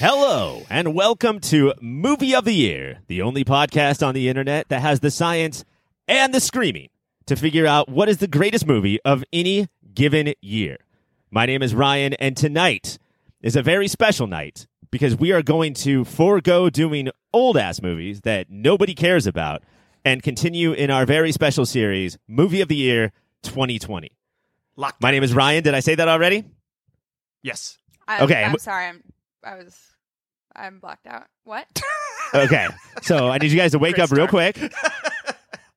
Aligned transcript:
Hello, 0.00 0.64
and 0.68 0.94
welcome 0.96 1.38
to 1.40 1.74
Movie 1.80 2.34
of 2.34 2.44
the 2.44 2.52
Year, 2.52 2.98
the 3.06 3.22
only 3.22 3.44
podcast 3.44 4.04
on 4.04 4.16
the 4.16 4.28
internet 4.28 4.68
that 4.68 4.80
has 4.80 4.98
the 4.98 5.12
science 5.12 5.64
and 6.08 6.34
the 6.34 6.40
screaming 6.40 6.88
to 7.26 7.36
figure 7.36 7.66
out 7.66 7.88
what 7.88 8.08
is 8.08 8.16
the 8.16 8.26
greatest 8.26 8.66
movie 8.66 9.00
of 9.04 9.22
any 9.32 9.68
given 9.94 10.34
year. 10.40 10.78
My 11.30 11.46
name 11.46 11.62
is 11.62 11.72
Ryan, 11.72 12.14
and 12.14 12.36
tonight 12.36 12.98
is 13.42 13.54
a 13.54 13.62
very 13.62 13.86
special 13.86 14.26
night 14.26 14.66
because 14.90 15.14
we 15.14 15.30
are 15.30 15.42
going 15.42 15.74
to 15.74 16.04
forego 16.04 16.68
doing 16.68 17.10
old 17.32 17.56
ass 17.56 17.80
movies 17.80 18.22
that 18.22 18.50
nobody 18.50 18.96
cares 18.96 19.24
about 19.24 19.62
and 20.08 20.22
continue 20.22 20.72
in 20.72 20.90
our 20.90 21.04
very 21.04 21.32
special 21.32 21.66
series, 21.66 22.16
Movie 22.26 22.62
of 22.62 22.68
the 22.68 22.76
Year 22.76 23.12
2020. 23.42 24.10
Lockdown. 24.78 24.92
My 25.02 25.10
name 25.10 25.22
is 25.22 25.34
Ryan. 25.34 25.62
Did 25.62 25.74
I 25.74 25.80
say 25.80 25.94
that 25.96 26.08
already? 26.08 26.44
Yes. 27.42 27.76
I, 28.06 28.22
Okay, 28.24 28.42
I'm 28.42 28.50
I'm- 28.50 28.58
sorry. 28.58 28.86
I'm. 28.86 29.02
I 29.44 29.54
was. 29.56 29.78
I'm 30.56 30.78
blocked 30.80 31.06
out. 31.06 31.24
What? 31.44 31.66
Okay. 32.34 32.66
So 33.00 33.28
I 33.28 33.38
need 33.38 33.50
you 33.52 33.56
guys 33.56 33.70
to 33.72 33.78
wake 33.78 33.94
Great 33.94 34.04
up 34.04 34.10
real 34.10 34.28
start. 34.28 34.54
quick. 34.54 34.72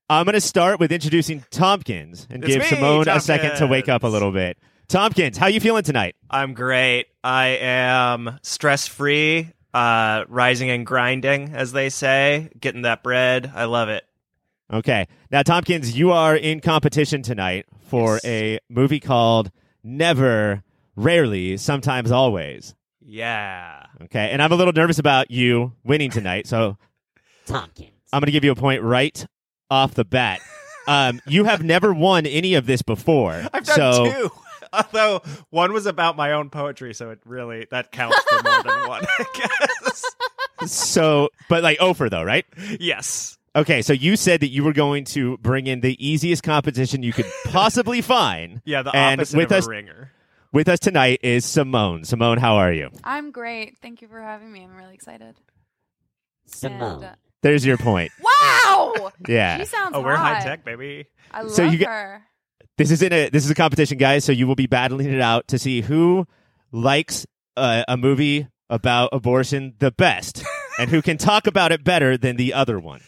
I'm 0.10 0.26
going 0.26 0.34
to 0.34 0.42
start 0.42 0.82
with 0.82 0.92
introducing 0.92 1.46
Tompkins 1.50 2.28
and 2.30 2.44
It's 2.44 2.54
give 2.56 2.64
me, 2.64 2.68
Simone 2.68 3.08
a 3.08 3.22
second 3.22 3.56
to 3.60 3.68
wake 3.68 3.88
up 3.88 4.04
a 4.04 4.08
little 4.10 4.34
bit. 4.34 4.58
Tompkins, 4.90 5.38
how 5.38 5.48
you 5.48 5.62
feeling 5.62 5.84
tonight? 5.84 6.18
I'm 6.30 6.54
great. 6.54 7.06
I 7.24 7.58
am 7.62 8.38
stress 8.44 8.86
free, 8.86 9.54
uh, 9.74 10.26
rising 10.28 10.70
and 10.72 10.86
grinding, 10.86 11.54
as 11.54 11.72
they 11.72 11.88
say, 11.88 12.50
getting 12.60 12.82
that 12.82 13.02
bread. 13.02 13.50
I 13.56 13.64
love 13.64 13.88
it. 13.88 14.04
Okay. 14.72 15.08
Now, 15.32 15.44
Tompkins, 15.44 15.98
you 15.98 16.12
are 16.12 16.36
in 16.36 16.62
competition 16.62 17.22
tonight 17.22 17.66
for 17.88 18.16
Yes. 18.24 18.26
a 18.26 18.60
movie 18.70 19.00
called 19.00 19.52
Never, 19.84 20.64
Rarely, 20.96 21.58
Sometimes 21.58 22.12
Always. 22.12 22.74
Yeah. 23.02 23.86
Okay. 24.04 24.30
And 24.32 24.42
I'm 24.42 24.52
a 24.52 24.56
little 24.56 24.74
nervous 24.74 25.00
about 25.00 25.30
you 25.32 25.74
winning 25.84 26.10
tonight. 26.12 26.48
So 26.48 26.78
Tompkins. 27.46 27.92
I'm 28.14 28.20
going 28.20 28.28
to 28.28 28.32
give 28.32 28.44
you 28.46 28.52
a 28.52 28.56
point 28.56 28.82
right 28.84 29.26
off 29.70 29.94
the 29.94 30.06
bat. 30.06 30.40
Um, 30.88 31.22
you 31.28 31.44
have 31.46 31.64
never 31.64 31.94
won 31.94 32.26
any 32.26 32.54
of 32.54 32.66
this 32.66 32.82
before. 32.82 33.44
I've 33.54 33.66
done 33.66 33.76
so, 33.76 34.06
two. 34.06 34.32
Although 34.74 35.22
one 35.50 35.74
was 35.74 35.86
about 35.86 36.16
my 36.16 36.32
own 36.32 36.50
poetry, 36.50 36.94
so 36.94 37.10
it 37.10 37.20
really 37.26 37.68
that 37.72 37.92
counts 37.92 38.18
for 38.30 38.42
more 38.42 38.64
than 38.64 38.88
one, 38.88 39.04
I 39.20 39.26
guess. 39.34 40.72
So, 40.72 41.28
but 41.50 41.62
like 41.62 41.78
Ofer 41.82 42.10
though, 42.10 42.24
right? 42.24 42.46
Yes. 42.80 43.38
Okay, 43.56 43.82
so 43.82 43.92
you 43.92 44.16
said 44.16 44.40
that 44.40 44.48
you 44.50 44.64
were 44.64 44.72
going 44.74 45.04
to 45.06 45.38
bring 45.40 45.68
in 45.68 45.82
the 45.82 45.98
easiest 46.06 46.42
competition 46.44 47.04
you 47.04 47.12
could 47.12 47.26
possibly 47.46 48.02
find. 48.02 48.62
Yeah, 48.64 48.82
the 48.84 48.96
And 48.96 49.20
opposite 49.20 49.38
with 49.38 49.52
of 49.52 49.58
us- 49.58 49.68
a 49.68 49.70
ringer. 49.70 50.12
With 50.54 50.68
us 50.68 50.80
tonight 50.80 51.20
is 51.24 51.46
Simone. 51.46 52.04
Simone, 52.04 52.38
how 52.38 52.56
are 52.58 52.74
you? 52.74 52.90
I'm 53.06 53.32
great. 53.32 53.78
Thank 53.82 54.02
you 54.02 54.10
for 54.10 54.20
having 54.22 54.52
me. 54.52 54.64
I'm 54.64 54.76
really 54.76 54.94
excited. 54.94 55.36
Simone. 56.46 56.96
And, 56.96 57.04
uh, 57.06 57.16
There's 57.42 57.66
your 57.66 57.78
point. 57.78 58.12
wow. 58.22 59.12
Yeah. 59.30 59.58
She 59.60 59.66
sounds. 59.66 59.92
Oh, 59.96 60.02
we're 60.02 60.16
high 60.18 60.42
tech, 60.44 60.66
baby. 60.66 61.06
I 61.32 61.44
love 61.44 61.52
So 61.54 61.64
you 61.64 61.78
get- 61.78 61.88
her. 61.88 62.24
This 62.78 62.92
is 62.92 63.02
in 63.02 63.14
a 63.14 63.30
this 63.30 63.46
is 63.46 63.52
a 63.52 63.56
competition, 63.56 63.98
guys. 63.98 64.26
So 64.26 64.32
you 64.32 64.48
will 64.48 64.56
be 64.56 64.66
battling 64.66 65.12
it 65.14 65.22
out 65.22 65.48
to 65.50 65.60
see 65.60 65.82
who 65.82 66.26
likes 66.72 67.28
uh, 67.56 67.84
a 67.88 67.96
movie 67.96 68.48
about 68.70 69.10
abortion 69.14 69.76
the 69.80 69.92
best, 69.92 70.44
and 70.80 70.90
who 70.90 71.02
can 71.02 71.18
talk 71.18 71.46
about 71.48 71.72
it 71.72 71.84
better 71.84 72.18
than 72.18 72.38
the 72.38 72.54
other 72.54 72.80
one. 72.80 73.02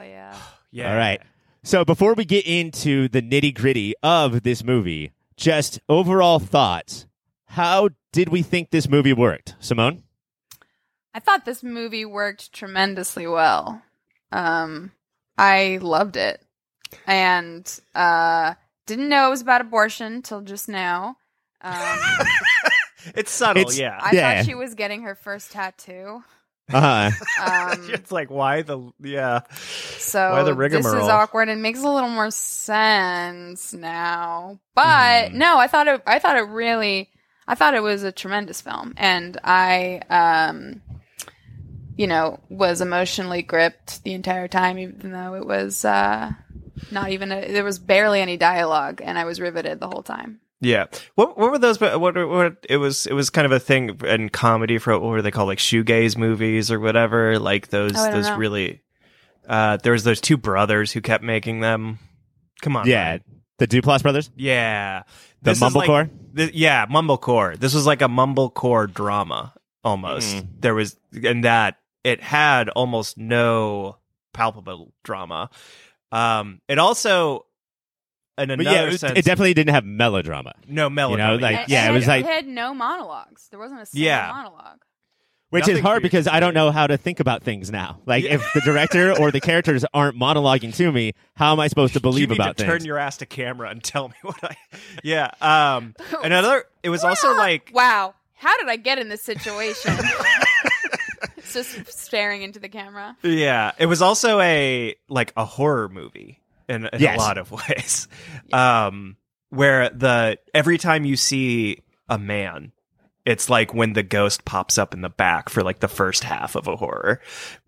Hell 0.00 0.08
yeah. 0.10 0.36
Yeah. 0.72 0.92
All 0.92 0.96
right. 0.96 1.20
So 1.64 1.84
before 1.84 2.14
we 2.14 2.24
get 2.24 2.46
into 2.46 3.08
the 3.08 3.20
nitty 3.20 3.52
gritty 3.54 3.92
of 4.04 4.44
this 4.44 4.62
movie, 4.62 5.10
just 5.36 5.80
overall 5.88 6.38
thoughts. 6.38 7.06
How 7.46 7.88
did 8.12 8.28
we 8.28 8.42
think 8.42 8.70
this 8.70 8.88
movie 8.88 9.12
worked, 9.12 9.56
Simone? 9.58 10.04
I 11.12 11.18
thought 11.18 11.44
this 11.44 11.64
movie 11.64 12.04
worked 12.04 12.52
tremendously 12.52 13.26
well. 13.26 13.82
Um, 14.30 14.92
I 15.36 15.80
loved 15.82 16.16
it, 16.16 16.40
and 17.04 17.68
uh, 17.96 18.54
didn't 18.86 19.08
know 19.08 19.26
it 19.26 19.30
was 19.30 19.42
about 19.42 19.60
abortion 19.60 20.22
till 20.22 20.40
just 20.42 20.68
now. 20.68 21.16
Um, 21.62 21.98
It's 23.16 23.32
subtle, 23.32 23.62
It's- 23.62 23.78
yeah. 23.78 23.98
I 24.00 24.10
Yeah. 24.14 24.36
thought 24.36 24.46
she 24.46 24.54
was 24.54 24.74
getting 24.74 25.02
her 25.02 25.14
first 25.16 25.50
tattoo. 25.52 26.22
Uh, 26.72 27.10
Um, 27.40 27.86
it's 27.88 28.12
like 28.12 28.30
why 28.30 28.62
the 28.62 28.92
yeah. 29.00 29.40
So 29.98 30.30
Why 30.30 30.42
the 30.42 30.54
this 30.68 30.84
is 30.86 31.08
awkward 31.08 31.48
and 31.48 31.62
makes 31.62 31.82
a 31.82 31.88
little 31.88 32.10
more 32.10 32.30
sense 32.30 33.72
now. 33.72 34.58
But 34.74 35.30
Mhm. 35.30 35.34
no, 35.34 35.58
I 35.58 35.66
thought 35.66 35.88
it. 35.88 36.02
I 36.06 36.18
thought 36.18 36.36
it 36.36 36.42
really. 36.48 37.08
I 37.48 37.54
thought 37.54 37.74
it 37.74 37.82
was 37.82 38.02
a 38.04 38.12
tremendous 38.12 38.60
film, 38.60 38.94
and 38.96 39.38
I, 39.42 40.02
um, 40.10 40.82
you 41.96 42.06
know, 42.06 42.38
was 42.48 42.80
emotionally 42.80 43.42
gripped 43.42 44.04
the 44.04 44.12
entire 44.12 44.48
time, 44.48 44.78
even 44.78 45.12
though 45.12 45.34
it 45.34 45.46
was 45.46 45.84
uh, 45.84 46.32
not 46.90 47.10
even. 47.10 47.32
A, 47.32 47.50
there 47.52 47.64
was 47.64 47.78
barely 47.78 48.20
any 48.20 48.36
dialogue, 48.36 49.00
and 49.02 49.18
I 49.18 49.24
was 49.24 49.40
riveted 49.40 49.80
the 49.80 49.88
whole 49.88 50.02
time. 50.02 50.40
Yeah. 50.60 50.86
What 51.14 51.38
what 51.38 51.50
were 51.50 51.58
those? 51.58 51.80
What 51.80 52.00
what 52.28 52.64
it 52.68 52.76
was? 52.76 53.06
It 53.06 53.14
was 53.14 53.30
kind 53.30 53.46
of 53.46 53.52
a 53.52 53.58
thing 53.60 53.98
in 54.04 54.28
comedy 54.28 54.78
for 54.78 54.92
what 54.98 55.08
were 55.08 55.22
they 55.22 55.30
called? 55.30 55.48
Like 55.48 55.58
shoegaze 55.58 56.16
movies 56.18 56.70
or 56.70 56.78
whatever. 56.78 57.38
Like 57.38 57.68
those 57.68 57.92
Oh, 57.96 58.10
those 58.12 58.26
know. 58.26 58.36
really. 58.36 58.82
Uh, 59.48 59.78
there 59.78 59.92
was 59.92 60.04
those 60.04 60.20
two 60.20 60.36
brothers 60.36 60.92
who 60.92 61.00
kept 61.00 61.24
making 61.24 61.60
them. 61.60 61.98
Come 62.62 62.76
on. 62.76 62.86
yeah, 62.86 63.08
Ryan. 63.08 63.22
the 63.58 63.66
Duplass 63.66 64.02
brothers, 64.02 64.30
Yeah. 64.36 65.02
the 65.42 65.52
This 65.52 65.62
is 65.62 65.74
like- 65.74 65.88
Mumblecore. 65.88 66.10
Th- 66.36 66.52
yeah, 66.52 66.86
mumblecore. 66.86 67.58
This 67.58 67.74
was 67.74 67.86
like 67.86 68.02
a 68.02 68.06
mumblecore 68.08 68.92
drama 68.92 69.54
almost. 69.82 70.36
Mm. 70.36 70.46
There 70.60 70.74
was, 70.74 70.96
and 71.24 71.44
that 71.44 71.78
it 72.04 72.20
had 72.22 72.68
almost 72.68 73.16
no 73.18 73.96
palpable 74.34 74.92
drama. 75.04 75.48
Um, 76.12 76.60
it 76.68 76.78
also, 76.78 77.46
in 78.38 78.48
but 78.48 78.60
another 78.60 78.70
yeah, 78.70 78.84
it, 78.94 78.98
sense, 78.98 79.18
it 79.18 79.24
definitely 79.24 79.54
didn't 79.54 79.74
have 79.74 79.84
melodrama, 79.84 80.54
no 80.68 80.88
melodrama. 80.90 81.36
like, 81.40 81.56
And- 81.56 81.68
yeah, 81.68 81.84
and 81.86 81.94
it 81.94 81.98
was 81.98 82.06
like- 82.06 82.24
it 82.24 82.28
had 82.28 82.46
no 82.46 82.72
monologues. 82.74 83.48
There 83.50 83.58
wasn't 83.58 83.80
a 83.82 83.86
single 83.86 84.06
Yeah. 84.06 84.30
monologue. 84.32 84.78
which 85.50 85.66
is 85.66 85.80
hard 85.80 86.00
because 86.00 86.28
I 86.28 86.38
don't 86.38 86.54
know 86.54 86.70
how 86.70 86.86
to 86.86 86.96
think 86.96 87.18
about 87.18 87.42
things 87.42 87.72
now. 87.72 87.98
Like 88.06 88.22
Yeah. 88.22 88.34
if 88.34 88.52
the 88.54 88.60
director 88.60 89.12
or 89.18 89.32
the 89.32 89.40
characters 89.40 89.84
aren't 89.92 90.16
monologuing 90.16 90.72
to 90.76 90.92
me, 90.92 91.12
how 91.34 91.50
am 91.50 91.58
I 91.58 91.66
supposed 91.66 91.92
to 91.94 91.96
you 91.98 92.02
believe 92.02 92.28
need 92.28 92.36
about 92.36 92.56
to 92.56 92.62
things? 92.64 92.72
turn 92.78 92.84
your 92.86 92.98
ass 92.98 93.16
to 93.16 93.26
camera 93.26 93.68
and 93.68 93.82
tell 93.82 94.06
me 94.08 94.14
what 94.22 94.38
I. 94.44 94.56
Yeah. 95.02 95.30
Um. 95.40 95.96
Another. 96.22 96.66
It 96.84 96.90
was 96.90 97.02
also 97.02 97.34
like. 97.34 97.72
Wow, 97.74 98.14
how 98.36 98.56
did 98.58 98.68
I 98.68 98.76
get 98.76 98.98
in 99.00 99.08
this 99.08 99.22
situation? 99.22 99.92
it's 101.36 101.52
just 101.52 101.92
staring 101.92 102.42
into 102.42 102.60
the 102.60 102.68
camera. 102.68 103.16
Yeah, 103.22 103.72
it 103.78 103.86
was 103.86 104.02
also 104.02 104.38
a 104.40 104.94
like 105.08 105.32
a 105.36 105.44
horror 105.44 105.88
movie 105.88 106.39
in, 106.70 106.86
in 106.86 107.00
Yes. 107.00 107.16
a 107.16 107.18
lot 107.18 107.36
of 107.38 107.50
ways. 107.68 108.08
Um 108.52 109.16
where 109.50 109.90
the 109.90 110.38
every 110.54 110.78
time 110.78 111.04
you 111.04 111.16
see 111.16 111.82
a 112.08 112.18
man, 112.18 112.72
it's 113.26 113.50
like 113.50 113.74
when 113.74 113.92
the 113.94 114.02
ghost 114.02 114.44
pops 114.44 114.78
up 114.78 114.94
in 114.94 115.00
the 115.00 115.10
back 115.10 115.48
for 115.48 115.62
like 115.62 115.80
the 115.80 115.88
first 115.88 116.24
half 116.24 116.54
of 116.54 116.66
a 116.68 116.76
horror 116.76 117.20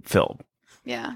film. 0.03 0.39
Yeah. 0.85 1.15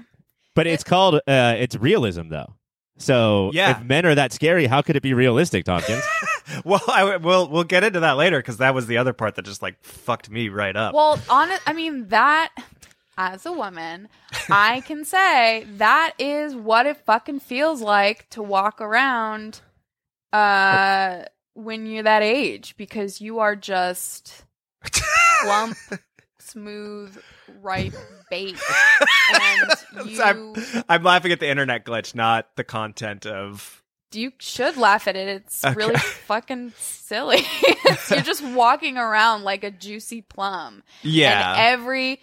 but 0.55 0.67
it's 0.67 0.83
called 0.83 1.15
uh, 1.27 1.55
it's 1.57 1.75
realism 1.75 2.29
though. 2.29 2.53
So 2.99 3.51
Yeah. 3.53 3.77
if 3.79 3.83
men 3.83 4.05
are 4.05 4.15
that 4.15 4.33
scary, 4.33 4.65
how 4.65 4.81
could 4.81 4.95
it 4.95 5.03
be 5.03 5.13
realistic, 5.13 5.65
Tompkins? 5.65 6.03
Well, 6.63 6.81
I 6.87 7.17
we'll 7.17 7.49
we'll 7.49 7.65
get 7.65 7.83
into 7.83 7.99
that 7.99 8.13
later 8.13 8.39
because 8.39 8.57
that 8.57 8.73
was 8.73 8.87
the 8.87 8.97
other 8.99 9.11
part 9.11 9.35
that 9.35 9.43
just 9.43 9.61
like 9.61 9.83
fucked 9.83 10.29
me 10.29 10.47
right 10.47 10.75
up. 10.75 10.93
Well, 10.93 11.19
on 11.29 11.49
I 11.67 11.73
mean 11.73 12.07
that. 12.07 12.53
As 13.17 13.45
a 13.45 13.51
woman, 13.51 14.09
I 14.49 14.81
can 14.81 15.03
say 15.03 15.65
that 15.77 16.13
is 16.19 16.55
what 16.55 16.85
it 16.85 16.97
fucking 16.97 17.39
feels 17.39 17.81
like 17.81 18.29
to 18.29 18.43
walk 18.43 18.79
around 18.79 19.61
uh 20.33 21.23
when 21.53 21.85
you're 21.87 22.03
that 22.03 22.21
age 22.21 22.75
because 22.77 23.19
you 23.19 23.39
are 23.39 23.55
just 23.55 24.43
plump, 25.41 25.77
smooth, 26.39 27.17
ripe 27.61 27.93
bait. 28.29 28.57
And 29.33 30.09
you 30.09 30.21
I'm, 30.23 30.53
I'm 30.87 31.03
laughing 31.03 31.31
at 31.33 31.39
the 31.41 31.49
internet 31.49 31.83
glitch, 31.85 32.15
not 32.15 32.55
the 32.55 32.63
content 32.63 33.25
of. 33.25 33.83
you 34.13 34.31
should 34.39 34.77
laugh 34.77 35.07
at 35.07 35.15
it. 35.17 35.27
It's 35.27 35.65
Okay. 35.65 35.75
really 35.75 35.97
fucking 35.97 36.71
silly. 36.77 37.41
You're 38.09 38.21
just 38.21 38.41
walking 38.43 38.97
around 38.97 39.43
like 39.43 39.63
a 39.65 39.71
juicy 39.71 40.21
plum. 40.21 40.83
Yeah, 41.03 41.51
And 41.55 41.59
every 41.59 42.21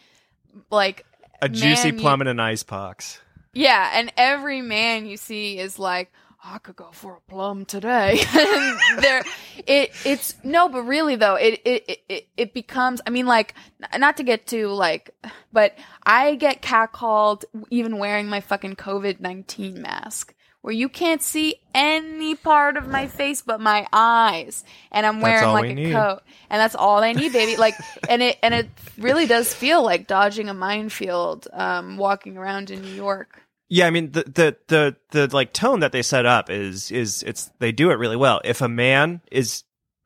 like 0.71 1.05
a 1.43 1.49
juicy 1.49 1.89
man, 1.91 1.95
you- 1.95 2.01
plum 2.01 2.21
and 2.21 2.29
an 2.31 2.41
ice 2.41 2.63
pox. 2.63 3.21
yeah, 3.53 3.91
and 3.95 4.13
every 4.17 4.63
man 4.63 5.07
you 5.07 5.17
see 5.17 5.59
is 5.59 5.79
like, 5.79 6.13
I 6.47 6.59
could 6.59 6.77
go 6.77 6.91
for 6.93 7.17
a 7.17 7.31
plum 7.31 7.65
today. 7.65 8.21
There, 8.99 9.23
it 9.67 9.93
it's 10.05 10.35
no, 10.45 10.69
but 10.69 10.83
really 10.83 11.17
though, 11.17 11.37
it 11.37 11.61
it 11.65 12.01
it 12.09 12.29
it 12.37 12.55
becomes. 12.55 13.01
I 13.07 13.11
mean, 13.11 13.27
like, 13.27 13.55
not 13.99 14.19
to 14.19 14.23
get 14.23 14.47
too 14.47 14.69
like, 14.69 15.11
but 15.53 15.77
I 16.05 16.35
get 16.35 16.61
catcalled 16.63 17.45
even 17.71 17.97
wearing 17.99 18.29
my 18.29 18.41
fucking 18.41 18.77
COVID 18.77 19.21
nineteen 19.21 19.81
mask, 19.81 20.34
where 20.65 20.73
you 20.73 20.89
can't 20.89 21.23
see 21.23 21.57
any 21.75 22.35
part 22.35 22.79
of 22.79 22.89
my 22.89 23.07
face 23.07 23.43
but 23.43 23.61
my 23.61 23.87
eyes, 23.93 24.65
and 24.91 25.05
I'm 25.05 25.21
wearing 25.21 25.45
all 25.45 25.53
like 25.53 25.65
we 25.65 25.71
a 25.73 25.75
need. 25.75 25.93
coat, 25.93 26.23
and 26.49 26.59
that's 26.59 26.75
all 26.75 27.03
I 27.03 27.13
need, 27.13 27.35
baby. 27.35 27.59
Like, 27.59 27.75
and 28.09 28.23
it 28.23 28.39
and 28.43 28.55
it 28.55 28.71
really 28.97 29.27
does 29.27 29.53
feel 29.53 29.83
like 29.83 30.07
dodging 30.07 30.49
a 30.49 30.55
minefield, 30.55 31.49
um, 31.53 31.99
walking 31.99 32.39
around 32.39 32.71
in 32.71 32.81
New 32.81 32.95
York. 32.95 33.43
Yeah, 33.69 33.87
I 33.87 33.91
mean 33.91 34.13
the 34.13 34.23
the 34.23 34.57
the 34.69 34.97
the 35.11 35.37
like 35.37 35.53
tone 35.53 35.81
that 35.81 35.93
they 35.93 36.01
set 36.01 36.25
up 36.25 36.49
is 36.49 36.91
is 36.91 37.23
it's 37.25 37.51
they 37.59 37.71
do 37.71 37.91
it 37.91 37.99
really 37.99 38.17
well. 38.17 38.41
If 38.43 38.63
a 38.63 38.69
man 38.69 39.21
is 39.31 39.65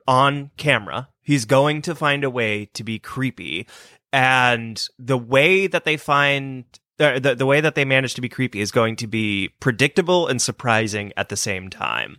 on 0.09 0.51
camera, 0.57 1.09
he's 1.23 1.45
going 1.45 1.83
to 1.83 1.95
find 1.95 2.25
a 2.25 2.31
way 2.31 2.69
to 2.75 2.83
be 2.83 2.99
creepy, 2.99 3.69
and 4.13 4.85
the 4.99 5.19
way 5.19 5.69
that 5.69 5.85
they 5.85 5.97
find 5.97 6.65
the 6.99 7.35
the 7.37 7.47
way 7.47 7.61
that 7.61 7.75
they 7.75 7.85
manage 7.85 8.15
to 8.15 8.21
be 8.21 8.29
creepy 8.29 8.61
is 8.61 8.71
going 8.71 8.97
to 8.97 9.07
be 9.07 9.51
predictable 9.61 10.27
and 10.27 10.41
surprising 10.43 11.13
at 11.17 11.29
the 11.29 11.37
same 11.37 11.71
time. 11.71 12.19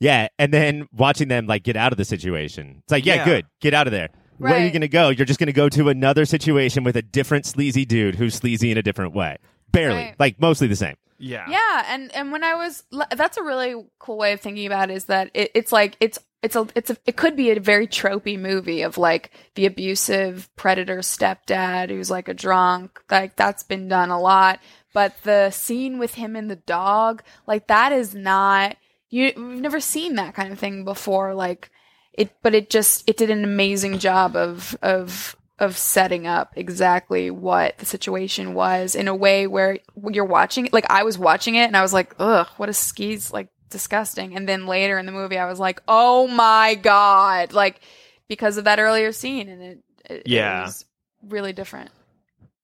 Yeah, 0.00 0.28
and 0.38 0.52
then 0.52 0.88
watching 0.92 1.28
them 1.28 1.46
like 1.46 1.62
get 1.62 1.76
out 1.76 1.92
of 1.92 1.98
the 1.98 2.04
situation. 2.04 2.78
It's 2.84 2.92
like, 2.92 3.04
yeah, 3.06 3.16
Yeah. 3.16 3.24
good, 3.24 3.46
get 3.60 3.74
out 3.74 3.86
of 3.86 3.92
there. 3.92 4.08
Where 4.38 4.52
are 4.52 4.58
you 4.58 4.64
Right. 4.64 4.72
going 4.72 4.80
to 4.82 4.88
go? 4.88 5.08
You're 5.08 5.24
just 5.26 5.38
going 5.40 5.46
to 5.46 5.52
go 5.52 5.68
to 5.70 5.88
another 5.88 6.24
situation 6.26 6.84
with 6.84 6.96
a 6.96 7.02
different 7.02 7.46
sleazy 7.46 7.84
dude 7.86 8.16
who's 8.16 8.34
sleazy 8.34 8.70
in 8.70 8.76
a 8.78 8.82
different 8.82 9.14
way. 9.14 9.36
Barely, 9.72 9.96
Right. 9.96 10.14
like 10.18 10.40
mostly 10.40 10.66
the 10.66 10.76
same. 10.76 10.96
Yeah, 11.18 11.48
Yeah, 11.48 11.84
and 11.88 12.14
and 12.14 12.30
when 12.30 12.44
I 12.44 12.54
was 12.54 12.84
that's 13.16 13.38
a 13.38 13.42
really 13.42 13.86
cool 13.98 14.18
way 14.18 14.32
of 14.34 14.40
thinking 14.42 14.66
about 14.66 14.90
it 14.90 14.94
is 14.94 15.06
that 15.06 15.30
it, 15.32 15.50
it's 15.54 15.72
like 15.72 15.96
it's 16.00 16.18
it's 16.42 16.56
a 16.56 16.66
it's 16.74 16.90
a 16.90 16.96
it 17.06 17.16
could 17.16 17.36
be 17.36 17.50
a 17.50 17.60
very 17.60 17.86
tropey 17.86 18.38
movie 18.38 18.82
of 18.82 18.98
like 18.98 19.30
the 19.54 19.66
abusive 19.66 20.48
predator 20.56 20.98
stepdad 20.98 21.90
who's 21.90 22.10
like 22.10 22.28
a 22.28 22.34
drunk. 22.34 23.02
Like 23.10 23.36
that's 23.36 23.62
been 23.62 23.88
done 23.88 24.10
a 24.10 24.20
lot. 24.20 24.60
But 24.92 25.14
the 25.24 25.50
scene 25.50 25.98
with 25.98 26.14
him 26.14 26.36
and 26.36 26.50
the 26.50 26.56
dog 26.56 27.22
like 27.46 27.66
that 27.68 27.92
is 27.92 28.14
not 28.14 28.76
you 29.08 29.32
we've 29.36 29.60
never 29.60 29.80
seen 29.80 30.14
that 30.16 30.34
kind 30.34 30.52
of 30.52 30.58
thing 30.58 30.84
before. 30.84 31.34
Like 31.34 31.70
it 32.12 32.30
but 32.42 32.54
it 32.54 32.70
just 32.70 33.08
it 33.08 33.16
did 33.16 33.30
an 33.30 33.44
amazing 33.44 33.98
job 33.98 34.36
of 34.36 34.76
of 34.82 35.36
of 35.58 35.76
setting 35.76 36.26
up 36.26 36.52
exactly 36.54 37.30
what 37.30 37.78
the 37.78 37.86
situation 37.86 38.52
was 38.52 38.94
in 38.94 39.08
a 39.08 39.14
way 39.14 39.46
where 39.46 39.78
you're 40.10 40.24
watching 40.24 40.66
it. 40.66 40.72
Like 40.72 40.90
I 40.90 41.02
was 41.02 41.18
watching 41.18 41.54
it 41.54 41.64
and 41.64 41.76
I 41.76 41.82
was 41.82 41.94
like 41.94 42.14
ugh 42.18 42.48
what 42.58 42.68
a 42.68 42.74
skis 42.74 43.32
like 43.32 43.48
disgusting 43.70 44.36
and 44.36 44.48
then 44.48 44.66
later 44.66 44.98
in 44.98 45.06
the 45.06 45.12
movie 45.12 45.38
I 45.38 45.46
was 45.48 45.58
like 45.58 45.82
oh 45.88 46.26
my 46.28 46.74
god 46.76 47.52
like 47.52 47.80
because 48.28 48.56
of 48.56 48.64
that 48.64 48.78
earlier 48.78 49.12
scene 49.12 49.48
and 49.48 49.62
it, 49.62 49.78
it, 50.08 50.22
Yeah. 50.26 50.62
it 50.62 50.66
was 50.66 50.84
really 51.28 51.52
different 51.52 51.90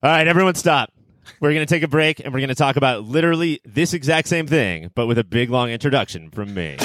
All 0.03 0.11
right, 0.11 0.27
everyone, 0.27 0.55
stop. 0.55 0.91
We're 1.41 1.53
going 1.55 1.65
to 1.67 1.73
take 1.73 1.83
a 1.85 1.89
break 1.89 2.19
and 2.21 2.33
we're 2.33 2.41
going 2.41 2.49
to 2.49 2.55
talk 2.57 2.77
about 2.77 3.05
literally 3.05 3.61
this 3.65 3.95
exact 3.95 4.27
same 4.29 4.47
thing, 4.49 4.91
but 4.97 5.07
with 5.07 5.19
a 5.19 5.25
big 5.25 5.51
long 5.51 5.71
introduction 5.71 6.31
from 6.31 6.53
me. 6.55 6.77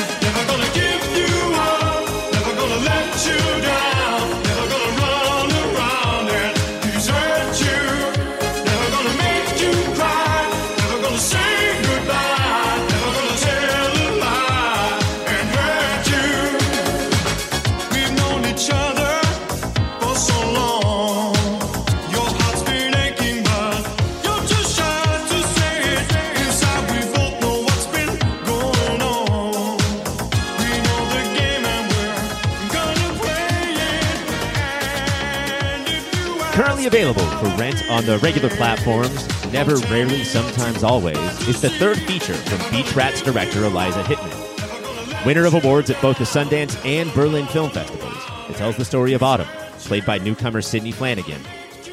For 37.48 37.56
rent 37.56 37.90
on 37.90 38.06
the 38.06 38.18
regular 38.18 38.50
platforms, 38.50 39.26
Never, 39.54 39.78
Rarely, 39.78 40.26
Sometimes, 40.26 40.84
Always, 40.84 41.18
is 41.48 41.62
the 41.62 41.70
third 41.70 41.98
feature 42.00 42.34
from 42.34 42.72
Beach 42.72 42.94
Rats 42.94 43.22
director 43.22 43.64
Eliza 43.64 44.04
Hittman. 44.04 45.26
Winner 45.26 45.46
of 45.46 45.54
awards 45.54 45.90
at 45.90 46.02
both 46.02 46.18
the 46.18 46.26
Sundance 46.26 46.76
and 46.86 47.14
Berlin 47.14 47.46
Film 47.48 47.70
Festivals, 47.70 48.18
it 48.50 48.58
tells 48.58 48.76
the 48.76 48.84
story 48.84 49.14
of 49.14 49.24
Autumn, 49.24 49.48
played 49.80 50.06
by 50.06 50.18
newcomer 50.18 50.62
Sidney 50.62 50.92
Flanigan, 50.92 51.40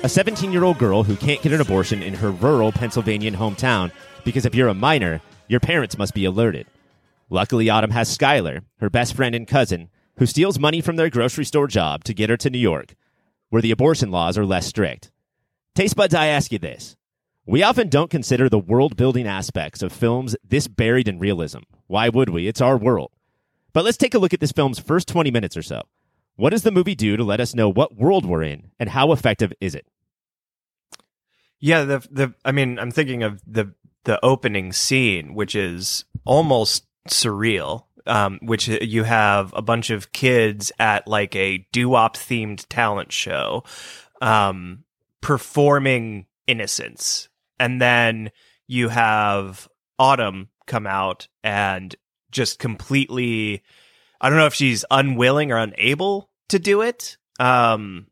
a 0.03 0.09
17 0.09 0.51
year 0.51 0.65
old 0.65 0.77
girl 0.79 1.05
who 1.05 1.15
can't 1.15 1.41
get 1.41 1.53
an 1.53 1.61
abortion 1.61 2.03
in 2.03 2.15
her 2.15 2.33
rural 2.33 2.73
Pennsylvanian 2.73 3.37
hometown 3.37 3.93
because 4.25 4.45
if 4.45 4.56
you're 4.56 4.69
a 4.69 4.75
minor, 4.75 5.21
your 5.47 5.61
parents 5.61 5.97
must 5.97 6.15
be 6.15 6.25
alerted. 6.25 6.67
Luckily, 7.31 7.71
Autumn 7.71 7.93
has 7.93 8.17
Skylar, 8.17 8.65
her 8.79 8.91
best 8.91 9.15
friend 9.15 9.37
and 9.37 9.47
cousin, 9.47 9.89
who 10.17 10.27
steals 10.27 10.59
money 10.59 10.81
from 10.81 10.97
their 10.97 11.11
grocery 11.11 11.45
store 11.45 11.69
job 11.69 12.03
to 12.05 12.15
get 12.15 12.29
her 12.29 12.37
to 12.39 12.51
New 12.51 12.59
York, 12.59 12.97
where 13.51 13.62
the 13.62 13.71
abortion 13.71 14.11
laws 14.11 14.37
are 14.37 14.45
less 14.45 14.67
strict. 14.67 15.12
Taste 15.75 15.97
buds, 15.97 16.15
I 16.15 16.26
ask 16.26 16.53
you 16.53 16.61
this. 16.61 16.97
We 17.47 17.65
often 17.65 17.88
don't 17.88 18.11
consider 18.11 18.49
the 18.49 18.61
world 18.61 18.97
building 18.97 19.26
aspects 19.26 19.82
of 19.82 19.93
films 19.93 20.37
this 20.49 20.69
buried 20.69 21.09
in 21.09 21.19
realism. 21.19 21.61
Why 21.88 22.09
would 22.09 22.29
we? 22.29 22.47
It's 22.47 22.61
our 22.61 22.76
world. 22.76 23.11
But 23.73 23.85
let's 23.85 23.97
take 23.97 24.15
a 24.15 24.19
look 24.19 24.32
at 24.32 24.38
this 24.38 24.53
film's 24.53 24.79
first 24.79 25.09
20 25.09 25.32
minutes 25.32 25.56
or 25.56 25.62
so. 25.62 25.82
What 26.37 26.50
does 26.50 26.62
the 26.62 26.71
movie 26.71 26.94
do 26.94 27.17
to 27.17 27.25
let 27.25 27.41
us 27.41 27.56
know 27.56 27.69
what 27.69 27.97
world 27.97 28.25
we're 28.25 28.44
in, 28.44 28.71
and 28.79 28.88
how 28.88 29.11
effective 29.12 29.53
is 29.61 29.75
it? 29.75 29.87
Yeah, 31.61 31.85
the 31.85 32.06
the 32.11 32.35
I 32.44 32.53
mean, 32.53 32.79
I'm 32.79 32.91
thinking 32.91 33.23
of 33.23 33.41
the 33.47 33.73
the 34.05 34.25
opening 34.25 34.73
scene, 34.73 35.35
which 35.35 35.55
is 35.55 36.05
almost 36.25 36.87
surreal. 37.09 37.85
Um, 38.06 38.38
which 38.43 38.69
you 38.69 39.05
have 39.05 39.55
a 39.56 39.62
bunch 39.62 39.88
of 39.88 40.12
kids 40.12 40.70
at 40.79 41.09
like 41.09 41.35
a 41.35 41.67
doo-wop 41.73 42.19
themed 42.19 42.67
talent 42.69 43.12
show, 43.12 43.65
um, 44.20 44.83
performing 45.25 46.26
Innocence, 46.47 47.31
and 47.59 47.81
then 47.81 48.31
you 48.69 48.91
have 48.91 49.67
Autumn 49.99 50.50
come 50.67 50.87
out 50.87 51.26
and 51.43 51.97
just 52.31 52.59
completely. 52.59 53.62
I 54.21 54.29
don't 54.29 54.38
know 54.38 54.47
if 54.47 54.55
she's 54.55 54.85
unwilling 54.91 55.50
or 55.50 55.56
unable 55.56 56.31
to 56.50 56.59
do 56.59 56.82
it. 56.82 57.17
Um, 57.41 58.06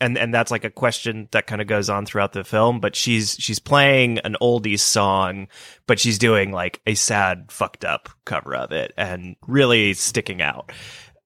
and 0.00 0.18
and 0.18 0.32
that's 0.32 0.50
like 0.50 0.64
a 0.64 0.70
question 0.70 1.28
that 1.32 1.46
kind 1.46 1.62
of 1.62 1.66
goes 1.66 1.88
on 1.88 2.06
throughout 2.06 2.32
the 2.32 2.44
film 2.44 2.78
but 2.78 2.94
she's 2.94 3.34
she's 3.40 3.58
playing 3.58 4.18
an 4.20 4.36
oldies 4.40 4.78
song 4.78 5.48
but 5.88 5.98
she's 5.98 6.18
doing 6.18 6.52
like 6.52 6.80
a 6.86 6.94
sad 6.94 7.50
fucked 7.50 7.84
up 7.84 8.08
cover 8.24 8.54
of 8.54 8.70
it 8.70 8.92
and 8.96 9.34
really 9.48 9.94
sticking 9.94 10.40
out 10.40 10.70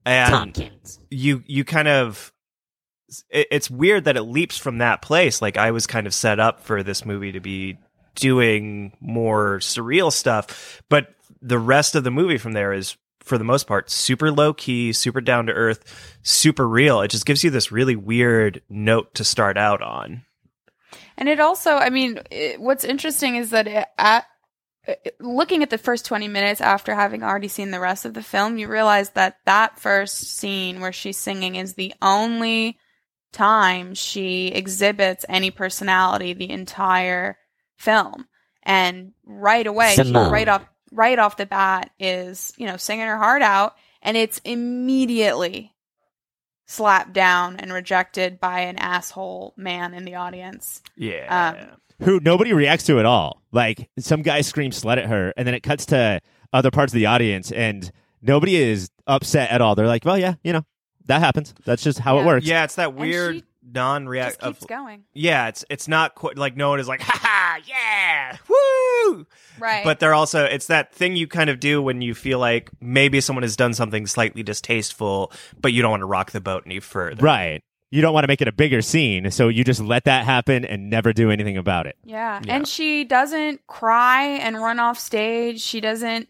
and 0.06 0.54
Tompkins. 0.54 1.00
you 1.10 1.42
you 1.46 1.64
kind 1.64 1.88
of 1.88 2.31
it, 3.30 3.48
it's 3.50 3.70
weird 3.70 4.04
that 4.04 4.16
it 4.16 4.22
leaps 4.22 4.56
from 4.56 4.78
that 4.78 5.02
place. 5.02 5.42
Like 5.42 5.56
i 5.56 5.70
was 5.70 5.86
kind 5.86 6.06
of 6.06 6.14
set 6.14 6.40
up 6.40 6.62
for 6.62 6.82
this 6.82 7.04
movie 7.04 7.32
to 7.32 7.40
be 7.40 7.78
doing 8.14 8.92
more 9.00 9.58
surreal 9.60 10.12
stuff 10.12 10.82
but 10.90 11.14
the 11.40 11.58
rest 11.58 11.94
of 11.94 12.04
the 12.04 12.10
movie 12.10 12.36
from 12.36 12.52
there 12.52 12.74
is 12.74 12.96
for 13.20 13.38
the 13.38 13.44
most 13.44 13.66
part 13.66 13.88
super 13.88 14.30
low 14.30 14.52
key 14.52 14.92
super 14.92 15.20
down 15.20 15.46
to 15.46 15.52
earth 15.52 16.12
super 16.22 16.68
real. 16.68 17.00
It 17.00 17.08
just 17.08 17.26
gives 17.26 17.44
you 17.44 17.50
this 17.50 17.72
really 17.72 17.96
weird 17.96 18.62
note 18.68 19.14
to 19.14 19.24
start 19.24 19.56
out 19.56 19.82
on. 19.82 20.24
And 21.16 21.28
it 21.28 21.40
also, 21.40 21.72
I 21.72 21.90
mean, 21.90 22.20
it, 22.30 22.60
what's 22.60 22.84
interesting 22.84 23.36
is 23.36 23.50
that 23.50 23.66
it, 23.66 23.86
at 23.98 24.26
looking 25.20 25.62
at 25.62 25.70
the 25.70 25.78
first 25.78 26.04
20 26.06 26.28
minutes 26.28 26.60
after 26.60 26.94
having 26.94 27.22
already 27.22 27.48
seen 27.48 27.70
the 27.70 27.80
rest 27.80 28.04
of 28.04 28.14
the 28.14 28.22
film, 28.22 28.58
you 28.58 28.68
realize 28.68 29.10
that 29.10 29.36
that 29.44 29.78
first 29.78 30.18
scene 30.18 30.80
where 30.80 30.92
she's 30.92 31.18
singing 31.18 31.54
is 31.54 31.74
the 31.74 31.94
only 32.02 32.78
time 33.32 33.94
she 33.94 34.48
exhibits 34.48 35.24
any 35.28 35.50
personality 35.50 36.32
the 36.32 36.50
entire 36.50 37.38
film. 37.76 38.26
And 38.62 39.12
right 39.24 39.66
away, 39.66 39.94
she, 39.94 40.12
right 40.12 40.48
off 40.48 40.64
right 40.92 41.18
off 41.18 41.36
the 41.36 41.46
bat 41.46 41.90
is, 41.98 42.52
you 42.56 42.66
know, 42.66 42.76
singing 42.76 43.06
her 43.06 43.18
heart 43.18 43.42
out 43.42 43.74
and 44.02 44.16
it's 44.16 44.40
immediately 44.44 45.72
slapped 46.66 47.12
down 47.12 47.56
and 47.56 47.72
rejected 47.72 48.40
by 48.40 48.60
an 48.60 48.78
asshole 48.78 49.54
man 49.56 49.94
in 49.94 50.04
the 50.04 50.16
audience. 50.16 50.82
yeah 50.96 51.54
um, 51.60 52.06
Who 52.06 52.20
nobody 52.20 52.52
reacts 52.52 52.84
to 52.86 52.98
at 52.98 53.06
all. 53.06 53.42
Like, 53.52 53.90
some 53.98 54.22
guy 54.22 54.40
screams 54.40 54.82
slut 54.82 54.96
at 54.96 55.06
her, 55.06 55.32
and 55.36 55.46
then 55.46 55.54
it 55.54 55.62
cuts 55.62 55.86
to 55.86 56.20
other 56.52 56.70
parts 56.70 56.92
of 56.92 56.96
the 56.96 57.06
audience, 57.06 57.52
and 57.52 57.90
nobody 58.22 58.56
is 58.56 58.90
upset 59.06 59.50
at 59.50 59.60
all. 59.60 59.74
They're 59.74 59.86
like, 59.86 60.04
well, 60.04 60.18
yeah, 60.18 60.34
you 60.42 60.52
know, 60.52 60.64
that 61.06 61.20
happens. 61.20 61.54
That's 61.64 61.82
just 61.82 61.98
how 61.98 62.16
it 62.18 62.20
Yeah. 62.20 62.26
works. 62.26 62.46
yeah 62.46 62.64
it's 62.64 62.74
that 62.76 62.90
she 62.90 62.94
weird 62.94 63.34
Just 63.36 63.44
non-react 63.74 64.40
keeps 64.40 64.62
of 64.62 64.68
going. 64.68 65.04
yeah 65.14 65.48
it's 65.48 65.64
it's 65.70 65.86
not 65.88 66.14
quite 66.16 66.36
like 66.36 66.56
no 66.56 66.70
one 66.70 66.80
is 66.80 66.88
like 66.88 67.00
ha 67.00 67.12
ha 67.20 67.28
ah, 67.58 67.60
yeah, 67.66 68.36
woo. 68.48 69.26
Right. 69.58 69.84
But 69.84 70.00
they're 70.00 70.14
also 70.14 70.44
it's 70.44 70.66
that 70.66 70.92
thing 70.94 71.16
you 71.16 71.26
kind 71.26 71.50
of 71.50 71.60
do 71.60 71.82
when 71.82 72.00
you 72.02 72.14
feel 72.14 72.38
like 72.38 72.70
maybe 72.80 73.20
someone 73.20 73.42
has 73.42 73.56
done 73.56 73.74
something 73.74 74.06
slightly 74.06 74.42
distasteful, 74.42 75.32
but 75.60 75.72
you 75.72 75.82
don't 75.82 75.90
want 75.90 76.00
to 76.00 76.06
rock 76.06 76.30
the 76.32 76.40
boat 76.40 76.62
any 76.66 76.80
further. 76.80 77.22
Right. 77.22 77.62
You 77.90 78.00
don't 78.00 78.14
want 78.14 78.24
to 78.24 78.28
make 78.28 78.40
it 78.40 78.48
a 78.48 78.52
bigger 78.52 78.80
scene, 78.80 79.30
so 79.30 79.48
you 79.48 79.64
just 79.64 79.80
let 79.80 80.04
that 80.04 80.24
happen 80.24 80.64
and 80.64 80.88
never 80.88 81.12
do 81.12 81.30
anything 81.30 81.58
about 81.58 81.86
it. 81.86 81.96
Yeah. 82.04 82.40
Yeah. 82.42 82.54
And 82.54 82.66
she 82.66 83.04
doesn't 83.04 83.66
cry 83.66 84.24
and 84.24 84.56
run 84.56 84.78
off 84.80 84.98
stage. 84.98 85.60
She 85.60 85.80
doesn't 85.80 86.28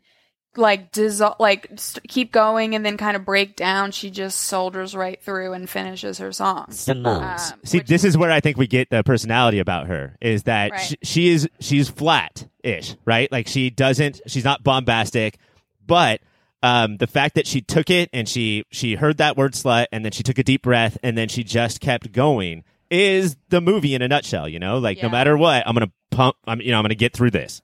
like 0.56 0.92
dissolve, 0.92 1.36
like 1.40 1.68
st- 1.76 2.06
keep 2.08 2.30
going 2.32 2.74
and 2.74 2.84
then 2.84 2.96
kind 2.96 3.16
of 3.16 3.24
break 3.24 3.56
down. 3.56 3.90
She 3.90 4.10
just 4.10 4.38
soldiers 4.40 4.94
right 4.94 5.22
through 5.22 5.52
and 5.54 5.68
finishes 5.68 6.18
her 6.18 6.32
song. 6.32 6.66
Um, 6.68 7.58
See, 7.64 7.78
which- 7.78 7.86
this 7.86 8.04
is 8.04 8.16
where 8.18 8.30
I 8.30 8.40
think 8.40 8.56
we 8.58 8.66
get 8.66 8.90
the 8.90 9.02
personality 9.02 9.58
about 9.58 9.86
her 9.86 10.16
is 10.20 10.42
that 10.44 10.70
Right. 10.72 10.80
sh- 10.80 10.94
she 11.02 11.28
is 11.28 11.48
she's 11.60 11.88
flat 11.88 12.46
ish, 12.62 12.94
right? 13.04 13.30
Like 13.32 13.46
she 13.48 13.70
doesn't 13.70 14.20
she's 14.26 14.44
not 14.44 14.62
bombastic, 14.62 15.38
but 15.86 16.20
um, 16.62 16.96
the 16.98 17.06
fact 17.08 17.34
that 17.34 17.46
she 17.46 17.60
took 17.60 17.90
it 17.90 18.08
and 18.12 18.28
she 18.28 18.64
she 18.70 18.94
heard 18.94 19.16
that 19.18 19.36
word 19.36 19.54
slut 19.54 19.86
and 19.90 20.04
then 20.04 20.12
she 20.12 20.22
took 20.22 20.38
a 20.38 20.44
deep 20.44 20.62
breath 20.62 20.96
and 21.02 21.16
then 21.18 21.28
she 21.28 21.42
just 21.44 21.80
kept 21.80 22.12
going 22.12 22.62
is 22.90 23.36
the 23.48 23.60
movie 23.60 23.94
in 23.94 24.02
a 24.02 24.06
nutshell. 24.08 24.48
You 24.48 24.58
know, 24.58 24.78
like 24.78 24.98
no 25.02 25.08
matter 25.08 25.36
what, 25.36 25.66
I'm 25.66 25.74
gonna 25.74 25.90
pump. 26.10 26.36
I'm 26.46 26.60
you 26.60 26.70
know 26.70 26.76
I'm 26.78 26.84
gonna 26.84 26.94
get 26.94 27.14
through 27.14 27.30
this. 27.30 27.62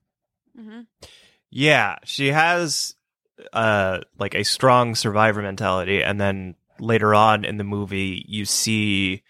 Mhm. 0.59 0.87
Yeah, 1.51 1.97
she 2.05 2.29
has 2.29 2.95
uh 3.53 4.01
like 4.19 4.35
a 4.35 4.43
strong 4.43 4.97
survivor 4.97 5.41
mentality 5.43 6.03
and 6.03 6.21
then 6.21 6.57
later 6.81 7.15
on 7.15 7.45
in 7.45 7.57
the 7.57 7.65
movie 7.65 8.25
you 8.27 8.45
see 8.45 9.23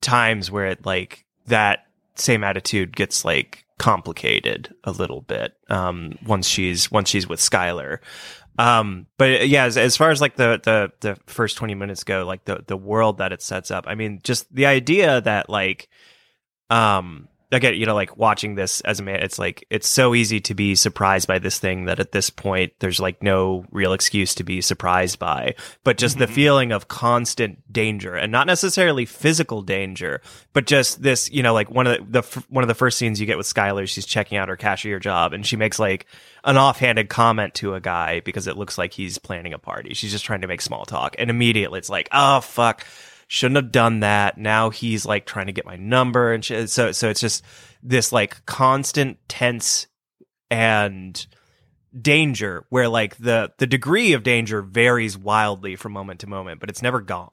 times 0.00 0.50
where 0.50 0.66
it 0.66 0.84
like 0.84 1.24
that 1.46 1.86
same 2.16 2.42
attitude 2.42 2.96
gets 2.96 3.24
like 3.24 3.64
complicated 3.78 4.74
a 4.82 4.90
little 4.90 5.20
bit 5.20 5.54
um 5.70 6.18
once 6.26 6.48
she's 6.48 6.90
once 6.90 7.08
she's 7.08 7.28
with 7.28 7.38
Skylar. 7.38 7.98
Um 8.58 9.06
but 9.16 9.48
yeah 9.48 9.64
as, 9.64 9.76
as 9.76 9.96
far 9.96 10.10
as 10.10 10.20
like 10.20 10.34
the 10.34 10.60
the 10.64 10.92
the 11.00 11.20
first 11.26 11.56
20 11.56 11.76
minutes 11.76 12.02
go 12.02 12.26
like 12.26 12.44
the 12.46 12.64
the 12.66 12.76
world 12.76 13.18
that 13.18 13.32
it 13.32 13.42
sets 13.42 13.70
up 13.70 13.84
I 13.86 13.94
mean 13.94 14.20
just 14.24 14.52
the 14.52 14.66
idea 14.66 15.20
that 15.20 15.48
like 15.48 15.88
um 16.68 17.28
again 17.50 17.74
you 17.74 17.86
know 17.86 17.94
like 17.94 18.16
watching 18.16 18.54
this 18.54 18.80
as 18.82 19.00
a 19.00 19.02
man 19.02 19.16
it's 19.16 19.38
like 19.38 19.66
it's 19.70 19.88
so 19.88 20.14
easy 20.14 20.40
to 20.40 20.54
be 20.54 20.74
surprised 20.74 21.26
by 21.28 21.38
this 21.38 21.58
thing 21.58 21.86
that 21.86 22.00
at 22.00 22.12
this 22.12 22.30
point 22.30 22.72
there's 22.78 23.00
like 23.00 23.22
no 23.22 23.64
real 23.70 23.92
excuse 23.92 24.34
to 24.34 24.44
be 24.44 24.60
surprised 24.60 25.18
by. 25.18 25.54
But 25.84 25.98
just 25.98 26.18
the 26.18 26.24
mm-hmm. 26.26 26.34
feeling 26.34 26.72
of 26.72 26.88
constant 26.88 27.72
danger 27.72 28.14
and 28.14 28.32
not 28.32 28.46
necessarily 28.46 29.04
physical 29.04 29.62
danger 29.62 30.20
but 30.52 30.66
just 30.66 31.02
this 31.02 31.30
you 31.30 31.42
know 31.42 31.54
like 31.54 31.70
one 31.70 31.86
of 31.86 32.12
the, 32.12 32.20
the 32.20 32.44
one 32.48 32.64
of 32.64 32.68
the 32.68 32.74
first 32.74 32.98
scenes 32.98 33.20
you 33.20 33.26
get 33.26 33.36
with 33.36 33.46
Skylar 33.46 33.88
she's 33.88 34.06
checking 34.06 34.38
out 34.38 34.48
her 34.48 34.56
cashier 34.56 34.98
job 34.98 35.32
and 35.32 35.46
she 35.46 35.56
makes 35.56 35.78
like 35.78 36.06
an 36.44 36.56
offhanded 36.56 37.08
comment 37.08 37.54
to 37.54 37.74
a 37.74 37.80
guy 37.80 38.20
because 38.20 38.46
it 38.46 38.56
looks 38.56 38.78
like 38.78 38.92
he's 38.92 39.18
planning 39.18 39.52
a 39.52 39.58
party. 39.58 39.94
She's 39.94 40.12
just 40.12 40.24
trying 40.24 40.42
to 40.42 40.46
make 40.46 40.60
small 40.60 40.84
talk 40.84 41.16
and 41.18 41.30
immediately 41.30 41.78
it's 41.78 41.90
like 41.90 42.08
oh 42.12 42.40
fuck 42.40 42.86
shouldn't 43.28 43.56
have 43.56 43.70
done 43.70 44.00
that. 44.00 44.38
Now 44.38 44.70
he's 44.70 45.06
like 45.06 45.26
trying 45.26 45.46
to 45.46 45.52
get 45.52 45.64
my 45.66 45.76
number 45.76 46.32
and 46.32 46.44
shit. 46.44 46.70
So, 46.70 46.92
so 46.92 47.08
it's 47.08 47.20
just 47.20 47.44
this 47.82 48.10
like 48.10 48.44
constant 48.46 49.18
tense 49.28 49.86
and 50.50 51.26
danger 51.98 52.64
where 52.70 52.88
like 52.88 53.16
the, 53.18 53.52
the 53.58 53.66
degree 53.66 54.14
of 54.14 54.22
danger 54.22 54.62
varies 54.62 55.16
wildly 55.16 55.76
from 55.76 55.92
moment 55.92 56.20
to 56.20 56.26
moment, 56.26 56.58
but 56.58 56.70
it's 56.70 56.82
never 56.82 57.00
gone. 57.00 57.30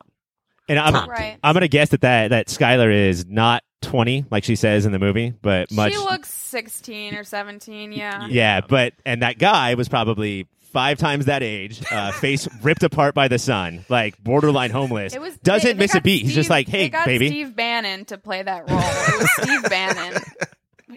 And 0.67 0.79
I'm 0.79 1.09
Right. 1.09 1.37
I'm 1.43 1.53
gonna 1.53 1.67
guess 1.67 1.89
that 1.89 2.01
that 2.01 2.29
that 2.29 2.47
Skylar 2.47 2.91
is 2.91 3.25
not 3.27 3.63
20 3.83 4.25
like 4.31 4.43
she 4.43 4.55
says 4.55 4.85
in 4.85 4.91
the 4.91 4.99
movie, 4.99 5.31
but 5.41 5.71
much 5.71 5.93
She 5.93 5.99
looks 5.99 6.29
16 6.29 7.13
or 7.15 7.23
17. 7.23 7.91
Yeah. 7.91 8.27
Yeah, 8.27 8.61
but 8.61 8.93
and 9.05 9.21
that 9.21 9.37
guy 9.37 9.75
was 9.75 9.87
probably 9.87 10.47
five 10.75 10.97
times 10.97 11.25
that 11.25 11.41
age, 11.41 11.81
uh, 11.89 12.11
face 12.19 12.47
ripped 12.61 12.83
apart 12.83 13.15
by 13.15 13.29
the 13.29 13.39
sun, 13.39 13.85
like 13.87 14.21
borderline 14.21 14.71
homeless. 14.71 15.15
It 15.15 15.21
was 15.21 15.37
doesn't 15.37 15.65
they- 15.65 15.73
they 15.73 15.79
miss 15.79 15.91
a 15.91 15.97
got 15.97 16.03
beat. 16.03 16.23
He's 16.23 16.35
just 16.35 16.47
Steve- 16.47 16.49
like, 16.49 16.67
they 16.67 16.77
hey, 16.83 16.89
got 16.89 17.05
baby. 17.05 17.27
Steve 17.29 17.55
Bannon 17.55 18.03
to 18.05 18.17
play 18.17 18.43
that 18.43 18.69
role. 18.69 18.79
It 18.81 19.19
was 19.21 19.31
Steve 19.41 19.63
Bannon 19.69 20.21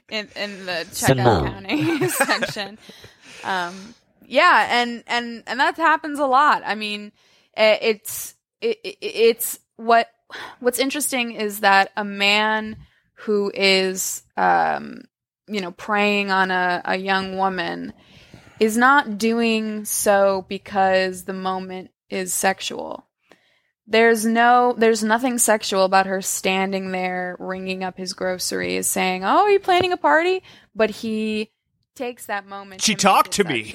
in, 0.08 0.28
in 0.37 0.66
the 0.66 0.73
checkout 0.90 1.06
Simone. 1.06 1.47
counting 1.64 2.08
section. 2.08 2.78
Um, 3.44 3.94
yeah, 4.26 4.66
and 4.82 5.04
and 5.06 5.44
and 5.47 5.61
that 5.61 5.76
happens 5.76 6.18
a 6.18 6.26
lot. 6.26 6.62
I 6.66 6.75
mean, 6.75 7.12
eh, 7.56 7.78
it's 7.80 8.35
it, 8.61 8.78
it, 8.82 8.97
it's 9.00 9.58
what 9.76 10.11
what's 10.61 10.78
interesting 10.80 11.32
is 11.32 11.61
that 11.61 11.92
a 11.97 12.04
man 12.04 12.76
who 13.14 13.50
is 13.54 14.23
um, 14.37 15.02
you 15.47 15.61
know 15.61 15.70
preying 15.70 16.30
on 16.30 16.50
a, 16.50 16.82
a 16.85 16.97
young 16.97 17.37
woman 17.38 17.92
is 18.61 18.77
not 18.77 19.19
doing 19.19 19.85
so 19.85 20.45
because 20.49 21.25
the 21.25 21.33
moment 21.33 21.91
is 22.11 22.33
sexual. 22.33 23.07
There's 23.87 24.27
no 24.27 24.75
there's 24.77 25.03
nothing 25.03 25.38
sexual 25.38 25.85
about 25.85 26.07
her 26.07 26.21
standing 26.21 26.91
there 26.93 27.37
ringing 27.38 27.83
up 27.83 27.97
his 27.97 28.12
groceries 28.12 28.87
saying 28.87 29.25
oh 29.25 29.45
are 29.45 29.50
you 29.50 29.61
planning 29.61 29.93
a 29.93 29.97
party? 29.97 30.43
But 30.75 30.91
he 30.91 31.50
takes 31.95 32.27
that 32.27 32.47
moment 32.47 32.83
She 32.83 32.95
to 32.95 33.00
talked 33.00 33.33
to 33.33 33.45
me. 33.45 33.75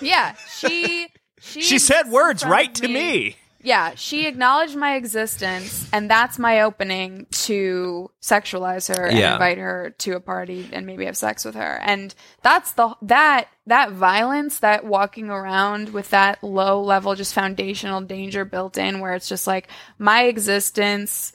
yeah. 0.00 0.34
She 0.48 1.08
she 1.40 1.62
She 1.62 1.78
said 1.78 2.10
words 2.10 2.44
right 2.44 2.74
to 2.74 2.88
me. 2.88 3.36
Yeah 3.62 3.92
she 3.94 4.26
acknowledged 4.26 4.76
my 4.76 4.96
existence 4.96 5.88
and 5.92 6.10
that's 6.10 6.38
my 6.38 6.60
opening 6.60 7.26
to 7.30 8.10
sexualize 8.22 8.94
her 8.94 9.06
and 9.06 9.16
Yeah. 9.18 9.32
invite 9.34 9.58
her 9.58 9.94
to 9.98 10.12
a 10.16 10.20
party 10.20 10.68
and 10.72 10.86
maybe 10.86 11.06
have 11.06 11.16
sex 11.16 11.44
with 11.44 11.54
her 11.54 11.78
and 11.82 12.14
that's 12.42 12.72
the 12.72 12.94
that 13.02 13.48
that 13.66 13.92
violence 13.92 14.58
that 14.60 14.84
walking 14.84 15.30
around 15.30 15.90
with 15.92 16.10
that 16.10 16.42
low 16.44 16.82
level 16.82 17.14
just 17.14 17.34
foundational 17.34 18.00
danger 18.00 18.44
built 18.44 18.76
in 18.76 19.00
where 19.00 19.14
it's 19.14 19.28
just 19.28 19.46
like 19.46 19.68
my 19.98 20.24
existence 20.24 21.32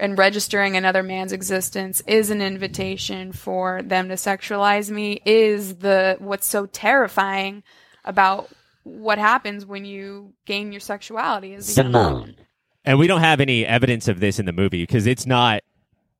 and 0.00 0.16
registering 0.16 0.76
another 0.76 1.02
man's 1.02 1.32
existence 1.32 2.00
is 2.06 2.30
an 2.30 2.40
invitation 2.40 3.32
for 3.32 3.82
them 3.82 4.08
to 4.08 4.14
sexualize 4.14 4.90
me 4.90 5.20
is 5.24 5.76
the 5.78 6.16
what's 6.20 6.46
so 6.46 6.66
terrifying 6.66 7.62
about 8.04 8.48
what 8.88 9.18
happens 9.18 9.66
when 9.66 9.84
you 9.84 10.32
gain 10.46 10.72
your 10.72 10.80
sexuality 10.80 11.54
as 11.54 11.76
a 11.76 11.82
young 11.82 11.92
woman. 11.92 12.12
Simone. 12.12 12.36
And 12.84 12.98
we 12.98 13.06
don't 13.06 13.20
have 13.20 13.40
any 13.40 13.66
evidence 13.66 14.08
of 14.08 14.20
this 14.20 14.38
in 14.38 14.46
the 14.46 14.52
movie 14.52 14.82
because 14.82 15.06
it's 15.06 15.26
not 15.26 15.62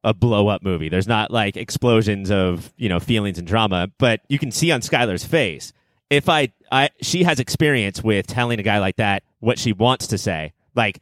a 0.04 0.12
blow 0.12 0.48
up 0.48 0.62
movie. 0.62 0.88
There's 0.88 1.08
not 1.08 1.30
like 1.30 1.56
explosions 1.56 2.30
of, 2.30 2.72
you 2.76 2.88
know, 2.88 3.00
feelings 3.00 3.38
and 3.38 3.46
drama, 3.46 3.90
but 3.98 4.20
you 4.28 4.38
can 4.38 4.50
see 4.50 4.70
on 4.70 4.80
Skylar's 4.80 5.24
face 5.24 5.72
if 6.10 6.28
I 6.28 6.52
I 6.70 6.90
she 7.00 7.24
has 7.24 7.40
experience 7.40 8.02
with 8.02 8.26
telling 8.26 8.58
a 8.58 8.62
guy 8.62 8.78
like 8.78 8.96
that 8.96 9.22
what 9.40 9.58
she 9.58 9.72
wants 9.72 10.08
to 10.08 10.18
say. 10.18 10.52
Like, 10.74 11.00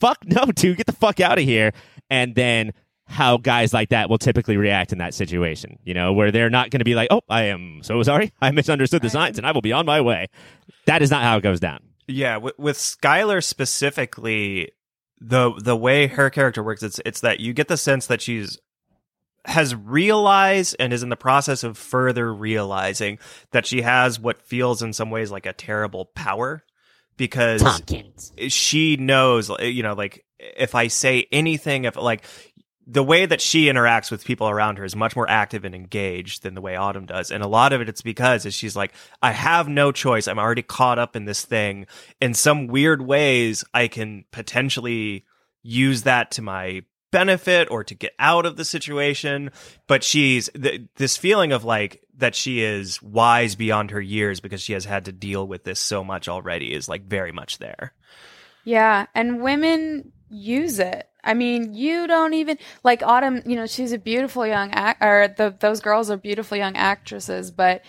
fuck 0.00 0.18
no, 0.26 0.46
dude, 0.46 0.76
get 0.76 0.86
the 0.86 0.92
fuck 0.92 1.20
out 1.20 1.38
of 1.38 1.44
here. 1.44 1.72
And 2.10 2.34
then 2.34 2.72
how 3.06 3.36
guys 3.36 3.72
like 3.72 3.90
that 3.90 4.08
will 4.08 4.18
typically 4.18 4.56
react 4.56 4.92
in 4.92 4.98
that 4.98 5.14
situation, 5.14 5.78
you 5.84 5.94
know, 5.94 6.12
where 6.12 6.30
they're 6.30 6.50
not 6.50 6.70
going 6.70 6.80
to 6.80 6.84
be 6.84 6.94
like, 6.94 7.08
"Oh, 7.10 7.22
I 7.28 7.44
am 7.44 7.80
so 7.82 8.02
sorry. 8.02 8.32
I 8.40 8.50
misunderstood 8.50 9.02
the 9.02 9.10
signs 9.10 9.38
and 9.38 9.46
I 9.46 9.52
will 9.52 9.60
be 9.60 9.72
on 9.72 9.86
my 9.86 10.00
way." 10.00 10.28
That 10.86 11.02
is 11.02 11.10
not 11.10 11.22
how 11.22 11.36
it 11.36 11.42
goes 11.42 11.60
down. 11.60 11.80
Yeah, 12.06 12.36
with, 12.38 12.58
with 12.58 12.76
Skylar 12.76 13.42
specifically, 13.42 14.72
the 15.20 15.52
the 15.58 15.76
way 15.76 16.06
her 16.06 16.30
character 16.30 16.62
works, 16.62 16.82
it's 16.82 17.00
it's 17.04 17.20
that 17.20 17.40
you 17.40 17.52
get 17.52 17.68
the 17.68 17.76
sense 17.76 18.06
that 18.06 18.20
she's 18.20 18.58
has 19.46 19.74
realized 19.74 20.74
and 20.78 20.92
is 20.92 21.02
in 21.02 21.10
the 21.10 21.16
process 21.16 21.64
of 21.64 21.76
further 21.76 22.32
realizing 22.32 23.18
that 23.50 23.66
she 23.66 23.82
has 23.82 24.18
what 24.18 24.40
feels 24.40 24.82
in 24.82 24.92
some 24.92 25.10
ways 25.10 25.30
like 25.30 25.46
a 25.46 25.52
terrible 25.52 26.06
power 26.06 26.64
because 27.16 27.62
Tompkins. 27.62 28.32
she 28.48 28.96
knows 28.96 29.50
you 29.60 29.82
know 29.82 29.92
like 29.92 30.24
if 30.38 30.74
i 30.74 30.88
say 30.88 31.26
anything 31.30 31.84
if 31.84 31.96
like 31.96 32.24
the 32.86 33.02
way 33.02 33.26
that 33.26 33.40
she 33.40 33.66
interacts 33.66 34.10
with 34.10 34.24
people 34.24 34.48
around 34.48 34.78
her 34.78 34.84
is 34.84 34.94
much 34.94 35.16
more 35.16 35.28
active 35.28 35.64
and 35.64 35.74
engaged 35.74 36.42
than 36.42 36.54
the 36.54 36.60
way 36.60 36.76
autumn 36.76 37.06
does. 37.06 37.30
And 37.30 37.42
a 37.42 37.48
lot 37.48 37.72
of 37.72 37.80
it 37.80 37.88
it's 37.88 38.02
because 38.02 38.44
is 38.44 38.54
she's 38.54 38.76
like 38.76 38.92
i 39.22 39.30
have 39.30 39.68
no 39.68 39.92
choice. 39.92 40.28
I'm 40.28 40.38
already 40.38 40.62
caught 40.62 40.98
up 40.98 41.16
in 41.16 41.24
this 41.24 41.44
thing. 41.44 41.86
In 42.20 42.34
some 42.34 42.66
weird 42.66 43.02
ways 43.02 43.64
i 43.72 43.88
can 43.88 44.24
potentially 44.30 45.24
use 45.62 46.02
that 46.02 46.30
to 46.32 46.42
my 46.42 46.82
benefit 47.10 47.70
or 47.70 47.84
to 47.84 47.94
get 47.94 48.12
out 48.18 48.44
of 48.44 48.56
the 48.56 48.64
situation. 48.64 49.50
But 49.86 50.02
she's 50.02 50.50
th- 50.50 50.82
this 50.96 51.16
feeling 51.16 51.52
of 51.52 51.64
like 51.64 52.02
that 52.16 52.34
she 52.34 52.62
is 52.62 53.00
wise 53.02 53.54
beyond 53.54 53.92
her 53.92 54.00
years 54.00 54.40
because 54.40 54.60
she 54.60 54.72
has 54.72 54.84
had 54.84 55.04
to 55.06 55.12
deal 55.12 55.46
with 55.46 55.64
this 55.64 55.80
so 55.80 56.04
much 56.04 56.28
already 56.28 56.72
is 56.72 56.88
like 56.88 57.04
very 57.04 57.32
much 57.32 57.58
there. 57.58 57.92
Yeah, 58.64 59.06
and 59.14 59.42
women 59.42 60.12
use 60.34 60.78
it. 60.78 61.08
I 61.22 61.34
mean, 61.34 61.74
you 61.74 62.06
don't 62.06 62.34
even 62.34 62.58
like 62.82 63.02
Autumn. 63.02 63.42
You 63.46 63.56
know, 63.56 63.66
she's 63.66 63.92
a 63.92 63.98
beautiful 63.98 64.46
young 64.46 64.72
act, 64.72 65.02
or 65.02 65.34
the, 65.36 65.54
those 65.58 65.80
girls 65.80 66.10
are 66.10 66.16
beautiful 66.16 66.56
young 66.56 66.76
actresses, 66.76 67.50
but 67.50 67.82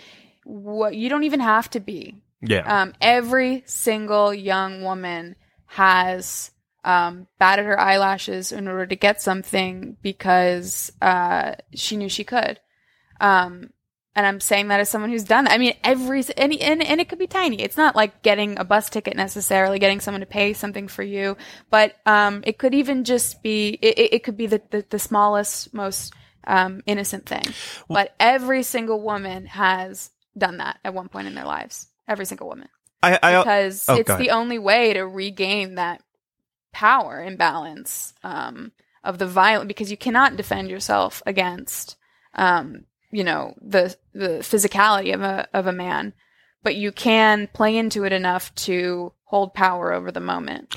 what 0.44 0.94
you 0.94 1.08
don't 1.08 1.24
even 1.24 1.40
have 1.40 1.68
to 1.70 1.80
be. 1.80 2.22
yeah 2.40 2.82
Um, 2.82 2.94
every 3.00 3.64
single 3.66 4.32
young 4.32 4.82
woman 4.82 5.36
has 5.66 6.50
um, 6.84 7.26
batted 7.38 7.66
her 7.66 7.78
eyelashes 7.78 8.52
in 8.52 8.68
order 8.68 8.86
to 8.86 8.96
get 8.96 9.20
something 9.20 9.96
because 10.02 10.92
uh, 11.02 11.56
she 11.74 11.96
knew 11.96 12.08
she 12.08 12.24
could. 12.24 12.60
Um, 13.20 13.70
and 14.16 14.26
I'm 14.26 14.40
saying 14.40 14.68
that 14.68 14.80
as 14.80 14.88
someone 14.88 15.10
who's 15.10 15.24
done 15.24 15.44
that. 15.44 15.52
I 15.52 15.58
mean, 15.58 15.74
every 15.84 16.24
and, 16.38 16.52
and 16.54 16.82
and 16.82 17.00
it 17.02 17.08
could 17.10 17.18
be 17.18 17.26
tiny. 17.26 17.60
It's 17.60 17.76
not 17.76 17.94
like 17.94 18.22
getting 18.22 18.58
a 18.58 18.64
bus 18.64 18.88
ticket 18.88 19.14
necessarily, 19.14 19.78
getting 19.78 20.00
someone 20.00 20.20
to 20.22 20.26
pay 20.26 20.54
something 20.54 20.88
for 20.88 21.02
you, 21.02 21.36
but 21.70 21.94
um, 22.06 22.42
it 22.46 22.56
could 22.58 22.74
even 22.74 23.04
just 23.04 23.42
be. 23.42 23.78
It, 23.80 23.98
it- 24.14 24.22
could 24.24 24.36
be 24.38 24.46
the 24.46 24.62
the, 24.70 24.84
the 24.88 24.98
smallest, 24.98 25.72
most 25.74 26.14
um, 26.46 26.82
innocent 26.86 27.26
thing. 27.26 27.44
But 27.88 28.14
every 28.18 28.62
single 28.62 29.00
woman 29.00 29.46
has 29.46 30.10
done 30.36 30.56
that 30.56 30.78
at 30.82 30.94
one 30.94 31.08
point 31.08 31.28
in 31.28 31.34
their 31.34 31.44
lives. 31.44 31.86
Every 32.08 32.24
single 32.24 32.48
woman, 32.48 32.68
I, 33.02 33.18
I 33.22 33.38
because 33.38 33.84
oh, 33.88 33.96
it's 33.96 34.16
the 34.16 34.30
only 34.30 34.58
way 34.58 34.94
to 34.94 35.02
regain 35.02 35.74
that 35.74 36.02
power 36.72 37.22
imbalance 37.22 38.14
um, 38.24 38.72
of 39.04 39.18
the 39.18 39.26
violent. 39.26 39.68
Because 39.68 39.90
you 39.90 39.96
cannot 39.96 40.36
defend 40.36 40.70
yourself 40.70 41.22
against 41.26 41.96
um, 42.34 42.84
you 43.10 43.24
know 43.24 43.54
the 43.60 43.96
the 44.12 44.38
physicality 44.40 45.14
of 45.14 45.22
a 45.22 45.48
of 45.52 45.66
a 45.66 45.72
man, 45.72 46.12
but 46.62 46.76
you 46.76 46.92
can 46.92 47.48
play 47.52 47.76
into 47.76 48.04
it 48.04 48.12
enough 48.12 48.54
to 48.54 49.12
hold 49.24 49.54
power 49.54 49.92
over 49.92 50.10
the 50.10 50.20
moment. 50.20 50.76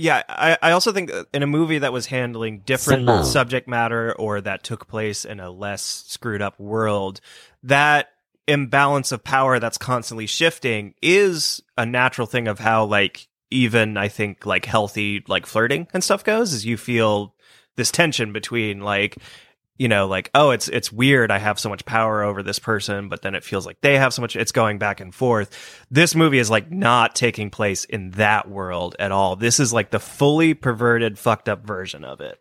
Yeah, 0.00 0.22
I, 0.28 0.56
I 0.62 0.70
also 0.70 0.92
think 0.92 1.10
in 1.34 1.42
a 1.42 1.46
movie 1.48 1.78
that 1.78 1.92
was 1.92 2.06
handling 2.06 2.60
different 2.60 3.00
Simone. 3.00 3.24
subject 3.24 3.66
matter 3.66 4.14
or 4.16 4.40
that 4.40 4.62
took 4.62 4.86
place 4.86 5.24
in 5.24 5.40
a 5.40 5.50
less 5.50 5.82
screwed 6.06 6.40
up 6.40 6.58
world, 6.60 7.20
that 7.64 8.10
imbalance 8.46 9.10
of 9.10 9.24
power 9.24 9.58
that's 9.58 9.76
constantly 9.76 10.26
shifting 10.26 10.94
is 11.02 11.60
a 11.76 11.84
natural 11.84 12.28
thing 12.28 12.46
of 12.46 12.60
how 12.60 12.84
like 12.84 13.26
even 13.50 13.96
I 13.96 14.06
think 14.06 14.46
like 14.46 14.66
healthy 14.66 15.24
like 15.26 15.46
flirting 15.46 15.88
and 15.92 16.04
stuff 16.04 16.22
goes 16.22 16.52
is 16.52 16.64
you 16.64 16.76
feel 16.76 17.34
this 17.76 17.90
tension 17.90 18.32
between 18.32 18.80
like 18.80 19.16
you 19.78 19.88
know 19.88 20.06
like 20.06 20.30
oh 20.34 20.50
it's 20.50 20.68
it's 20.68 20.92
weird 20.92 21.30
I 21.30 21.38
have 21.38 21.58
so 21.58 21.68
much 21.68 21.84
power 21.84 22.22
over 22.22 22.42
this 22.42 22.58
person 22.58 23.08
but 23.08 23.22
then 23.22 23.34
it 23.34 23.44
feels 23.44 23.64
like 23.64 23.80
they 23.80 23.96
have 23.96 24.12
so 24.12 24.22
much 24.22 24.36
it's 24.36 24.52
going 24.52 24.78
back 24.78 25.00
and 25.00 25.14
forth. 25.14 25.84
This 25.90 26.14
movie 26.14 26.38
is 26.38 26.50
like 26.50 26.70
not 26.70 27.14
taking 27.14 27.50
place 27.50 27.84
in 27.84 28.10
that 28.12 28.48
world 28.48 28.96
at 28.98 29.12
all. 29.12 29.36
This 29.36 29.60
is 29.60 29.72
like 29.72 29.90
the 29.90 30.00
fully 30.00 30.54
perverted 30.54 31.18
fucked 31.18 31.48
up 31.48 31.64
version 31.64 32.04
of 32.04 32.20
it. 32.20 32.38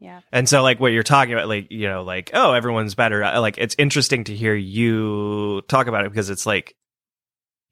Yeah. 0.00 0.20
and 0.32 0.46
so 0.46 0.62
like 0.62 0.80
what 0.80 0.92
you're 0.92 1.02
talking 1.02 1.32
about 1.32 1.48
like 1.48 1.68
you 1.70 1.88
know 1.88 2.02
like 2.02 2.30
oh 2.34 2.52
everyone's 2.52 2.94
better 2.94 3.24
uh, 3.24 3.40
like 3.40 3.56
it's 3.56 3.74
interesting 3.78 4.24
to 4.24 4.36
hear 4.36 4.54
you 4.54 5.62
talk 5.62 5.86
about 5.86 6.04
it 6.04 6.10
because 6.10 6.28
it's 6.28 6.44
like 6.44 6.76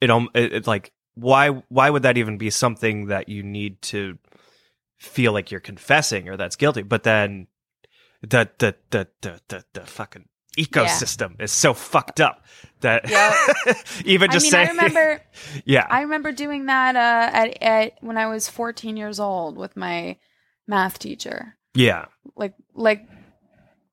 it 0.01 0.09
it, 0.09 0.53
it's 0.53 0.67
like 0.67 0.91
why 1.15 1.49
why 1.69 1.89
would 1.89 2.03
that 2.03 2.17
even 2.17 2.37
be 2.37 2.49
something 2.49 3.07
that 3.07 3.29
you 3.29 3.43
need 3.43 3.81
to 3.83 4.17
feel 4.97 5.33
like 5.33 5.51
you're 5.51 5.59
confessing 5.59 6.29
or 6.29 6.37
that's 6.37 6.55
guilty? 6.55 6.81
But 6.81 7.03
then 7.03 7.47
the 8.23 8.49
the 8.57 8.75
the 8.89 9.07
the 9.21 9.41
the, 9.49 9.65
the 9.73 9.81
fucking 9.81 10.27
ecosystem 10.57 11.39
is 11.41 11.51
so 11.51 11.73
fucked 11.73 12.21
up 12.21 12.45
that 12.81 13.05
even 14.05 14.29
I 14.29 14.33
just 14.33 14.45
mean, 14.45 14.51
saying 14.51 14.67
I 14.67 14.71
remember 14.71 15.21
yeah 15.65 15.87
I 15.89 16.01
remember 16.01 16.31
doing 16.31 16.67
that 16.67 16.95
uh, 16.95 17.29
at, 17.35 17.61
at 17.63 17.93
when 18.01 18.17
I 18.17 18.27
was 18.27 18.47
14 18.49 18.95
years 18.97 19.19
old 19.19 19.57
with 19.57 19.75
my 19.75 20.17
math 20.67 20.99
teacher. 20.99 21.57
yeah 21.73 22.05
Like 22.35 22.53
like 22.73 23.07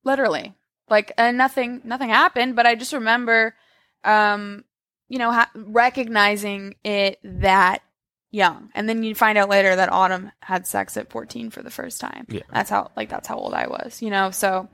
literally. 0.04 0.54
Like 0.88 1.12
and 1.16 1.38
nothing 1.38 1.80
nothing 1.84 2.08
happened, 2.10 2.56
but 2.56 2.66
I 2.66 2.75
just 2.75 2.92
remember 2.92 3.54
um 4.04 4.64
you 5.08 5.18
know 5.18 5.30
ha- 5.32 5.50
recognizing 5.54 6.75
it 6.84 7.18
that 7.25 7.82
young. 8.30 8.70
And 8.75 8.88
then 8.88 9.02
you 9.02 9.14
find 9.14 9.37
out 9.37 9.49
later 9.49 9.75
that 9.76 9.92
Autumn 9.92 10.30
had 10.40 10.66
sex 10.66 10.96
at 10.96 11.10
14 11.10 11.50
for 11.50 11.62
the 11.62 11.70
first 11.70 12.00
time. 12.00 12.26
Yeah. 12.28 12.42
That's 12.52 12.70
how 12.70 12.90
like 12.96 13.08
that's 13.08 13.28
how 13.28 13.37
old 13.37 13.54
I 13.54 13.66
was, 13.66 14.02
you 14.02 14.10
know. 14.10 14.30
So 14.30 14.68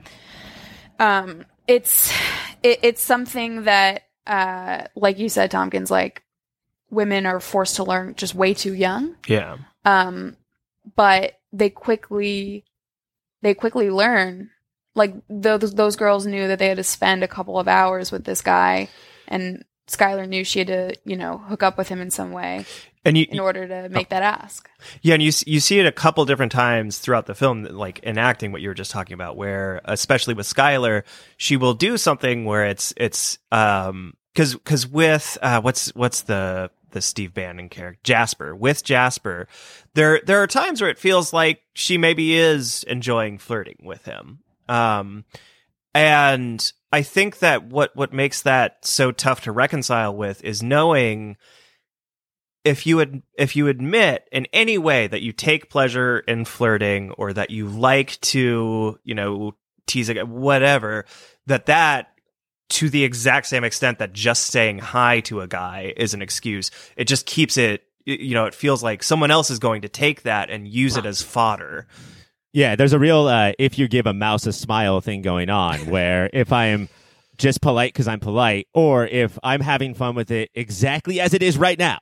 um 0.99 1.45
it's 1.67 2.13
it, 2.63 2.81
it's 2.83 3.03
something 3.03 3.65
that 3.65 4.03
uh 4.27 4.85
like 4.95 5.19
you 5.19 5.29
said 5.29 5.51
Tompkins 5.51 5.91
like 5.91 6.23
women 6.91 7.27
are 7.27 7.41
forced 7.41 7.77
to 7.77 7.85
learn 7.85 8.15
just 8.15 8.35
way 8.35 8.55
too 8.55 8.73
young 8.73 9.17
yeah 9.27 9.57
um 9.85 10.37
but 10.95 11.39
they 11.53 11.69
quickly 11.69 12.65
they 13.43 13.55
quickly 13.55 13.91
learn 13.91 14.51
like 14.95 15.15
those 15.29 15.75
those 15.75 15.97
girls 15.97 16.27
knew 16.27 16.49
that 16.49 16.59
they 16.59 16.69
had 16.69 16.77
to 16.77 16.85
spend 16.85 17.23
a 17.23 17.29
couple 17.29 17.59
of 17.59 17.69
hours 17.69 18.13
with 18.13 18.25
this 18.25 18.41
guy 18.41 18.89
and 19.29 19.65
Skylar 19.89 20.29
knew 20.29 20.45
she 20.45 20.61
had 20.61 20.69
to 20.69 20.95
you 21.05 21.17
know 21.17 21.39
hook 21.39 21.63
up 21.63 21.77
with 21.77 21.89
him 21.89 22.01
in 22.01 22.11
some 22.11 22.33
way 22.33 22.65
and 23.07 23.17
you 23.17 23.27
in 23.31 23.41
order 23.41 23.67
to 23.67 23.89
make 23.89 24.09
that 24.09 24.23
ask. 24.23 24.69
Yeah, 25.01 25.15
and 25.15 25.23
you 25.23 25.33
you 25.47 25.61
see 25.61 25.79
it 25.79 25.87
a 25.87 25.93
couple 25.93 26.25
different 26.25 26.53
times 26.53 26.99
throughout 26.99 27.27
the 27.27 27.35
film, 27.35 27.65
like 27.65 28.01
enacting 28.03 28.53
what 28.53 28.61
you 28.61 28.69
were 28.69 28.75
just 28.75 28.91
talking 28.91 29.15
about, 29.15 29.37
where 29.37 29.81
especially 29.85 30.35
with 30.35 30.47
Skylar, 30.47 31.05
she 31.37 31.57
will 31.57 31.75
do 31.75 31.97
something 31.97 32.45
where 32.45 32.67
it's 32.67 32.93
it's 32.97 33.39
um 33.53 34.15
because 34.35 34.55
because 34.55 34.87
with 34.87 35.39
uh 35.41 35.61
what's 35.61 35.95
what's 35.95 36.23
the 36.23 36.71
the 36.91 37.01
Steve 37.01 37.33
Bannon 37.33 37.69
character? 37.69 38.01
Jasper. 38.03 38.55
With 38.55 38.83
Jasper, 38.83 39.47
there 39.95 40.21
there 40.25 40.43
are 40.43 40.49
times 40.49 40.81
where 40.81 40.91
it 40.91 40.99
feels 40.99 41.33
like 41.33 41.63
she 41.75 41.99
maybe 41.99 42.35
is 42.37 42.83
enjoying 42.85 43.39
flirting 43.39 43.79
with 43.83 44.05
him, 44.05 44.41
um, 44.69 45.25
and 45.95 46.73
I 46.93 47.03
think 47.03 47.39
that 47.39 47.65
what 47.65 47.95
what 47.95 48.13
makes 48.13 48.43
that 48.43 48.85
so 48.85 49.13
tough 49.13 49.43
to 49.43 49.53
reconcile 49.53 50.15
with 50.15 50.43
is 50.43 50.63
knowing 50.63 51.37
if 52.67 52.85
you 52.85 53.01
ad- 53.01 53.23
if 53.39 53.55
you 53.55 53.69
admit 53.69 54.29
in 54.33 54.47
any 54.53 54.77
way 54.77 55.07
that 55.07 55.23
you 55.23 55.33
take 55.33 55.71
pleasure 55.71 56.19
in 56.19 56.45
flirting 56.45 57.13
or 57.13 57.33
that 57.33 57.51
you 57.51 57.69
like 57.69 58.21
to 58.23 58.99
you 59.05 59.15
know 59.15 59.55
tease 59.87 60.09
a 60.09 60.15
guy, 60.15 60.25
whatever 60.25 61.05
that 61.47 61.67
that 61.67 62.09
to 62.69 62.91
the 62.91 63.05
exact 63.05 63.47
same 63.47 63.63
extent 63.63 64.01
that 64.01 64.13
just 64.13 64.49
saying 64.49 64.81
hi 64.81 65.21
to 65.21 65.41
a 65.41 65.47
guy 65.47 65.95
is 65.97 66.13
an 66.13 66.21
excuse. 66.21 66.73
It 66.97 67.07
just 67.07 67.25
keeps 67.25 67.57
it 67.57 67.85
you 68.05 68.35
know 68.35 68.47
it 68.47 68.55
feels 68.55 68.83
like 68.83 69.05
someone 69.05 69.31
else 69.31 69.49
is 69.49 69.61
going 69.61 69.83
to 69.83 69.89
take 69.89 70.23
that 70.23 70.51
and 70.51 70.67
use 70.67 70.97
it 70.97 71.07
as 71.07 71.23
fodder. 71.23 71.87
Yeah, 72.53 72.75
there's 72.75 72.93
a 72.93 72.99
real 72.99 73.29
uh, 73.29 73.53
if 73.61 73.79
you 73.79 73.87
give 73.87 74.07
a 74.07 74.13
mouse 74.13 74.45
a 74.45 74.53
smile 74.53 75.01
thing 75.01 75.23
going 75.23 75.51
on 75.51 75.87
where 75.89 76.29
if 76.33 76.53
I 76.53 76.67
am 76.67 76.89
just 77.39 77.61
polite 77.61 77.93
because 77.93 78.09
I'm 78.09 78.19
polite, 78.19 78.67
or 78.75 79.07
if 79.07 79.39
I'm 79.45 79.61
having 79.61 79.95
fun 79.95 80.17
with 80.17 80.33
it 80.33 80.51
exactly 80.53 81.21
as 81.21 81.33
it 81.33 81.45
is 81.45 81.57
right 81.57 81.79
now 81.79 82.01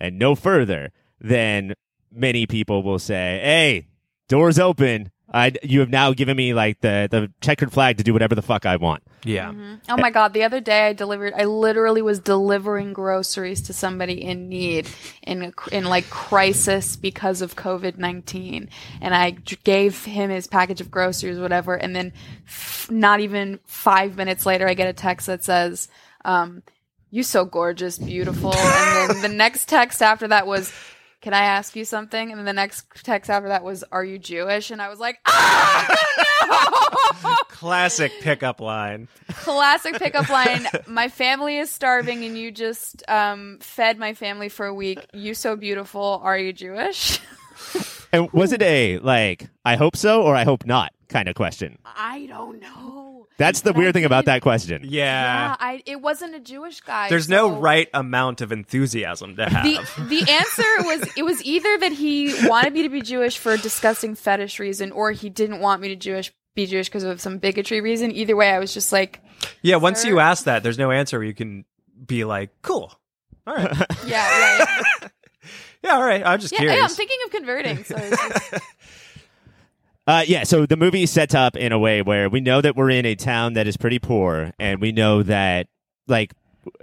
and 0.00 0.18
no 0.18 0.34
further, 0.34 0.92
then 1.20 1.74
many 2.12 2.46
people 2.46 2.82
will 2.82 2.98
say, 2.98 3.40
"Hey, 3.42 3.86
doors 4.28 4.58
open. 4.58 5.10
I 5.32 5.52
you 5.62 5.80
have 5.80 5.90
now 5.90 6.12
given 6.12 6.36
me 6.36 6.54
like 6.54 6.80
the 6.80 7.08
the 7.10 7.32
checkered 7.40 7.72
flag 7.72 7.98
to 7.98 8.04
do 8.04 8.12
whatever 8.12 8.34
the 8.34 8.42
fuck 8.42 8.64
I 8.66 8.76
want." 8.76 9.02
yeah 9.24 9.52
oh 9.88 9.96
my 9.96 10.10
god 10.10 10.32
the 10.32 10.44
other 10.44 10.60
day 10.60 10.86
I 10.86 10.92
delivered 10.92 11.34
I 11.36 11.44
literally 11.46 12.00
was 12.00 12.20
delivering 12.20 12.92
groceries 12.92 13.62
to 13.62 13.72
somebody 13.72 14.22
in 14.22 14.48
need 14.48 14.88
in 15.22 15.42
a, 15.42 15.52
in 15.72 15.84
like 15.84 16.08
crisis 16.10 16.94
because 16.94 17.42
of 17.42 17.56
COVID-19 17.56 18.68
and 19.00 19.14
I 19.14 19.30
gave 19.64 20.04
him 20.04 20.30
his 20.30 20.46
package 20.46 20.80
of 20.80 20.92
groceries 20.92 21.40
whatever 21.40 21.74
and 21.74 21.96
then 21.96 22.12
f- 22.46 22.88
not 22.88 23.18
even 23.18 23.58
5 23.64 24.16
minutes 24.16 24.46
later 24.46 24.68
I 24.68 24.74
get 24.74 24.88
a 24.88 24.92
text 24.92 25.26
that 25.26 25.42
says 25.42 25.88
um 26.24 26.62
you 27.10 27.22
so 27.22 27.44
gorgeous 27.44 27.98
beautiful 27.98 28.54
and 28.54 29.10
then 29.10 29.22
the 29.22 29.36
next 29.36 29.68
text 29.68 30.02
after 30.02 30.28
that 30.28 30.46
was 30.46 30.72
can 31.22 31.34
I 31.34 31.40
ask 31.40 31.74
you 31.74 31.84
something? 31.84 32.30
And 32.30 32.38
then 32.38 32.44
the 32.44 32.52
next 32.52 32.86
text 33.02 33.30
after 33.30 33.48
that 33.48 33.64
was, 33.64 33.82
"Are 33.90 34.04
you 34.04 34.16
Jewish?" 34.16 34.70
And 34.70 34.80
I 34.80 34.88
was 34.88 35.00
like, 35.00 35.18
"Ah, 35.26 35.88
no!" 37.22 37.36
classic 37.48 38.12
pickup 38.20 38.60
line 38.60 39.08
Classic 39.32 39.94
pickup 39.96 40.28
line. 40.28 40.68
My 40.86 41.08
family 41.08 41.58
is 41.58 41.70
starving, 41.70 42.24
and 42.24 42.38
you 42.38 42.52
just 42.52 43.02
um, 43.08 43.58
fed 43.60 43.98
my 43.98 44.14
family 44.14 44.48
for 44.48 44.66
a 44.66 44.74
week. 44.74 45.04
You 45.12 45.34
so 45.34 45.56
beautiful. 45.56 46.20
Are 46.22 46.38
you 46.38 46.52
Jewish? 46.52 47.18
And 48.12 48.30
was 48.32 48.52
it 48.52 48.62
a 48.62 48.98
like 48.98 49.48
I 49.64 49.74
hope 49.74 49.96
so 49.96 50.22
or 50.22 50.36
I 50.36 50.44
hope 50.44 50.64
not 50.64 50.92
kind 51.08 51.28
of 51.28 51.34
question? 51.34 51.78
I 51.84 52.26
don't 52.26 52.60
know. 52.60 53.26
That's 53.38 53.60
the 53.60 53.72
But 53.72 53.78
weird 53.78 53.92
thing 53.94 54.04
about 54.06 54.24
that 54.26 54.40
question. 54.42 54.82
yeah, 54.84 55.48
Yeah, 55.50 55.56
I. 55.60 55.82
It 55.84 56.00
wasn't 56.00 56.34
a 56.34 56.40
Jewish 56.40 56.80
guy. 56.80 57.08
there's 57.08 57.28
no 57.28 57.48
so- 57.50 57.58
right 57.58 57.88
amount 57.92 58.40
of 58.40 58.50
enthusiasm 58.52 59.36
to 59.36 59.48
have 59.48 59.64
The 59.64 59.74
the 60.08 60.30
answer 60.32 60.62
was 60.86 61.08
it 61.16 61.22
was 61.24 61.42
either 61.44 61.78
that 61.78 61.92
he 61.92 62.34
wanted 62.48 62.72
me 62.72 62.82
to 62.82 62.88
be 62.88 63.02
Jewish 63.02 63.36
for 63.38 63.52
a 63.52 63.58
disgusting 63.58 64.14
fetish 64.14 64.58
reason, 64.58 64.92
or 64.92 65.12
he 65.12 65.28
didn't 65.30 65.60
want 65.60 65.82
me 65.82 65.88
to 65.88 65.96
Jewish 65.96 66.32
be 66.54 66.66
Jewish 66.66 66.88
because 66.88 67.04
of 67.04 67.20
some 67.20 67.36
bigotry 67.38 67.80
reason. 67.82 68.10
Either 68.12 68.34
way, 68.34 68.50
I 68.50 68.58
was 68.58 68.72
just 68.72 68.90
like, 68.92 69.20
yeah 69.62 69.76
once 69.76 70.04
you 70.04 70.18
ask 70.18 70.44
that 70.44 70.62
there's 70.62 70.78
no 70.78 70.90
answer 70.90 71.18
where 71.18 71.26
you 71.26 71.34
can 71.34 71.64
be 72.06 72.24
like 72.24 72.50
cool 72.62 72.98
all 73.46 73.54
right 73.54 73.70
yeah, 74.06 74.06
yeah, 74.06 74.58
yeah. 75.02 75.08
yeah 75.82 75.90
all 75.92 76.02
right 76.02 76.22
i'm 76.26 76.40
just 76.40 76.52
yeah, 76.54 76.58
curious 76.60 76.78
yeah, 76.78 76.84
I'm 76.84 76.90
thinking 76.90 77.18
of 77.26 77.30
converting. 77.30 77.84
So 77.84 77.96
it's 77.98 78.50
just- 78.50 78.64
Uh, 80.06 80.24
yeah, 80.26 80.44
so 80.44 80.66
the 80.66 80.76
movie 80.76 81.04
sets 81.04 81.34
up 81.34 81.56
in 81.56 81.72
a 81.72 81.78
way 81.78 82.00
where 82.00 82.28
we 82.28 82.40
know 82.40 82.60
that 82.60 82.76
we're 82.76 82.90
in 82.90 83.04
a 83.04 83.16
town 83.16 83.54
that 83.54 83.66
is 83.66 83.76
pretty 83.76 83.98
poor, 83.98 84.52
and 84.58 84.80
we 84.80 84.92
know 84.92 85.22
that, 85.24 85.66
like, 86.06 86.32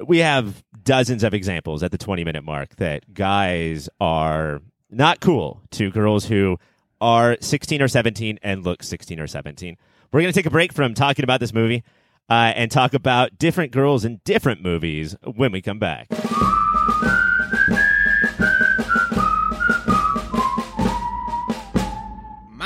we 0.05 0.17
have 0.19 0.61
dozens 0.83 1.23
of 1.23 1.33
examples 1.33 1.83
at 1.83 1.91
the 1.91 1.97
20 1.97 2.23
minute 2.23 2.43
mark 2.43 2.75
that 2.77 3.13
guys 3.13 3.87
are 4.01 4.61
not 4.89 5.21
cool 5.21 5.61
to 5.71 5.89
girls 5.89 6.25
who 6.25 6.57
are 6.99 7.37
16 7.39 7.81
or 7.81 7.87
17 7.87 8.39
and 8.43 8.63
look 8.63 8.83
16 8.83 9.19
or 9.19 9.27
17. 9.27 9.77
We're 10.11 10.21
going 10.21 10.31
to 10.31 10.37
take 10.37 10.45
a 10.45 10.51
break 10.51 10.73
from 10.73 10.93
talking 10.93 11.23
about 11.23 11.39
this 11.39 11.53
movie 11.53 11.83
uh, 12.29 12.53
and 12.55 12.69
talk 12.71 12.93
about 12.93 13.37
different 13.37 13.71
girls 13.71 14.05
in 14.05 14.21
different 14.25 14.61
movies 14.61 15.15
when 15.23 15.51
we 15.51 15.61
come 15.61 15.79
back. 15.79 16.07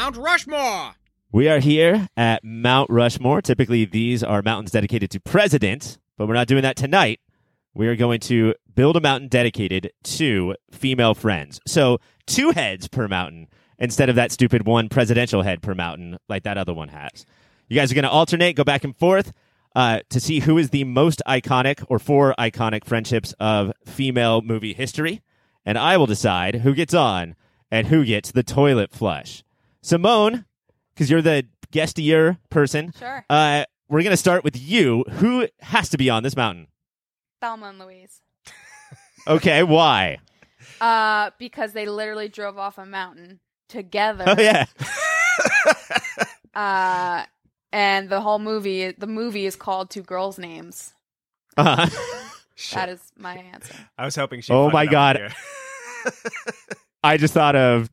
Mount 0.08 0.16
Rushmore. 0.16 0.96
We 1.34 1.50
are 1.50 1.60
here 1.60 2.08
at 2.16 2.42
Mount 2.42 2.90
Rushmore. 2.90 3.42
Typically, 3.42 3.84
these 3.84 4.24
are 4.24 4.42
mountains 4.42 4.72
dedicated 4.72 5.12
to 5.12 5.20
presidents, 5.20 6.00
but 6.16 6.30
we're 6.30 6.34
not 6.34 6.48
doing 6.48 6.62
that 6.62 6.78
tonight. 6.78 7.20
We 7.74 7.90
are 7.90 7.96
going 7.98 8.22
to 8.22 8.54
build 8.74 8.96
a 8.96 9.02
mountain 9.02 9.28
dedicated 9.28 9.92
to 10.04 10.56
female 10.72 11.14
friends. 11.14 11.60
So, 11.68 12.00
two 12.26 12.52
heads 12.52 12.88
per 12.88 13.10
mountain 13.10 13.50
instead 13.78 14.08
of 14.08 14.16
that 14.16 14.32
stupid 14.32 14.66
one 14.66 14.88
presidential 14.88 15.42
head 15.42 15.62
per 15.62 15.76
mountain 15.76 16.18
like 16.30 16.44
that 16.44 16.58
other 16.58 16.74
one 16.74 16.88
has. 16.88 17.26
You 17.68 17.76
guys 17.76 17.92
are 17.92 17.96
going 17.96 18.04
to 18.04 18.10
alternate, 18.10 18.56
go 18.56 18.64
back 18.64 18.86
and 18.86 18.96
forth 18.96 19.34
uh, 19.76 20.00
to 20.10 20.22
see 20.22 20.40
who 20.40 20.58
is 20.58 20.70
the 20.70 20.86
most 20.86 21.22
iconic 21.28 21.84
or 21.90 22.00
four 22.00 22.34
iconic 22.40 22.86
friendships 22.86 23.34
of 23.42 23.74
female 23.86 24.42
movie 24.42 24.74
history. 24.74 25.22
And 25.66 25.78
I 25.78 25.98
will 25.98 26.08
decide 26.08 26.56
who 26.62 26.74
gets 26.74 26.94
on 26.94 27.36
and 27.70 27.88
who 27.88 28.06
gets 28.06 28.32
the 28.32 28.44
toilet 28.44 28.94
flush. 28.94 29.44
Simone, 29.88 30.44
because 30.94 31.10
you're 31.10 31.22
the 31.22 31.46
guestier 31.72 32.38
person, 32.50 32.92
Sure. 33.00 33.24
uh, 33.30 33.64
we're 33.88 34.02
going 34.04 34.12
to 34.12 34.18
start 34.18 34.44
with 34.44 34.58
you. 34.60 35.06
Who 35.10 35.48
has 35.62 35.88
to 35.90 35.98
be 35.98 36.10
on 36.10 36.24
this 36.24 36.36
mountain? 36.36 36.68
Thelma 37.42 37.68
and 37.70 37.80
Louise. 37.80 38.22
Okay, 39.28 39.62
why? 39.62 40.20
Uh, 40.80 41.32
because 41.38 41.74
they 41.74 41.86
literally 41.86 42.30
drove 42.30 42.58
off 42.58 42.78
a 42.78 42.86
mountain 42.86 43.42
together. 43.68 44.24
Oh, 44.28 44.42
yeah. 44.42 44.66
Uh, 46.56 47.24
and 47.72 48.10
the 48.10 48.20
whole 48.20 48.40
movie, 48.40 48.92
the 48.92 49.06
movie 49.06 49.46
is 49.46 49.56
called 49.56 49.92
Two 49.92 50.02
Girls' 50.02 50.40
Names. 50.40 50.94
Uh-huh. 51.56 51.88
That 52.74 52.90
is 52.90 53.00
my 53.16 53.36
answer. 53.38 53.76
I 54.00 54.06
was 54.06 54.16
hoping 54.16 54.42
she. 54.42 54.52
Oh 54.52 54.72
my 54.72 54.88
God. 54.88 55.32
I 57.04 57.18
just 57.18 57.36
thought 57.36 57.56
of 57.56 57.88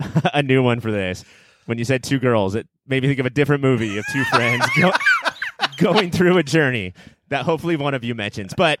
a 0.34 0.42
new 0.42 0.62
one 0.62 0.80
for 0.80 0.90
this. 0.90 1.24
When 1.66 1.78
you 1.78 1.84
said 1.84 2.02
two 2.02 2.18
girls, 2.18 2.54
it 2.54 2.66
made 2.86 3.02
me 3.02 3.08
think 3.08 3.20
of 3.20 3.26
a 3.26 3.30
different 3.30 3.62
movie 3.62 3.96
of 3.96 4.04
two 4.12 4.24
friends 4.24 4.66
go- 4.78 4.92
going 5.78 6.10
through 6.10 6.36
a 6.38 6.42
journey 6.42 6.92
that 7.28 7.44
hopefully 7.44 7.76
one 7.76 7.94
of 7.94 8.04
you 8.04 8.14
mentions. 8.14 8.52
But 8.54 8.80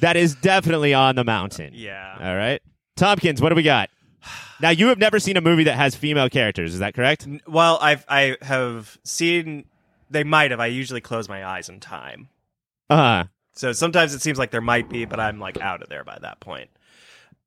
that 0.00 0.16
is 0.16 0.34
definitely 0.36 0.94
on 0.94 1.16
the 1.16 1.24
mountain. 1.24 1.72
yeah. 1.74 2.16
All 2.20 2.36
right. 2.36 2.62
Tompkins, 2.96 3.42
what 3.42 3.48
do 3.48 3.56
we 3.56 3.64
got? 3.64 3.90
Now, 4.60 4.70
you 4.70 4.86
have 4.86 4.98
never 4.98 5.18
seen 5.18 5.36
a 5.36 5.40
movie 5.40 5.64
that 5.64 5.74
has 5.76 5.96
female 5.96 6.30
characters. 6.30 6.72
Is 6.74 6.78
that 6.78 6.94
correct? 6.94 7.26
Well, 7.48 7.78
I've 7.82 8.04
I 8.08 8.36
have 8.40 8.96
seen. 9.02 9.64
They 10.10 10.22
might 10.22 10.52
have. 10.52 10.60
I 10.60 10.66
usually 10.66 11.00
close 11.00 11.28
my 11.28 11.44
eyes 11.44 11.68
in 11.68 11.80
time. 11.80 12.28
Uh 12.88 13.24
So 13.54 13.72
sometimes 13.72 14.14
it 14.14 14.22
seems 14.22 14.38
like 14.38 14.52
there 14.52 14.60
might 14.60 14.88
be, 14.88 15.04
but 15.06 15.18
I'm 15.18 15.40
like 15.40 15.60
out 15.60 15.82
of 15.82 15.88
there 15.88 16.04
by 16.04 16.18
that 16.22 16.38
point. 16.38 16.70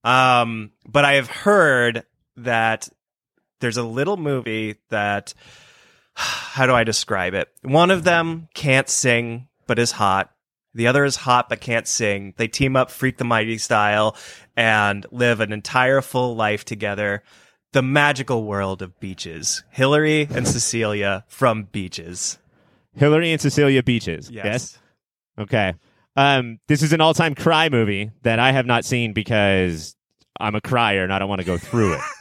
Um, 0.03 0.71
but 0.85 1.05
I 1.05 1.13
have 1.13 1.27
heard 1.29 2.03
that 2.37 2.89
there's 3.59 3.77
a 3.77 3.83
little 3.83 4.17
movie 4.17 4.75
that 4.89 5.33
how 6.13 6.65
do 6.65 6.73
I 6.73 6.83
describe 6.83 7.33
it? 7.33 7.49
One 7.61 7.91
of 7.91 8.03
them 8.03 8.47
can't 8.53 8.89
sing 8.89 9.47
but 9.67 9.79
is 9.79 9.91
hot. 9.91 10.31
The 10.73 10.87
other 10.87 11.05
is 11.05 11.15
hot 11.15 11.49
but 11.49 11.61
can't 11.61 11.87
sing. 11.87 12.33
They 12.37 12.47
team 12.47 12.75
up 12.75 12.91
Freak 12.91 13.17
the 13.17 13.23
Mighty 13.23 13.57
style 13.57 14.15
and 14.55 15.05
live 15.11 15.39
an 15.39 15.51
entire 15.51 16.01
full 16.01 16.35
life 16.35 16.65
together. 16.65 17.23
The 17.73 17.81
magical 17.81 18.43
world 18.45 18.81
of 18.81 18.99
beaches. 18.99 19.63
Hillary 19.71 20.27
and 20.31 20.47
Cecilia 20.47 21.25
from 21.27 21.63
Beaches. 21.63 22.37
Hillary 22.95 23.31
and 23.31 23.41
Cecilia 23.41 23.83
Beaches. 23.83 24.29
Yes. 24.31 24.77
Okay. 25.37 25.73
Um, 26.15 26.59
this 26.67 26.81
is 26.81 26.93
an 26.93 27.01
all-time 27.01 27.35
cry 27.35 27.69
movie 27.69 28.11
that 28.23 28.39
I 28.39 28.51
have 28.51 28.65
not 28.65 28.85
seen 28.85 29.13
because 29.13 29.95
I'm 30.39 30.55
a 30.55 30.61
crier 30.61 31.03
and 31.03 31.13
I 31.13 31.19
don't 31.19 31.29
want 31.29 31.41
to 31.41 31.45
go 31.45 31.57
through 31.57 31.93
it. 31.93 32.01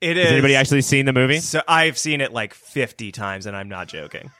It 0.00 0.16
Has 0.16 0.26
is. 0.26 0.32
anybody 0.32 0.56
actually 0.56 0.82
seen 0.82 1.06
the 1.06 1.12
movie? 1.12 1.38
So 1.38 1.62
I've 1.68 1.98
seen 1.98 2.20
it 2.20 2.32
like 2.32 2.54
50 2.54 3.12
times 3.12 3.46
and 3.46 3.56
I'm 3.56 3.68
not 3.68 3.88
joking. 3.88 4.30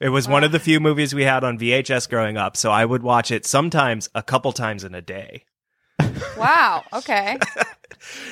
It 0.00 0.10
was 0.10 0.28
one 0.28 0.44
of 0.44 0.52
the 0.52 0.60
few 0.60 0.78
movies 0.78 1.12
we 1.14 1.24
had 1.24 1.42
on 1.42 1.58
VHS 1.58 2.08
growing 2.08 2.36
up, 2.36 2.56
so 2.56 2.70
I 2.70 2.84
would 2.84 3.02
watch 3.02 3.32
it 3.32 3.44
sometimes 3.44 4.08
a 4.14 4.22
couple 4.22 4.52
times 4.52 4.84
in 4.84 4.94
a 4.94 5.02
day. 5.02 5.44
Wow. 6.36 6.84
Okay. 6.92 7.36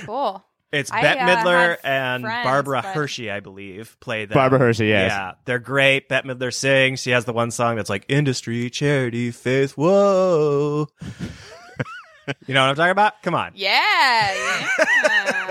cool. 0.05 0.45
It's 0.73 0.91
I, 0.93 1.03
Bette 1.03 1.21
uh, 1.21 1.27
Midler 1.29 1.69
have 1.71 1.79
and 1.85 2.23
friends, 2.25 2.45
Barbara 2.45 2.83
but- 2.83 2.95
Hershey, 2.95 3.31
I 3.31 3.41
believe, 3.41 3.97
play 4.01 4.27
them. 4.27 4.35
Barbara 4.35 4.59
Hershey, 4.61 4.87
yes. 4.89 5.11
Yeah, 5.11 5.33
they're 5.45 5.59
great. 5.59 6.09
Bette 6.09 6.29
Midler 6.29 6.53
sings. 6.55 7.01
She 7.01 7.11
has 7.11 7.25
the 7.25 7.33
one 7.33 7.51
song 7.51 7.77
that's 7.77 7.91
like 7.91 8.05
industry, 8.09 8.71
charity, 8.71 9.31
faith, 9.31 9.73
whoa. 9.73 10.89
you 12.47 12.55
know 12.55 12.63
what 12.63 12.71
I'm 12.71 12.77
talking 12.77 12.91
about? 12.91 13.23
Come 13.23 13.35
on. 13.35 13.53
Yeah. 13.55 14.35
yeah. 14.35 15.43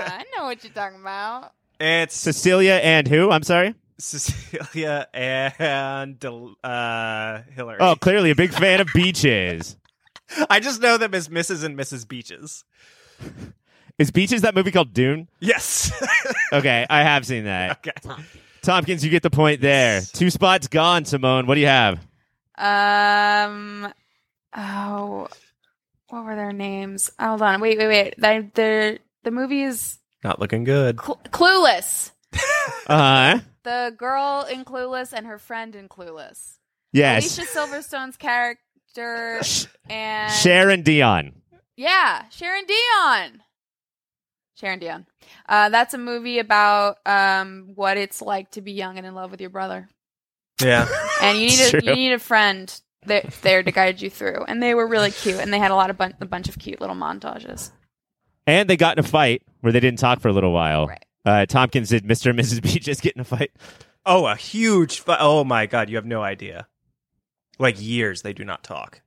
I 0.46 0.48
know 0.48 0.52
what 0.52 0.62
you're 0.62 0.72
talking 0.72 1.00
about. 1.00 1.52
It's 1.80 2.14
Cecilia 2.16 2.74
and 2.74 3.08
who? 3.08 3.32
I'm 3.32 3.42
sorry. 3.42 3.74
Cecilia 3.98 5.08
and 5.12 6.24
uh, 6.62 7.42
Hillary. 7.52 7.78
Oh, 7.80 7.96
clearly 7.96 8.30
a 8.30 8.36
big 8.36 8.52
fan 8.52 8.80
of 8.80 8.86
beaches. 8.94 9.76
I 10.48 10.60
just 10.60 10.80
know 10.80 10.98
them 10.98 11.14
as 11.14 11.28
Mrs. 11.28 11.64
and 11.64 11.76
Mrs. 11.76 12.06
Beaches. 12.06 12.62
Is 13.98 14.12
Beaches 14.12 14.42
that 14.42 14.54
movie 14.54 14.70
called 14.70 14.92
Dune? 14.94 15.28
Yes. 15.40 15.92
Okay, 16.52 16.86
I 16.88 17.02
have 17.02 17.26
seen 17.26 17.44
that. 17.46 17.78
okay. 17.78 17.90
Tompkins. 18.00 18.28
Tompkins, 18.62 19.04
you 19.04 19.10
get 19.10 19.24
the 19.24 19.30
point 19.30 19.60
there. 19.60 20.00
Two 20.00 20.30
spots 20.30 20.68
gone, 20.68 21.04
Simone. 21.04 21.48
What 21.48 21.56
do 21.56 21.60
you 21.60 21.66
have? 21.66 21.98
Um. 22.56 23.92
Oh, 24.56 25.26
what 26.08 26.24
were 26.24 26.36
their 26.36 26.52
names? 26.52 27.10
Hold 27.18 27.42
on. 27.42 27.60
Wait, 27.60 27.78
wait, 27.78 27.88
wait. 27.88 28.14
The 28.16 28.48
the 28.54 28.98
the 29.24 29.30
movie 29.32 29.62
is 29.64 29.98
Not 30.26 30.40
looking 30.40 30.64
good. 30.64 31.00
Cl- 31.00 31.20
Clueless. 31.30 32.10
Uh. 32.88 33.38
The 33.62 33.94
girl 33.96 34.44
in 34.50 34.64
Clueless 34.64 35.12
and 35.12 35.24
her 35.26 35.38
friend 35.38 35.76
in 35.76 35.88
Clueless. 35.88 36.54
Yes. 36.92 37.36
Alicia 37.38 37.48
Silverstone's 37.52 38.16
character 38.16 39.40
and 39.88 40.32
Cher 40.32 40.70
and 40.70 40.84
Dionne. 40.84 41.32
Yeah, 41.76 42.24
Cher 42.30 42.56
and 42.56 42.66
Dionne. 42.66 43.38
Sharon 44.56 44.78
Dion. 44.80 45.06
Uh, 45.48 45.68
that's 45.68 45.94
a 45.94 45.98
movie 45.98 46.38
about 46.40 46.98
um, 47.06 47.70
what 47.74 47.96
it's 47.98 48.20
like 48.22 48.50
to 48.52 48.62
be 48.62 48.72
young 48.72 48.98
and 48.98 49.06
in 49.06 49.14
love 49.14 49.30
with 49.30 49.40
your 49.40 49.50
brother, 49.50 49.88
Yeah. 50.62 50.88
and 51.22 51.38
you 51.38 51.48
need 51.48 51.60
a 51.60 51.70
true. 51.70 51.80
you 51.84 51.94
need 51.94 52.12
a 52.12 52.18
friend 52.18 52.80
there, 53.04 53.28
there 53.42 53.62
to 53.62 53.70
guide 53.70 54.00
you 54.00 54.08
through. 54.10 54.44
And 54.48 54.62
they 54.62 54.74
were 54.74 54.86
really 54.88 55.10
cute, 55.10 55.38
and 55.40 55.52
they 55.52 55.58
had 55.58 55.70
a 55.70 55.74
lot 55.76 55.90
of 55.90 55.98
bun- 55.98 56.14
a 56.20 56.26
bunch 56.26 56.48
of 56.48 56.58
cute 56.58 56.80
little 56.80 56.96
montages. 56.96 57.70
And 58.46 58.70
they 58.70 58.76
got 58.76 58.98
in 58.98 59.04
a 59.04 59.08
fight 59.08 59.42
where 59.60 59.72
they 59.72 59.80
didn't 59.80 59.98
talk 59.98 60.20
for 60.20 60.28
a 60.28 60.32
little 60.32 60.52
while. 60.52 60.86
Right. 60.86 61.04
Uh, 61.24 61.46
Tompkins 61.46 61.88
did 61.88 62.04
Mr. 62.04 62.30
and 62.30 62.38
Mrs. 62.38 62.62
Beaches 62.62 63.00
get 63.00 63.14
in 63.16 63.20
a 63.20 63.24
fight. 63.24 63.50
Oh, 64.04 64.26
a 64.26 64.36
huge. 64.36 65.00
fight. 65.00 65.18
oh 65.20 65.42
my 65.42 65.66
God, 65.66 65.90
you 65.90 65.96
have 65.96 66.06
no 66.06 66.22
idea. 66.22 66.68
Like 67.58 67.80
years, 67.80 68.22
they 68.22 68.32
do 68.32 68.44
not 68.44 68.62
talk. 68.62 69.00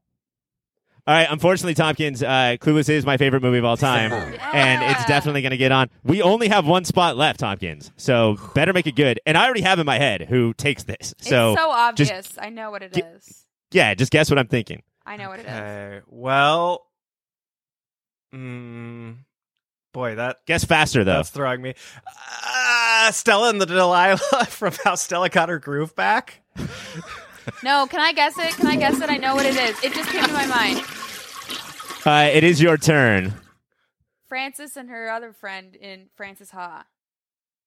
All 1.07 1.15
right, 1.15 1.27
unfortunately, 1.31 1.73
Tompkins, 1.73 2.21
uh, 2.21 2.57
Clueless 2.59 2.89
is 2.89 3.03
my 3.05 3.17
favorite 3.17 3.41
movie 3.41 3.57
of 3.57 3.65
all 3.65 3.77
time, 3.77 4.11
and 4.53 4.83
it's 4.91 5.05
definitely 5.05 5.41
going 5.41 5.51
to 5.51 5.57
get 5.57 5.71
on. 5.71 5.89
We 6.03 6.21
only 6.21 6.49
have 6.49 6.67
one 6.67 6.83
spot 6.85 7.15
left, 7.17 7.39
Tompkins, 7.39 7.91
so 7.97 8.37
better 8.53 8.73
make 8.73 8.85
it 8.85 8.95
good. 8.95 9.19
And 9.25 9.35
I 9.37 9.45
already 9.45 9.61
have 9.61 9.79
in 9.79 9.85
my 9.87 9.97
head 9.97 10.27
who 10.29 10.53
takes 10.53 10.83
this. 10.83 11.15
So, 11.19 11.53
it's 11.53 11.61
so 11.61 11.93
just- 11.95 12.11
obvious. 12.11 12.37
I 12.39 12.49
know 12.49 12.69
what 12.69 12.83
it 12.83 12.93
Ge- 12.93 12.97
is. 13.15 13.45
yeah, 13.71 13.93
just 13.95 14.11
guess 14.11 14.29
what 14.29 14.37
I'm 14.37 14.47
thinking. 14.47 14.83
I 15.05 15.15
know 15.17 15.29
what 15.29 15.39
it 15.39 15.45
is. 15.47 16.03
Well. 16.07 16.85
Mm, 18.35 19.17
boy, 19.91 20.15
that 20.15 20.37
Guess 20.45 20.63
faster 20.65 21.03
though. 21.03 21.13
that's 21.17 21.29
throwing 21.29 21.61
me. 21.61 21.73
Uh, 22.45 23.11
Stella 23.11 23.49
and 23.49 23.59
the 23.61 23.65
Delilah 23.65 24.17
from 24.47 24.73
How 24.83 24.95
Stella 24.95 25.29
Got 25.29 25.49
Her 25.49 25.59
Groove 25.59 25.95
Back. 25.95 26.41
No, 27.63 27.87
can 27.87 27.99
I 27.99 28.13
guess 28.13 28.37
it? 28.37 28.51
Can 28.53 28.67
I 28.67 28.75
guess 28.75 29.01
it? 29.01 29.09
I 29.09 29.17
know 29.17 29.33
what 29.33 29.43
it 29.45 29.55
is. 29.55 29.83
It 29.83 29.93
just 29.93 30.11
came 30.11 30.23
to 30.23 30.31
my 30.33 30.45
mind. 30.45 30.81
Uh, 32.05 32.29
it 32.31 32.43
is 32.43 32.61
your 32.61 32.77
turn. 32.77 33.33
Frances 34.27 34.77
and 34.77 34.87
her 34.89 35.09
other 35.09 35.33
friend 35.33 35.75
in 35.75 36.09
Frances 36.15 36.51
Ha. 36.51 36.85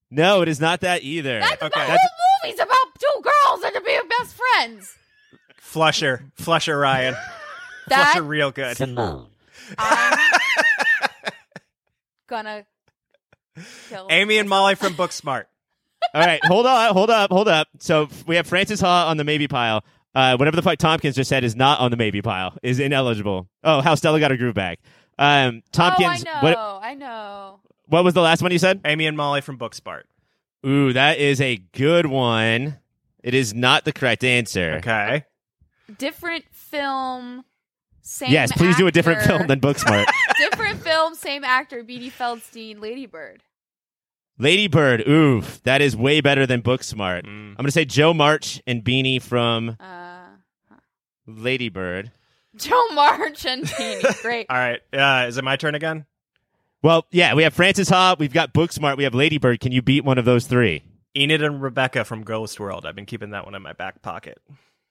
No, 0.08 0.40
it 0.42 0.46
is 0.48 0.60
not 0.60 0.82
that 0.82 1.02
either. 1.02 1.40
That's 1.40 1.60
Okay. 1.60 1.68
the 1.68 1.70
That's- 1.80 1.98
whole 2.00 2.48
movie's 2.48 2.60
about 2.60 2.76
two 3.00 3.22
girls 3.22 3.62
and 3.64 3.74
to 3.74 3.80
be 3.80 3.98
best 4.20 4.36
friends. 4.36 4.96
Flusher, 5.56 6.26
Flusher 6.36 6.78
Ryan, 6.78 7.16
That 7.88 8.12
Flusher 8.12 8.22
real 8.22 8.52
good. 8.52 8.76
Simone. 8.76 9.30
I'm 9.78 10.16
gonna 12.32 12.64
kill 13.88 14.08
Amy 14.10 14.38
and 14.38 14.48
Molly 14.48 14.74
from 14.74 14.94
Booksmart. 14.94 15.44
All 16.14 16.20
right, 16.20 16.40
hold 16.44 16.66
on, 16.66 16.92
hold 16.92 17.10
up, 17.10 17.30
hold 17.30 17.46
up. 17.46 17.68
So 17.78 18.08
we 18.26 18.36
have 18.36 18.46
Frances 18.46 18.80
Ha 18.80 19.08
on 19.08 19.18
the 19.18 19.24
maybe 19.24 19.46
pile. 19.46 19.84
Uh, 20.14 20.36
whatever 20.36 20.56
the 20.56 20.62
fuck 20.62 20.78
Tompkins 20.78 21.14
just 21.14 21.28
said 21.28 21.44
is 21.44 21.54
not 21.54 21.78
on 21.78 21.90
the 21.90 21.96
maybe 21.96 22.20
pile. 22.20 22.56
Is 22.62 22.80
ineligible. 22.80 23.48
Oh, 23.62 23.80
how 23.80 23.94
Stella 23.94 24.18
got 24.18 24.30
her 24.30 24.36
groove 24.36 24.54
back. 24.54 24.80
Um, 25.18 25.62
Tompkins. 25.72 26.24
Oh, 26.26 26.30
I 26.30 26.34
know. 26.34 26.42
What 26.42 26.58
I 26.58 26.94
know. 26.94 27.60
what 27.86 28.04
was 28.04 28.14
the 28.14 28.22
last 28.22 28.42
one 28.42 28.50
you 28.50 28.58
said? 28.58 28.80
Amy 28.84 29.06
and 29.06 29.16
Molly 29.16 29.42
from 29.42 29.58
Booksmart. 29.58 30.02
Ooh, 30.66 30.92
that 30.92 31.18
is 31.18 31.40
a 31.40 31.58
good 31.72 32.06
one. 32.06 32.78
It 33.22 33.34
is 33.34 33.54
not 33.54 33.84
the 33.84 33.92
correct 33.92 34.24
answer. 34.24 34.74
Okay. 34.78 35.24
Different 35.98 36.44
film, 36.50 37.44
same. 38.02 38.30
Yes, 38.32 38.52
please 38.52 38.76
do 38.76 38.86
a 38.86 38.92
different 38.92 39.22
film 39.22 39.46
than 39.46 39.60
Booksmart. 39.60 40.06
different 40.38 40.80
film, 40.82 41.14
same 41.14 41.44
actor. 41.44 41.82
Beanie 41.82 42.12
Feldstein, 42.12 42.80
Lady 42.80 43.06
Bird. 43.06 43.42
Lady 44.38 44.66
Bird. 44.66 45.06
Oof, 45.08 45.62
that 45.62 45.80
is 45.80 45.96
way 45.96 46.20
better 46.20 46.46
than 46.46 46.62
Booksmart. 46.62 47.24
Mm. 47.24 47.50
I'm 47.50 47.56
gonna 47.56 47.70
say 47.70 47.84
Jo 47.84 48.12
March 48.12 48.60
and 48.66 48.82
Beanie 48.82 49.20
from 49.22 49.76
Uh, 49.78 50.26
Lady 51.26 51.68
Bird. 51.68 52.10
Jo 52.56 52.88
March 52.88 53.46
and 53.46 53.64
Beanie. 53.64 54.22
Great. 54.22 54.46
All 54.50 54.56
right. 54.56 54.80
Uh, 54.92 55.26
is 55.28 55.38
it 55.38 55.44
my 55.44 55.56
turn 55.56 55.74
again? 55.74 56.06
Well, 56.82 57.06
yeah, 57.12 57.34
we 57.34 57.44
have 57.44 57.54
Frances 57.54 57.88
Ha, 57.90 58.16
we've 58.18 58.32
got 58.32 58.52
Booksmart, 58.52 58.96
we 58.96 59.04
have 59.04 59.14
Lady 59.14 59.38
Bird. 59.38 59.60
Can 59.60 59.70
you 59.70 59.82
beat 59.82 60.04
one 60.04 60.18
of 60.18 60.24
those 60.24 60.48
three? 60.48 60.82
Enid 61.16 61.40
and 61.42 61.62
Rebecca 61.62 62.04
from 62.04 62.24
Ghost 62.24 62.58
World. 62.58 62.84
I've 62.84 62.96
been 62.96 63.06
keeping 63.06 63.30
that 63.30 63.44
one 63.44 63.54
in 63.54 63.62
my 63.62 63.72
back 63.72 64.02
pocket. 64.02 64.38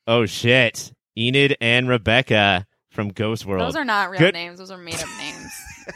Oh 0.07 0.25
shit, 0.25 0.93
Enid 1.17 1.57
and 1.59 1.89
Rebecca 1.89 2.65
from 2.91 3.09
Ghost 3.09 3.45
World. 3.45 3.61
Those 3.61 3.75
are 3.75 3.85
not 3.85 4.09
real 4.11 4.19
Good. 4.19 4.33
names. 4.33 4.59
Those 4.59 4.71
are 4.71 4.77
made 4.77 4.95
up 4.95 5.09
names. 5.17 5.51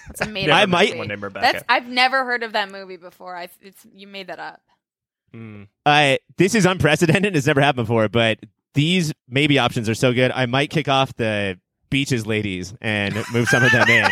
It's 0.10 0.22
a 0.22 0.28
made 0.28 0.50
up. 0.50 0.58
I 0.58 0.66
might- 0.66 0.90
someone 0.90 1.08
named 1.08 1.22
Rebecca. 1.22 1.46
That's 1.54 1.64
I've 1.70 1.88
never 1.88 2.26
heard 2.26 2.44
of 2.44 2.54
that 2.54 2.72
movie 2.72 2.98
before. 2.98 3.36
I 3.36 3.50
it's 3.62 3.86
you 3.94 4.08
made 4.08 4.28
that 4.28 4.40
up. 4.40 4.62
Mm. 5.34 5.68
Uh, 5.86 6.16
this 6.38 6.56
is 6.56 6.66
unprecedented. 6.66 7.36
It's 7.36 7.46
never 7.48 7.62
happened 7.62 7.86
before, 7.88 8.08
but 8.10 8.40
these 8.74 9.14
maybe 9.28 9.60
options 9.60 9.88
are 9.90 9.96
so 9.96 10.14
good. 10.14 10.32
I 10.32 10.46
might 10.46 10.70
kick 10.70 10.88
off 10.88 11.14
the 11.16 11.60
beaches 11.90 12.26
ladies 12.26 12.74
and 12.82 13.14
move 13.34 13.48
some 13.50 13.64
of 13.64 13.72
them 13.72 13.88
in, 13.90 14.10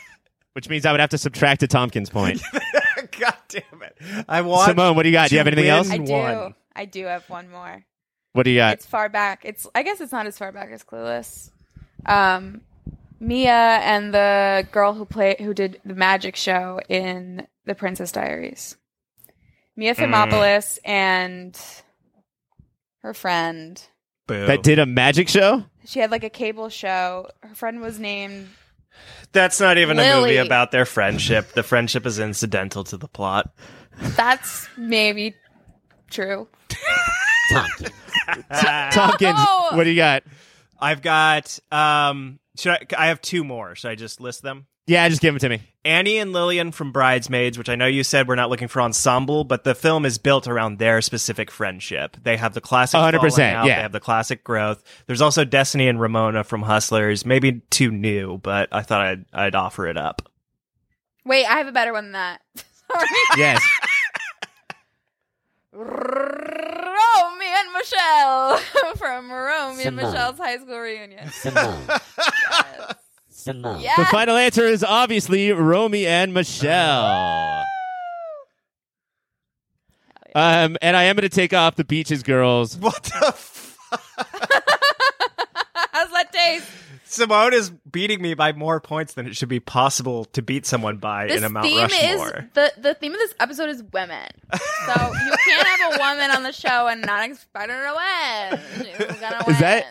which 0.52 0.68
means 0.68 0.86
I 0.86 0.92
would 0.92 1.00
have 1.00 1.10
to 1.10 1.18
subtract 1.18 1.62
a 1.64 1.66
Tompkins 1.68 2.08
point. 2.10 2.40
God 3.18 3.34
damn 3.48 3.82
it! 3.82 3.96
I 4.28 4.42
want 4.42 4.70
Simone, 4.70 4.94
what 4.96 5.02
do 5.02 5.08
you 5.08 5.12
got? 5.12 5.28
Do 5.28 5.34
you 5.34 5.38
have 5.38 5.46
anything 5.48 5.68
else? 5.68 5.90
I 5.90 5.98
do. 5.98 6.12
One. 6.12 6.54
I 6.74 6.84
do 6.84 7.04
have 7.06 7.28
one 7.28 7.50
more. 7.50 7.84
What 8.32 8.44
do 8.44 8.50
you 8.50 8.58
got? 8.58 8.74
It's 8.74 8.86
far 8.86 9.08
back. 9.08 9.40
It's 9.44 9.66
I 9.74 9.82
guess 9.82 10.00
it's 10.00 10.12
not 10.12 10.26
as 10.26 10.38
far 10.38 10.52
back 10.52 10.70
as 10.70 10.84
Clueless. 10.84 11.50
Um, 12.06 12.60
Mia 13.20 13.52
and 13.82 14.14
the 14.14 14.66
girl 14.72 14.94
who 14.94 15.04
played 15.04 15.40
who 15.40 15.52
did 15.54 15.80
the 15.84 15.94
magic 15.94 16.36
show 16.36 16.80
in 16.88 17.46
The 17.66 17.74
Princess 17.74 18.12
Diaries. 18.12 18.76
Mia 19.76 19.94
Thermopolis 19.94 20.78
and 20.84 21.58
her 23.02 23.14
friend. 23.14 23.82
Boo. 24.26 24.46
That 24.46 24.62
did 24.62 24.78
a 24.78 24.86
magic 24.86 25.28
show? 25.28 25.64
She 25.84 26.00
had 26.00 26.10
like 26.10 26.24
a 26.24 26.30
cable 26.30 26.68
show. 26.68 27.28
Her 27.40 27.54
friend 27.54 27.80
was 27.80 27.98
named 27.98 28.48
That's 29.32 29.60
not 29.60 29.76
even 29.78 29.98
a 29.98 30.16
movie 30.20 30.36
about 30.36 30.70
their 30.70 30.84
friendship. 30.86 31.52
The 31.52 31.62
friendship 31.62 32.06
is 32.06 32.18
incidental 32.18 32.84
to 32.84 32.96
the 32.96 33.08
plot. 33.08 33.52
That's 33.98 34.68
maybe 34.76 35.34
true. 36.10 36.48
Tompkins. 37.52 37.90
Tompkins, 38.92 39.38
Oh! 39.38 39.70
what 39.72 39.84
do 39.84 39.90
you 39.90 39.96
got? 39.96 40.22
I've 40.80 41.02
got. 41.02 41.58
Um, 41.70 42.38
should 42.56 42.72
I? 42.72 42.86
I 42.96 43.06
have 43.08 43.20
two 43.20 43.44
more. 43.44 43.74
Should 43.74 43.90
I 43.90 43.94
just 43.94 44.20
list 44.20 44.42
them? 44.42 44.66
Yeah, 44.86 45.08
just 45.08 45.22
give 45.22 45.34
them 45.34 45.38
to 45.40 45.48
me. 45.48 45.62
Annie 45.84 46.18
and 46.18 46.32
Lillian 46.32 46.72
from 46.72 46.90
Bridesmaids, 46.90 47.56
which 47.56 47.68
I 47.68 47.76
know 47.76 47.86
you 47.86 48.02
said 48.02 48.26
we're 48.26 48.34
not 48.34 48.50
looking 48.50 48.66
for 48.66 48.82
ensemble, 48.82 49.44
but 49.44 49.62
the 49.62 49.74
film 49.74 50.04
is 50.04 50.18
built 50.18 50.48
around 50.48 50.78
their 50.78 51.00
specific 51.00 51.48
friendship. 51.50 52.16
They 52.20 52.36
have 52.36 52.54
the 52.54 52.60
classic 52.60 52.98
100%, 52.98 53.12
falling 53.12 53.40
out, 53.40 53.66
yeah. 53.66 53.76
They 53.76 53.82
have 53.82 53.92
the 53.92 54.00
classic 54.00 54.42
growth. 54.42 54.82
There's 55.06 55.20
also 55.20 55.44
Destiny 55.44 55.86
and 55.86 56.00
Ramona 56.00 56.42
from 56.42 56.62
Hustlers. 56.62 57.24
Maybe 57.24 57.62
too 57.70 57.92
new, 57.92 58.38
but 58.38 58.68
I 58.72 58.82
thought 58.82 59.00
I'd 59.00 59.24
I'd 59.32 59.54
offer 59.54 59.86
it 59.86 59.96
up. 59.96 60.28
Wait, 61.24 61.46
I 61.46 61.58
have 61.58 61.68
a 61.68 61.72
better 61.72 61.92
one 61.92 62.06
than 62.06 62.12
that. 62.12 62.40
Sorry. 62.90 63.06
Yes. 63.36 63.62
Romy 67.64 67.68
and 67.68 67.72
Michelle 67.72 68.56
from 68.96 69.30
Romy 69.30 69.84
and 69.84 69.96
Michelle's 69.96 70.38
high 70.38 70.56
school 70.58 70.78
reunion. 70.78 71.30
Simone. 71.30 71.78
Yes. 72.18 72.94
Simone. 73.30 73.80
Yes. 73.80 73.96
The 73.96 74.04
final 74.06 74.36
answer 74.36 74.64
is 74.66 74.84
obviously 74.84 75.50
Romy 75.50 76.06
and 76.06 76.34
Michelle. 76.34 77.64
Um, 80.34 80.76
and 80.82 80.94
I 80.96 81.04
am 81.04 81.16
going 81.16 81.22
to 81.28 81.34
take 81.34 81.54
off 81.54 81.76
the 81.76 81.84
Beaches 81.84 82.22
girls. 82.22 82.76
What 82.76 83.02
the? 83.02 83.26
F- 83.28 83.78
How's 85.92 86.10
that 86.10 86.30
taste? 86.32 86.66
Simone 87.10 87.52
is 87.54 87.70
beating 87.90 88.22
me 88.22 88.34
by 88.34 88.52
more 88.52 88.80
points 88.80 89.14
than 89.14 89.26
it 89.26 89.34
should 89.36 89.48
be 89.48 89.58
possible 89.60 90.26
to 90.26 90.42
beat 90.42 90.64
someone 90.64 90.98
by 90.98 91.26
This 91.26 91.38
in 91.38 91.44
a 91.44 91.48
Mount 91.48 91.66
theme 91.66 91.78
Rushmore. 91.78 92.36
is 92.36 92.44
the 92.54 92.72
the 92.78 92.94
theme 92.94 93.12
of 93.12 93.18
this 93.18 93.34
episode 93.40 93.68
is 93.68 93.82
women. 93.92 94.28
So 94.52 94.92
you 94.92 95.32
can't 95.44 95.66
have 95.66 95.94
a 95.94 95.98
woman 95.98 96.30
on 96.30 96.44
the 96.44 96.52
show 96.52 96.86
and 96.86 97.02
not 97.02 97.28
expect 97.28 97.70
her 97.70 97.86
to 97.88 98.56
win. 98.56 98.86
She's 98.96 99.20
gonna 99.20 99.42
win. 99.46 99.54
Is 99.54 99.60
that- 99.60 99.86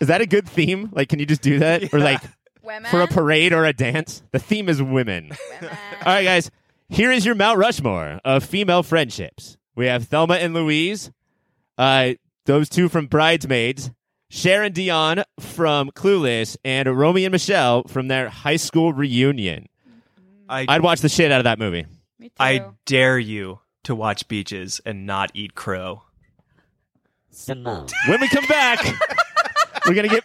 Is 0.00 0.08
that 0.08 0.20
a 0.20 0.26
good 0.26 0.46
theme? 0.48 0.90
Like, 0.92 1.08
can 1.08 1.18
you 1.18 1.24
just 1.26 1.40
do 1.40 1.60
that? 1.60 1.94
Or 1.94 1.98
like 1.98 2.20
women 2.62 2.90
for 2.90 3.00
a 3.00 3.06
parade 3.06 3.52
or 3.54 3.64
a 3.64 3.72
dance? 3.72 4.22
The 4.32 4.38
theme 4.38 4.68
is 4.68 4.82
women. 4.82 5.30
Women. 5.60 5.76
All 6.04 6.12
right, 6.12 6.24
guys. 6.24 6.50
Here 6.90 7.10
is 7.10 7.24
your 7.24 7.34
Mount 7.36 7.58
Rushmore 7.58 8.20
of 8.24 8.44
female 8.44 8.82
friendships. 8.82 9.56
We 9.74 9.86
have 9.86 10.08
Thelma 10.08 10.34
and 10.34 10.52
Louise, 10.52 11.10
uh, 11.78 12.12
those 12.44 12.68
two 12.68 12.90
from 12.90 13.06
Bridesmaids, 13.06 13.90
Cher 14.28 14.62
and 14.62 14.74
Dionne 14.74 15.24
from 15.38 15.90
Clueless, 15.90 16.56
and 16.64 16.88
Romy 16.98 17.24
and 17.24 17.32
Michelle 17.32 17.84
from 17.84 18.08
their 18.08 18.28
high 18.28 18.56
school 18.56 18.92
reunion. 18.92 19.68
I, 20.48 20.66
I'd 20.68 20.82
watch 20.82 21.00
the 21.00 21.08
shit 21.08 21.30
out 21.30 21.40
of 21.40 21.44
that 21.44 21.58
movie. 21.58 21.86
Me 22.18 22.28
too. 22.28 22.34
I 22.38 22.66
dare 22.84 23.18
you 23.18 23.60
to 23.84 23.94
watch 23.94 24.26
Beaches 24.28 24.80
and 24.84 25.06
not 25.06 25.30
eat 25.34 25.54
crow. 25.54 26.02
When 28.08 28.20
we 28.20 28.28
come 28.28 28.46
back, 28.46 28.80
we're 29.86 29.94
gonna 29.94 30.08
get. 30.08 30.24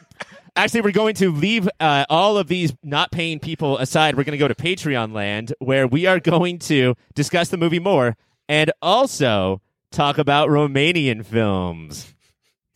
Actually, 0.55 0.81
we're 0.81 0.91
going 0.91 1.15
to 1.15 1.31
leave 1.31 1.69
uh, 1.79 2.05
all 2.09 2.37
of 2.37 2.47
these 2.47 2.73
not 2.83 3.11
paying 3.11 3.39
people 3.39 3.77
aside. 3.77 4.17
We're 4.17 4.23
going 4.25 4.33
to 4.33 4.37
go 4.37 4.47
to 4.47 4.55
Patreon 4.55 5.13
land, 5.13 5.53
where 5.59 5.87
we 5.87 6.05
are 6.05 6.19
going 6.19 6.59
to 6.59 6.95
discuss 7.15 7.49
the 7.49 7.55
movie 7.57 7.79
more 7.79 8.17
and 8.49 8.71
also 8.81 9.61
talk 9.91 10.17
about 10.17 10.49
Romanian 10.49 11.23
films. 11.25 12.13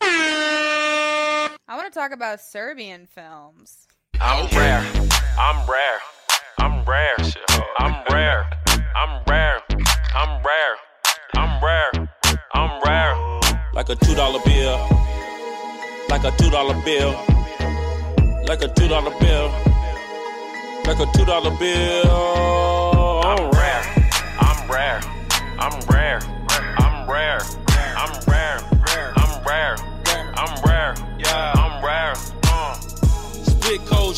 I 1.94 2.00
want 2.00 2.10
talk 2.10 2.16
about 2.16 2.40
Serbian 2.40 3.06
films. 3.06 3.86
I'm 4.20 4.48
rare. 4.56 4.84
I'm 5.38 5.70
rare. 5.70 5.98
I'm 6.58 6.84
rare. 6.84 7.14
I'm 7.78 8.04
rare. 8.10 8.44
I'm 8.96 9.22
rare. 9.28 9.60
I'm 10.14 10.42
rare. 10.42 10.76
I'm 11.34 11.62
rare. 11.62 12.08
I'm 12.54 12.82
rare. 12.82 13.40
Like 13.74 13.90
a 13.90 13.94
two 13.96 14.14
dollar 14.14 14.40
bill. 14.44 14.78
Like 16.08 16.24
a 16.24 16.32
two 16.36 16.50
dollar 16.50 16.74
bill. 16.84 17.12
Like 18.48 18.62
a 18.62 18.68
two 18.74 18.88
dollar 18.88 19.14
bill. 19.20 19.50
Like 20.86 20.98
a 20.98 21.06
two 21.16 21.24
dollar 21.24 21.56
bill. 21.58 23.20
I'm 23.24 23.50
rare. 23.50 23.82
I'm 24.40 24.70
rare. 24.70 25.00
I'm 25.58 25.80
rare. 25.86 26.33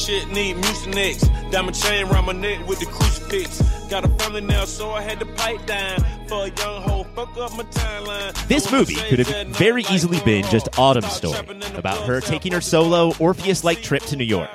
Shit, 0.06 0.28
need 0.28 0.56
mucinex. 0.56 1.50
Diamond 1.50 1.76
chain 1.76 2.06
around 2.06 2.26
my 2.26 2.32
neck 2.32 2.66
with 2.66 2.78
the 2.78 2.86
crucifix. 2.86 3.60
Got 3.88 4.04
a 4.04 4.08
family 4.08 4.40
now, 4.40 4.64
so 4.64 4.90
I 4.90 5.02
had 5.02 5.18
to 5.20 5.26
pipe 5.26 5.66
down. 5.66 5.98
For 6.28 6.46
a 6.46 6.50
young 6.50 6.82
hoe, 6.82 7.04
fuck 7.14 7.36
up 7.36 7.56
my 7.56 7.64
timeline. 7.64 8.48
This 8.48 8.70
movie 8.70 8.94
could 8.94 9.18
have 9.18 9.48
very 9.48 9.82
easily 9.90 10.20
been 10.20 10.44
just 10.44 10.78
Autumn's 10.78 11.12
story 11.12 11.46
about 11.74 12.06
her 12.06 12.20
taking 12.20 12.52
her 12.52 12.60
solo 12.60 13.12
Orpheus 13.18 13.64
like 13.64 13.82
trip 13.82 14.02
to 14.04 14.16
New 14.16 14.24
York. 14.24 14.50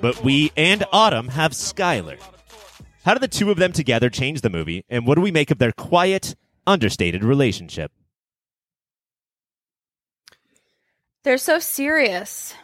But 0.00 0.22
we 0.22 0.52
and 0.56 0.84
Autumn 0.92 1.28
have 1.28 1.52
Skylar. 1.52 2.18
How 3.04 3.14
do 3.14 3.20
the 3.20 3.28
two 3.28 3.50
of 3.50 3.56
them 3.56 3.72
together 3.72 4.10
change 4.10 4.42
the 4.42 4.50
movie, 4.50 4.84
and 4.88 5.06
what 5.06 5.14
do 5.14 5.22
we 5.22 5.30
make 5.30 5.50
of 5.50 5.58
their 5.58 5.72
quiet, 5.72 6.36
understated 6.66 7.24
relationship? 7.24 7.90
They're 11.22 11.38
so 11.38 11.58
serious. 11.58 12.54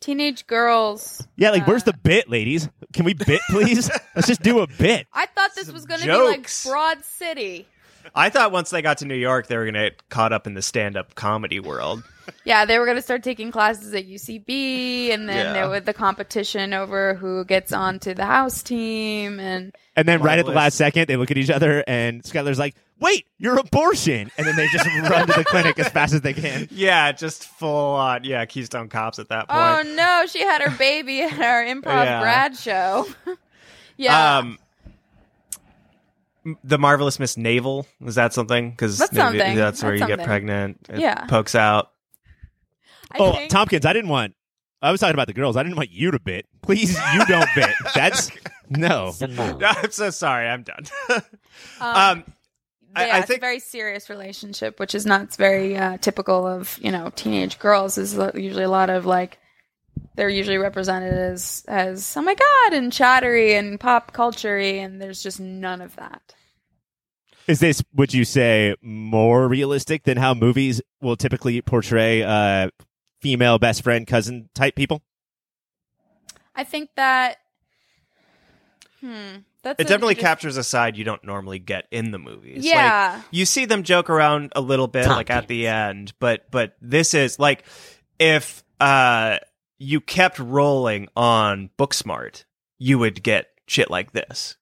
Teenage 0.00 0.46
girls. 0.46 1.26
Yeah, 1.36 1.50
like, 1.50 1.62
Uh, 1.62 1.66
where's 1.66 1.84
the 1.84 1.92
bit, 1.92 2.28
ladies? 2.30 2.68
Can 2.92 3.04
we 3.04 3.12
bit, 3.14 3.40
please? 3.50 3.90
Let's 4.16 4.28
just 4.28 4.42
do 4.42 4.60
a 4.60 4.66
bit. 4.66 5.06
I 5.12 5.26
thought 5.26 5.54
this 5.54 5.70
was 5.70 5.84
going 5.84 6.00
to 6.00 6.06
be 6.06 6.12
like 6.12 6.38
jokes. 6.38 6.66
Broad 6.66 7.04
City. 7.04 7.66
I 8.14 8.28
thought 8.30 8.52
once 8.52 8.70
they 8.70 8.82
got 8.82 8.98
to 8.98 9.04
New 9.06 9.14
York, 9.14 9.46
they 9.46 9.56
were 9.56 9.64
going 9.64 9.74
to 9.74 9.90
get 9.90 10.08
caught 10.08 10.32
up 10.32 10.46
in 10.46 10.54
the 10.54 10.62
stand-up 10.62 11.14
comedy 11.14 11.60
world. 11.60 12.02
Yeah, 12.44 12.64
they 12.64 12.78
were 12.78 12.84
going 12.84 12.96
to 12.96 13.02
start 13.02 13.24
taking 13.24 13.50
classes 13.50 13.92
at 13.92 14.06
UCB, 14.06 15.12
and 15.12 15.28
then 15.28 15.46
Yeah. 15.46 15.52
there 15.52 15.68
was 15.68 15.82
the 15.82 15.92
competition 15.92 16.72
over 16.72 17.14
who 17.14 17.44
gets 17.44 17.72
onto 17.72 18.14
the 18.14 18.24
house 18.24 18.62
team, 18.62 19.40
and 19.40 19.74
And 19.96 20.06
then 20.06 20.22
right 20.22 20.38
at 20.38 20.46
the 20.46 20.52
last 20.52 20.76
second, 20.76 21.08
they 21.08 21.16
look 21.16 21.32
at 21.32 21.38
each 21.38 21.50
other, 21.50 21.82
and 21.88 22.22
Skylar's 22.22 22.58
like, 22.58 22.76
wait, 23.00 23.26
you're 23.38 23.58
abortion. 23.58 24.30
And 24.38 24.46
then 24.46 24.54
they 24.54 24.68
just 24.68 24.86
run 25.10 25.26
to 25.26 25.32
the 25.38 25.44
clinic 25.44 25.76
as 25.80 25.88
fast 25.88 26.14
as 26.14 26.20
they 26.20 26.32
can. 26.32 26.68
Yeah, 26.70 27.10
just 27.10 27.46
full 27.46 27.94
on. 27.96 28.22
Yeah, 28.22 28.44
Keystone 28.44 28.88
Cops 28.88 29.18
at 29.18 29.28
that 29.30 29.48
point. 29.48 29.60
oh 29.60 29.82
no, 29.96 30.24
she 30.28 30.38
had 30.40 30.62
her 30.62 30.70
baby 30.78 31.22
at 31.22 31.32
our 31.40 31.64
improv 31.64 32.04
Yeah. 32.04 32.20
grad 32.20 32.56
show. 32.56 33.08
yeah, 33.96 34.38
Um, 34.38 34.58
the 36.64 36.78
marvelous 36.78 37.18
Miss 37.18 37.36
Navel 37.36 37.86
is 38.04 38.14
that 38.14 38.32
something? 38.32 38.70
Because 38.70 38.98
That's. 38.98 39.10
That's 39.10 39.82
where 39.82 39.98
That's 39.98 40.10
you 40.10 40.16
get 40.16 40.24
pregnant. 40.26 40.86
It 40.88 41.00
Yeah. 41.00 41.26
pokes 41.26 41.54
out. 41.54 41.90
I 43.12 43.18
oh, 43.18 43.32
think- 43.32 43.50
Tompkins, 43.50 43.84
I 43.84 43.92
didn't 43.92 44.10
want. 44.10 44.34
I 44.82 44.90
was 44.90 45.00
talking 45.00 45.14
about 45.14 45.26
the 45.26 45.34
girls. 45.34 45.56
I 45.56 45.62
didn't 45.62 45.76
want 45.76 45.90
you 45.90 46.10
to 46.10 46.18
bit. 46.18 46.46
Please, 46.62 46.96
you 47.12 47.26
don't 47.26 47.48
bit. 47.54 47.74
That's 47.94 48.30
no. 48.70 49.10
Simone. 49.10 49.62
I'm 49.66 49.90
so 49.90 50.10
sorry. 50.10 50.48
I'm 50.48 50.62
done. 50.62 50.84
um, 51.10 51.20
um, 51.80 52.24
yeah, 52.96 53.16
I 53.16 53.18
it's 53.18 53.26
think- 53.28 53.38
a 53.38 53.40
very 53.40 53.58
serious 53.60 54.08
relationship, 54.08 54.80
which 54.80 54.94
is 54.94 55.04
not 55.04 55.34
very 55.36 55.76
uh, 55.76 55.98
typical 55.98 56.46
of 56.46 56.78
you 56.80 56.90
know 56.90 57.10
teenage 57.14 57.58
girls. 57.58 57.98
Is 57.98 58.18
usually 58.34 58.64
a 58.64 58.70
lot 58.70 58.88
of 58.90 59.04
like 59.04 59.38
they're 60.20 60.28
usually 60.28 60.58
represented 60.58 61.14
as 61.14 61.64
as 61.66 62.14
oh 62.14 62.20
my 62.20 62.34
god 62.34 62.74
and 62.74 62.92
chattery 62.92 63.54
and 63.54 63.80
pop 63.80 64.12
culture 64.12 64.58
and 64.58 65.00
there's 65.00 65.22
just 65.22 65.40
none 65.40 65.80
of 65.80 65.96
that. 65.96 66.34
Is 67.46 67.58
this, 67.58 67.82
would 67.94 68.12
you 68.12 68.26
say, 68.26 68.76
more 68.82 69.48
realistic 69.48 70.02
than 70.04 70.18
how 70.18 70.34
movies 70.34 70.82
will 71.00 71.16
typically 71.16 71.62
portray 71.62 72.22
uh, 72.22 72.68
female 73.22 73.58
best 73.58 73.82
friend 73.82 74.06
cousin 74.06 74.50
type 74.54 74.76
people? 74.76 75.00
I 76.54 76.64
think 76.64 76.90
that 76.96 77.38
hmm 79.00 79.36
that's 79.62 79.80
it 79.80 79.88
definitely 79.88 80.16
just- 80.16 80.26
captures 80.26 80.58
a 80.58 80.62
side 80.62 80.98
you 80.98 81.04
don't 81.04 81.24
normally 81.24 81.58
get 81.58 81.86
in 81.90 82.10
the 82.10 82.18
movies. 82.18 82.66
Yeah. 82.66 83.14
Like, 83.16 83.24
you 83.30 83.46
see 83.46 83.64
them 83.64 83.84
joke 83.84 84.10
around 84.10 84.52
a 84.54 84.60
little 84.60 84.86
bit, 84.86 85.08
like 85.08 85.30
at 85.30 85.48
the 85.48 85.66
end, 85.66 86.12
but 86.20 86.50
but 86.50 86.76
this 86.82 87.14
is 87.14 87.38
like 87.38 87.64
if 88.18 88.62
uh 88.80 89.38
you 89.80 90.00
kept 90.00 90.38
rolling 90.38 91.08
on 91.16 91.70
Booksmart, 91.78 92.44
you 92.78 92.98
would 92.98 93.22
get 93.22 93.48
shit 93.66 93.90
like 93.90 94.12
this. 94.12 94.56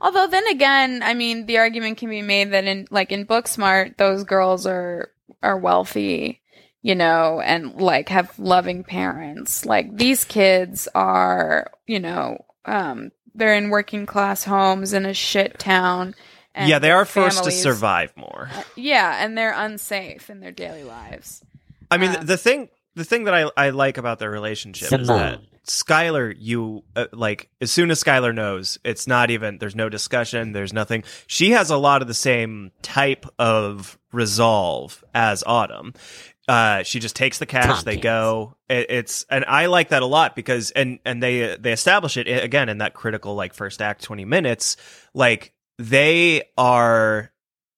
Although 0.00 0.28
then 0.28 0.46
again, 0.46 1.02
I 1.02 1.12
mean, 1.14 1.46
the 1.46 1.58
argument 1.58 1.98
can 1.98 2.08
be 2.08 2.22
made 2.22 2.52
that 2.52 2.64
in 2.64 2.86
like 2.90 3.12
in 3.12 3.26
Booksmart, 3.26 3.96
those 3.98 4.24
girls 4.24 4.66
are 4.66 5.10
are 5.42 5.58
wealthy, 5.58 6.40
you 6.82 6.94
know, 6.94 7.40
and 7.40 7.80
like 7.80 8.08
have 8.08 8.38
loving 8.38 8.84
parents. 8.84 9.66
Like 9.66 9.96
these 9.96 10.24
kids 10.24 10.88
are, 10.94 11.70
you 11.86 12.00
know, 12.00 12.44
um, 12.64 13.10
they're 13.34 13.54
in 13.54 13.70
working 13.70 14.06
class 14.06 14.44
homes 14.44 14.92
in 14.92 15.04
a 15.04 15.14
shit 15.14 15.58
town. 15.58 16.14
And 16.54 16.68
yeah, 16.68 16.78
they 16.78 16.90
are 16.90 17.04
forced 17.04 17.44
to 17.44 17.50
survive 17.50 18.16
more. 18.16 18.50
Yeah, 18.76 19.24
and 19.24 19.36
they're 19.36 19.54
unsafe 19.54 20.30
in 20.30 20.40
their 20.40 20.50
daily 20.52 20.82
lives. 20.84 21.44
I 21.90 21.96
mean, 21.96 22.10
Uh, 22.10 22.22
the 22.24 22.36
thing 22.36 22.68
the 22.94 23.04
thing 23.04 23.24
that 23.24 23.34
I 23.34 23.50
I 23.56 23.70
like 23.70 23.98
about 23.98 24.18
their 24.18 24.30
relationship 24.30 24.92
is 24.92 25.08
that 25.08 25.40
Skylar, 25.66 26.34
you 26.36 26.84
uh, 26.96 27.06
like 27.12 27.48
as 27.60 27.70
soon 27.70 27.90
as 27.90 28.02
Skylar 28.02 28.34
knows, 28.34 28.78
it's 28.84 29.06
not 29.06 29.30
even 29.30 29.58
there's 29.58 29.76
no 29.76 29.88
discussion, 29.88 30.52
there's 30.52 30.72
nothing. 30.72 31.04
She 31.26 31.52
has 31.52 31.70
a 31.70 31.76
lot 31.76 32.02
of 32.02 32.08
the 32.08 32.14
same 32.14 32.72
type 32.82 33.26
of 33.38 33.98
resolve 34.12 35.04
as 35.14 35.44
Autumn. 35.46 35.94
Uh, 36.48 36.82
she 36.82 36.98
just 36.98 37.14
takes 37.14 37.38
the 37.38 37.46
cash, 37.46 37.84
they 37.84 37.96
go. 37.96 38.56
It, 38.68 38.86
it's 38.90 39.24
and 39.30 39.44
I 39.46 39.66
like 39.66 39.90
that 39.90 40.02
a 40.02 40.06
lot 40.06 40.34
because 40.34 40.72
and 40.72 40.98
and 41.04 41.22
they 41.22 41.56
they 41.56 41.72
establish 41.72 42.16
it 42.16 42.26
again 42.26 42.68
in 42.68 42.78
that 42.78 42.94
critical 42.94 43.34
like 43.34 43.54
first 43.54 43.80
act 43.80 44.02
twenty 44.02 44.24
minutes. 44.24 44.76
Like 45.14 45.52
they 45.78 46.42
are, 46.58 47.30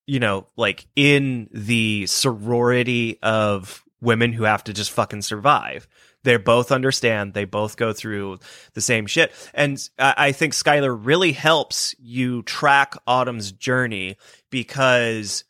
you 0.06 0.20
know, 0.20 0.46
like 0.56 0.86
in 0.96 1.50
the 1.52 2.06
sorority 2.06 3.18
of 3.22 3.81
women 4.02 4.32
who 4.32 4.42
have 4.42 4.64
to 4.64 4.72
just 4.74 4.90
fucking 4.90 5.22
survive. 5.22 5.88
They 6.24 6.36
both 6.36 6.70
understand. 6.70 7.34
They 7.34 7.44
both 7.44 7.76
go 7.76 7.92
through 7.92 8.40
the 8.74 8.80
same 8.80 9.06
shit. 9.06 9.32
And 9.54 9.78
I, 9.98 10.32
think 10.32 10.52
Skylar 10.52 10.96
really 11.00 11.32
helps 11.32 11.94
you 11.98 12.42
track 12.42 12.94
Autumn's 13.06 13.52
journey 13.52 14.16
because 14.50 15.44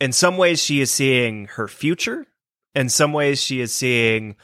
in 0.00 0.12
some 0.12 0.36
ways 0.36 0.62
she 0.62 0.80
is 0.80 0.90
seeing 0.90 1.46
her 1.46 1.68
future. 1.68 2.26
In 2.74 2.88
some 2.88 3.12
ways 3.12 3.42
she 3.42 3.60
is 3.60 3.74
seeing 3.74 4.36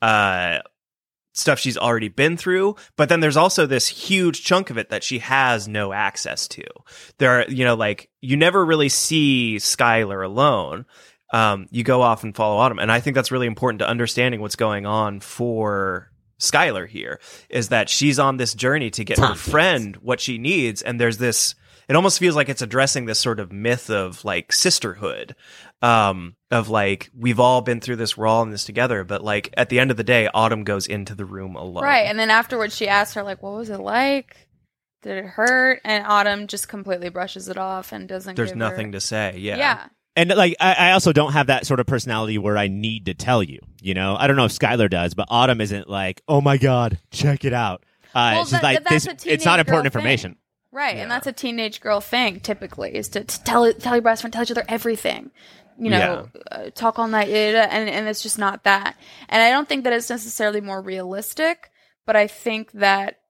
uh 0.00 0.60
stuff 1.38 1.58
she's 1.58 1.78
already 1.78 2.08
been 2.08 2.36
through, 2.36 2.76
but 2.96 3.08
then 3.08 3.20
there's 3.20 3.36
also 3.36 3.64
this 3.64 3.88
huge 3.88 4.44
chunk 4.44 4.70
of 4.70 4.78
it 4.78 4.90
that 4.90 5.04
she 5.04 5.20
has 5.20 5.68
no 5.68 5.92
access 5.92 6.48
to. 6.48 6.64
There 7.18 7.40
are, 7.40 7.44
you 7.48 7.64
know, 7.64 7.74
like 7.74 8.10
you 8.20 8.36
never 8.36 8.64
really 8.64 8.88
see 8.88 9.56
Skylar 9.58 10.24
alone. 10.24 10.84
Um, 11.30 11.66
you 11.70 11.84
go 11.84 12.02
off 12.02 12.24
and 12.24 12.34
follow 12.34 12.56
Autumn. 12.56 12.78
And 12.78 12.90
I 12.90 13.00
think 13.00 13.14
that's 13.14 13.30
really 13.30 13.46
important 13.46 13.80
to 13.80 13.88
understanding 13.88 14.40
what's 14.40 14.56
going 14.56 14.86
on 14.86 15.20
for 15.20 16.10
Skylar 16.40 16.88
here 16.88 17.20
is 17.50 17.68
that 17.68 17.88
she's 17.88 18.18
on 18.18 18.36
this 18.36 18.54
journey 18.54 18.90
to 18.90 19.04
get 19.04 19.18
her 19.18 19.26
Tompkins. 19.26 19.50
friend 19.50 19.96
what 19.96 20.20
she 20.20 20.38
needs. 20.38 20.80
And 20.82 21.00
there's 21.00 21.18
this, 21.18 21.54
it 21.88 21.96
almost 21.96 22.18
feels 22.18 22.36
like 22.36 22.48
it's 22.48 22.62
addressing 22.62 23.06
this 23.06 23.18
sort 23.18 23.40
of 23.40 23.52
myth 23.52 23.90
of 23.90 24.24
like 24.24 24.52
sisterhood, 24.52 25.34
um, 25.82 26.36
of 26.50 26.68
like, 26.68 27.10
we've 27.14 27.40
all 27.40 27.60
been 27.60 27.80
through 27.80 27.96
this, 27.96 28.16
we're 28.16 28.26
all 28.26 28.42
in 28.42 28.50
this 28.50 28.64
together. 28.64 29.04
But 29.04 29.22
like 29.22 29.52
at 29.56 29.68
the 29.68 29.80
end 29.80 29.90
of 29.90 29.96
the 29.96 30.04
day, 30.04 30.28
Autumn 30.32 30.64
goes 30.64 30.86
into 30.86 31.14
the 31.14 31.26
room 31.26 31.56
alone. 31.56 31.84
Right. 31.84 32.06
And 32.06 32.18
then 32.18 32.30
afterwards, 32.30 32.74
she 32.74 32.88
asks 32.88 33.14
her, 33.14 33.22
like, 33.22 33.42
what 33.42 33.54
was 33.54 33.68
it 33.68 33.80
like? 33.80 34.48
Did 35.02 35.18
it 35.18 35.26
hurt? 35.26 35.80
And 35.84 36.06
Autumn 36.06 36.46
just 36.46 36.68
completely 36.68 37.08
brushes 37.08 37.48
it 37.48 37.58
off 37.58 37.92
and 37.92 38.08
doesn't 38.08 38.34
There's 38.36 38.50
give 38.50 38.56
nothing 38.56 38.86
her... 38.86 38.92
to 38.92 39.00
say. 39.00 39.36
Yeah. 39.38 39.56
Yeah. 39.56 39.86
And 40.18 40.30
like, 40.30 40.56
I, 40.60 40.74
I 40.74 40.92
also 40.92 41.12
don't 41.12 41.32
have 41.32 41.46
that 41.46 41.66
sort 41.66 41.80
of 41.80 41.86
personality 41.86 42.38
where 42.38 42.58
I 42.58 42.66
need 42.68 43.06
to 43.06 43.14
tell 43.14 43.42
you. 43.42 43.60
You 43.80 43.94
know, 43.94 44.16
I 44.18 44.26
don't 44.26 44.36
know 44.36 44.44
if 44.46 44.52
Skylar 44.52 44.90
does, 44.90 45.14
but 45.14 45.28
Autumn 45.30 45.60
isn't 45.60 45.88
like, 45.88 46.22
oh 46.26 46.40
my 46.40 46.56
god, 46.56 46.98
check 47.10 47.44
it 47.44 47.52
out. 47.52 47.84
Uh, 48.14 48.32
Well, 48.34 48.44
she's 48.44 48.50
that- 48.52 48.62
like, 48.62 48.84
this. 48.84 49.06
It's 49.24 49.44
not 49.44 49.60
important 49.60 49.86
information. 49.86 50.32
thing. 50.32 50.38
Right. 50.72 50.96
Yeah. 50.96 51.02
And 51.02 51.10
that's 51.10 51.26
a 51.26 51.32
teenage 51.32 51.80
girl 51.80 52.00
thing, 52.00 52.40
typically, 52.40 52.94
is 52.94 53.08
to, 53.10 53.24
to 53.24 53.44
tell 53.44 53.72
tell 53.72 53.94
your 53.94 54.02
best 54.02 54.22
friend, 54.22 54.32
tell 54.32 54.42
each 54.42 54.50
other 54.50 54.64
everything. 54.68 55.30
You 55.80 55.90
know, 55.90 56.28
uh, 56.50 56.70
talk 56.74 56.98
all 56.98 57.06
night, 57.06 57.28
and, 57.28 57.88
and 57.88 58.08
it's 58.08 58.20
just 58.20 58.36
not 58.36 58.64
that. 58.64 58.96
And 59.28 59.40
I 59.40 59.50
don't 59.50 59.68
think 59.68 59.84
that 59.84 59.92
it's 59.92 60.10
necessarily 60.10 60.60
more 60.60 60.82
realistic, 60.82 61.70
but 62.04 62.16
I 62.16 62.26
think 62.26 62.72
that 62.72 63.20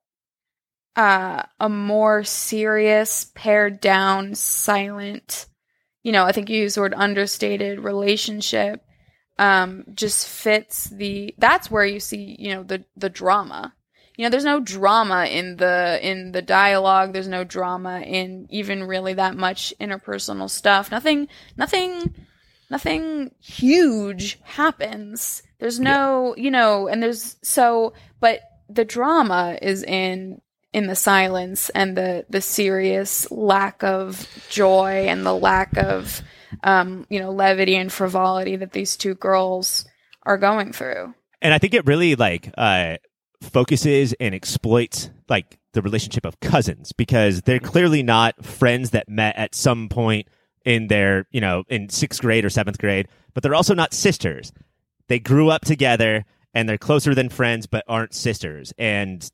uh, 0.97 1.43
a 1.61 1.69
more 1.69 2.25
serious, 2.25 3.31
pared 3.35 3.81
down, 3.81 4.35
silent, 4.35 5.45
you 6.09 6.13
know, 6.13 6.25
I 6.25 6.33
think 6.33 6.49
you 6.49 6.63
use 6.63 6.75
the 6.75 6.81
word 6.81 6.95
understated 6.97 7.81
relationship 7.81 8.83
um, 9.39 9.85
just 9.93 10.27
fits 10.27 10.85
the. 10.85 11.35
That's 11.37 11.71
where 11.71 11.85
you 11.85 12.01
see, 12.01 12.35
you 12.39 12.55
know, 12.55 12.63
the 12.63 12.87
the 12.97 13.11
drama. 13.11 13.75
You 14.17 14.25
know, 14.25 14.31
there's 14.31 14.43
no 14.43 14.59
drama 14.59 15.27
in 15.27 15.59
the 15.59 15.99
in 16.01 16.33
the 16.33 16.41
dialogue. 16.41 17.13
There's 17.13 17.29
no 17.29 17.45
drama 17.45 18.01
in 18.01 18.47
even 18.49 18.85
really 18.85 19.13
that 19.13 19.37
much 19.37 19.75
interpersonal 19.79 20.49
stuff. 20.49 20.91
Nothing, 20.91 21.29
nothing, 21.59 22.15
nothing 22.71 23.33
huge 23.39 24.41
happens. 24.45 25.43
There's 25.59 25.79
no, 25.79 26.35
you 26.39 26.51
know, 26.51 26.89
and 26.89 27.03
there's 27.03 27.37
so, 27.43 27.93
but 28.19 28.41
the 28.71 28.87
drama 28.87 29.59
is 29.61 29.83
in 29.83 30.41
in 30.79 30.87
the 30.87 30.97
silence 30.97 31.69
and 31.71 31.97
the 31.97 32.25
the 32.31 32.41
serious 32.41 33.31
lack 33.31 33.83
of 33.83 34.27
joy 34.49 35.07
and 35.09 35.27
the 35.27 35.35
lack 35.35 35.77
of 35.77 36.23
um, 36.63 37.07
you 37.11 37.21
know, 37.21 37.31
levity 37.31 37.77
and 37.77 37.93
frivolity 37.93 38.57
that 38.57 38.73
these 38.73 38.97
two 38.97 39.15
girls 39.15 39.85
are 40.23 40.39
going 40.39 40.73
through. 40.73 41.15
and 41.43 41.53
I 41.53 41.59
think 41.59 41.75
it 41.75 41.87
really 41.87 42.15
like 42.15 42.53
uh, 42.57 42.97
focuses 43.43 44.15
and 44.15 44.35
exploits 44.35 45.11
like 45.29 45.59
the 45.73 45.83
relationship 45.83 46.25
of 46.25 46.41
cousins 46.41 46.93
because 46.93 47.43
they're 47.43 47.59
clearly 47.59 48.03
not 48.03 48.45
friends 48.45 48.91
that 48.91 49.09
met 49.09 49.37
at 49.37 49.55
some 49.55 49.89
point 49.89 50.27
in 50.65 50.89
their 50.89 51.27
you 51.31 51.41
know 51.41 51.65
in 51.69 51.89
sixth 51.89 52.21
grade 52.21 52.45
or 52.45 52.51
seventh 52.51 52.79
grade, 52.79 53.09
but 53.35 53.43
they're 53.43 53.55
also 53.55 53.75
not 53.75 53.93
sisters. 53.93 54.53
They 55.09 55.19
grew 55.19 55.51
up 55.51 55.65
together 55.65 56.25
and 56.55 56.69
they're 56.69 56.79
closer 56.79 57.15
than 57.15 57.29
friends, 57.29 57.67
but 57.67 57.85
aren't 57.89 58.15
sisters. 58.15 58.73
And 58.79 59.31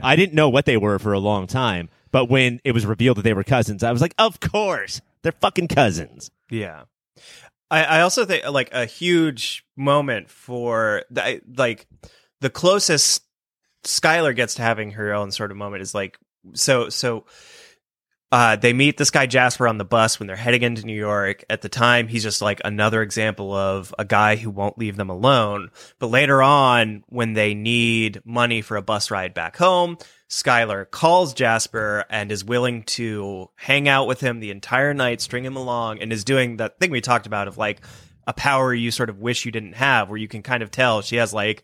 I 0.00 0.16
didn't 0.16 0.34
know 0.34 0.48
what 0.48 0.64
they 0.64 0.76
were 0.76 0.98
for 0.98 1.12
a 1.12 1.18
long 1.18 1.46
time, 1.46 1.88
but 2.10 2.26
when 2.26 2.60
it 2.64 2.72
was 2.72 2.86
revealed 2.86 3.18
that 3.18 3.22
they 3.22 3.34
were 3.34 3.44
cousins, 3.44 3.82
I 3.82 3.92
was 3.92 4.00
like, 4.00 4.14
of 4.18 4.40
course, 4.40 5.00
they're 5.22 5.32
fucking 5.32 5.68
cousins. 5.68 6.30
Yeah. 6.50 6.84
I, 7.70 7.84
I 7.84 8.00
also 8.02 8.24
think 8.24 8.48
like 8.48 8.72
a 8.72 8.86
huge 8.86 9.64
moment 9.76 10.30
for 10.30 11.02
the, 11.10 11.40
like 11.56 11.86
the 12.40 12.50
closest 12.50 13.22
Skylar 13.84 14.34
gets 14.34 14.54
to 14.54 14.62
having 14.62 14.92
her 14.92 15.12
own 15.12 15.30
sort 15.30 15.50
of 15.50 15.56
moment 15.56 15.82
is 15.82 15.94
like 15.94 16.18
so 16.54 16.88
so 16.88 17.24
uh, 18.32 18.56
they 18.56 18.72
meet 18.72 18.96
this 18.96 19.10
guy 19.10 19.26
Jasper 19.26 19.68
on 19.68 19.78
the 19.78 19.84
bus 19.84 20.18
when 20.18 20.26
they're 20.26 20.34
heading 20.34 20.62
into 20.62 20.84
New 20.84 20.96
York. 20.96 21.44
At 21.48 21.62
the 21.62 21.68
time, 21.68 22.08
he's 22.08 22.22
just 22.22 22.42
like 22.42 22.60
another 22.64 23.00
example 23.00 23.52
of 23.54 23.94
a 23.98 24.04
guy 24.04 24.36
who 24.36 24.50
won't 24.50 24.78
leave 24.78 24.96
them 24.96 25.10
alone. 25.10 25.70
But 25.98 26.08
later 26.08 26.42
on, 26.42 27.04
when 27.08 27.34
they 27.34 27.54
need 27.54 28.22
money 28.24 28.60
for 28.60 28.76
a 28.76 28.82
bus 28.82 29.10
ride 29.10 29.34
back 29.34 29.56
home, 29.56 29.98
Skylar 30.28 30.90
calls 30.90 31.32
Jasper 31.32 32.06
and 32.10 32.32
is 32.32 32.44
willing 32.44 32.82
to 32.84 33.50
hang 33.54 33.88
out 33.88 34.08
with 34.08 34.20
him 34.20 34.40
the 34.40 34.50
entire 34.50 34.94
night, 34.94 35.20
string 35.20 35.44
him 35.44 35.56
along, 35.56 36.00
and 36.00 36.12
is 36.12 36.24
doing 36.24 36.56
that 36.56 36.80
thing 36.80 36.90
we 36.90 37.00
talked 37.00 37.26
about 37.26 37.46
of 37.46 37.56
like 37.56 37.82
a 38.26 38.32
power 38.32 38.74
you 38.74 38.90
sort 38.90 39.10
of 39.10 39.20
wish 39.20 39.44
you 39.44 39.52
didn't 39.52 39.74
have, 39.74 40.08
where 40.08 40.18
you 40.18 40.26
can 40.28 40.42
kind 40.42 40.62
of 40.62 40.72
tell 40.72 41.02
she 41.02 41.16
has 41.16 41.32
like 41.32 41.62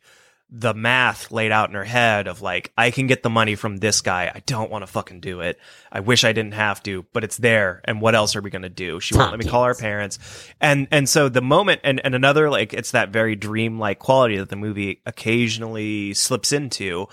the 0.52 0.74
math 0.74 1.30
laid 1.30 1.52
out 1.52 1.68
in 1.68 1.76
her 1.76 1.84
head 1.84 2.26
of 2.26 2.42
like, 2.42 2.72
I 2.76 2.90
can 2.90 3.06
get 3.06 3.22
the 3.22 3.30
money 3.30 3.54
from 3.54 3.76
this 3.76 4.00
guy. 4.00 4.32
I 4.34 4.42
don't 4.46 4.70
want 4.70 4.82
to 4.82 4.88
fucking 4.88 5.20
do 5.20 5.40
it. 5.42 5.58
I 5.92 6.00
wish 6.00 6.24
I 6.24 6.32
didn't 6.32 6.54
have 6.54 6.82
to, 6.82 7.06
but 7.12 7.22
it's 7.22 7.36
there. 7.36 7.80
And 7.84 8.00
what 8.00 8.16
else 8.16 8.34
are 8.34 8.40
we 8.40 8.50
going 8.50 8.62
to 8.62 8.68
do? 8.68 8.98
She 8.98 9.14
won't 9.14 9.30
let 9.30 9.38
me 9.38 9.48
call 9.48 9.62
our 9.62 9.76
parents. 9.76 10.18
And, 10.60 10.88
and 10.90 11.08
so 11.08 11.28
the 11.28 11.40
moment, 11.40 11.82
and, 11.84 12.00
and 12.04 12.16
another, 12.16 12.50
like, 12.50 12.74
it's 12.74 12.90
that 12.90 13.10
very 13.10 13.36
dream-like 13.36 14.00
quality 14.00 14.38
that 14.38 14.48
the 14.48 14.56
movie 14.56 15.02
occasionally 15.06 16.14
slips 16.14 16.50
into. 16.50 17.06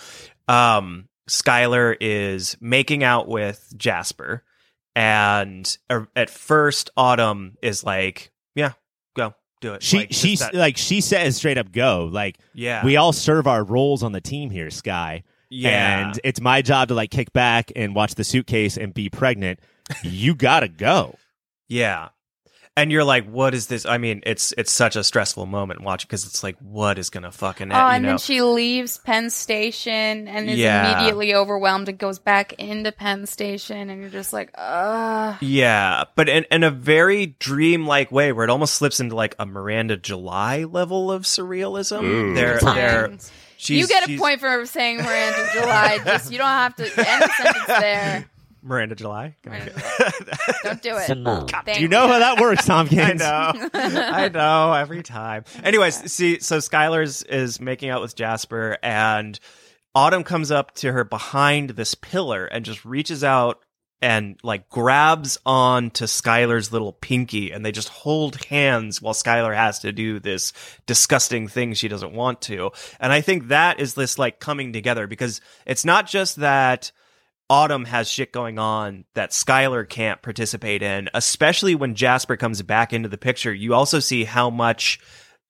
Um, 0.48 1.08
Skylar 1.30 1.96
is 2.02 2.58
making 2.60 3.04
out 3.04 3.28
with 3.28 3.72
Jasper. 3.78 4.44
And 4.96 5.78
uh, 5.92 6.06
at 6.16 6.32
first, 6.32 6.90
Autumn 6.98 7.56
is 7.62 7.84
like, 7.84 8.32
yeah, 8.56 8.72
do 9.62 9.74
it. 9.74 9.84
She 9.84 9.98
Like, 9.98 10.08
she 10.14 10.36
that- 10.38 10.54
like 10.54 10.78
she 10.78 11.02
says 11.02 11.38
straight 11.38 11.58
up 11.58 11.72
go 11.72 12.10
like 12.12 12.38
yeah, 12.54 12.84
we 12.86 12.96
all 12.98 13.14
serve 13.14 13.48
our 13.48 13.64
roles 13.64 14.04
on 14.04 14.12
the 14.12 14.22
team 14.22 14.50
here, 14.50 14.70
Sky. 14.70 15.24
yeah. 15.50 16.08
And 16.10 16.20
it's 16.24 16.40
my 16.42 16.62
job 16.62 16.90
to 16.90 16.94
like 16.94 17.12
kick 17.12 17.34
back 17.34 17.72
and 17.76 17.96
watch 17.96 18.16
the 18.16 18.24
suitcase 18.24 18.78
and 18.78 18.94
be 18.94 19.10
pregnant. 19.10 19.60
you 20.04 20.36
gotta 20.36 20.68
go. 20.68 21.16
Yeah. 21.70 22.10
And 22.78 22.92
you're 22.92 23.04
like, 23.04 23.26
what 23.28 23.56
is 23.56 23.66
this? 23.66 23.88
I 23.88 23.98
mean, 23.98 24.22
it's 24.24 24.54
it's 24.56 24.72
such 24.72 24.96
a 24.96 25.04
stressful 25.04 25.48
moment 25.48 25.82
watching 25.82 26.06
because 26.08 26.28
it's 26.28 26.44
like, 26.44 26.56
what 26.60 27.00
is 27.00 27.10
gonna 27.10 27.32
fucking? 27.32 27.72
Oh, 27.72 27.76
you 27.76 27.82
and 27.82 28.04
know? 28.04 28.10
then 28.10 28.18
she 28.20 28.42
leaves 28.44 29.00
Penn 29.00 29.32
Station 29.32 30.28
and 30.28 30.48
is 30.48 30.60
Yeah. 30.60 30.92
immediately 30.94 31.34
overwhelmed 31.34 31.90
and 31.90 31.98
goes 31.98 32.20
back 32.20 32.54
into 32.54 32.92
Penn 32.92 33.26
Station, 33.26 33.90
and 33.90 34.00
you're 34.00 34.12
just 34.12 34.32
like, 34.32 34.52
ugh. 34.56 35.38
yeah, 35.42 36.04
but 36.16 36.30
in, 36.30 36.46
in 36.52 36.64
a 36.64 36.70
very 36.70 37.36
dreamlike 37.40 38.12
way, 38.12 38.32
where 38.32 38.44
it 38.44 38.52
almost 38.52 38.76
slips 38.76 39.00
into 39.00 39.16
like 39.16 39.36
a 39.40 39.48
Miranda 39.48 39.98
July 39.98 40.64
level 40.66 41.12
of 41.12 41.24
surrealism. 41.24 42.04
Ooh. 42.04 42.36
They're 42.36 42.60
they're 42.60 43.18
she's, 43.58 43.80
you 43.80 43.88
get 43.88 44.08
a 44.08 44.18
point 44.20 44.40
for 44.40 44.68
saying 44.68 44.98
Miranda 44.98 45.50
July. 45.52 46.00
Just 46.06 46.32
you 46.32 46.38
don't 46.38 46.48
have 46.48 46.76
to 46.76 46.84
end 46.84 47.24
the 47.24 47.30
sentence 47.44 47.66
there. 47.68 48.30
Miranda 48.68 48.96
July. 48.96 49.36
Miranda 49.46 49.72
Don't 50.64 50.82
do 50.82 50.98
it. 50.98 51.08
Simone. 51.08 51.48
Thank 51.48 51.80
You 51.80 51.88
know 51.88 52.08
how 52.08 52.20
that 52.20 52.40
works, 52.40 52.66
Tom 52.66 52.88
King. 52.90 53.00
I 53.00 53.14
know. 53.14 53.70
I 53.74 54.30
know 54.30 54.74
every 54.74 55.04
time. 55.04 55.46
Anyways, 55.64 56.12
see, 56.12 56.40
so 56.40 56.58
Skylar's 56.58 57.24
is 57.24 57.62
making 57.62 57.90
out 57.90 58.02
with 58.02 58.16
Jasper, 58.16 58.78
and 58.84 59.40
Autumn 59.96 60.24
comes 60.24 60.52
up 60.52 60.76
to 60.76 60.92
her 60.92 61.04
behind 61.04 61.72
this 61.72 61.96
pillar 61.96 62.46
and 62.46 62.66
just 62.66 62.84
reaches 62.84 63.24
out 63.24 63.60
and 64.00 64.38
like 64.44 64.70
grabs 64.70 65.40
on 65.46 65.90
to 65.92 66.04
Skylar's 66.04 66.72
little 66.72 66.92
pinky, 66.92 67.52
and 67.52 67.66
they 67.66 67.72
just 67.72 67.90
hold 67.90 68.44
hands 68.46 69.02
while 69.02 69.14
Skylar 69.14 69.56
has 69.56 69.80
to 69.80 69.92
do 69.92 70.20
this 70.20 70.54
disgusting 70.86 71.48
thing 71.48 71.74
she 71.74 71.88
doesn't 71.88 72.14
want 72.14 72.42
to. 72.44 72.72
And 73.00 73.12
I 73.14 73.22
think 73.22 73.48
that 73.48 73.80
is 73.80 73.94
this 73.94 74.20
like 74.20 74.40
coming 74.40 74.74
together 74.74 75.08
because 75.08 75.40
it's 75.66 75.86
not 75.86 76.06
just 76.06 76.36
that. 76.38 76.92
Autumn 77.50 77.86
has 77.86 78.10
shit 78.10 78.34
going 78.34 78.60
on 78.60 79.06
that 79.14 79.32
Skylar 79.32 79.88
can't 79.88 80.22
participate 80.22 80.84
in, 80.84 81.10
especially 81.14 81.76
when 81.76 81.96
Jasper 81.96 82.36
comes 82.36 82.62
back 82.62 82.92
into 82.92 83.08
the 83.08 83.18
picture. 83.18 83.54
You 83.54 83.74
also 83.74 84.00
see 84.00 84.26
how 84.26 84.50
much 84.50 85.00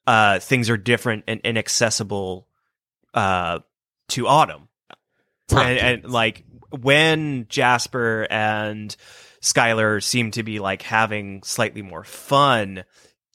uh, 0.06 0.40
things 0.40 0.70
are 0.70 0.78
different 0.78 1.24
and 1.28 1.42
inaccessible 1.44 2.48
uh, 3.14 3.60
to 4.10 4.28
Autumn. 4.28 4.70
And, 5.50 5.80
and 5.80 6.06
like 6.12 6.44
when 6.70 7.48
Jasper 7.50 8.28
and 8.30 8.96
Skylar 9.42 10.04
seem 10.04 10.32
to 10.32 10.44
be 10.44 10.60
like 10.60 10.82
having 10.82 11.42
slightly 11.44 11.82
more 11.82 12.04
fun, 12.04 12.84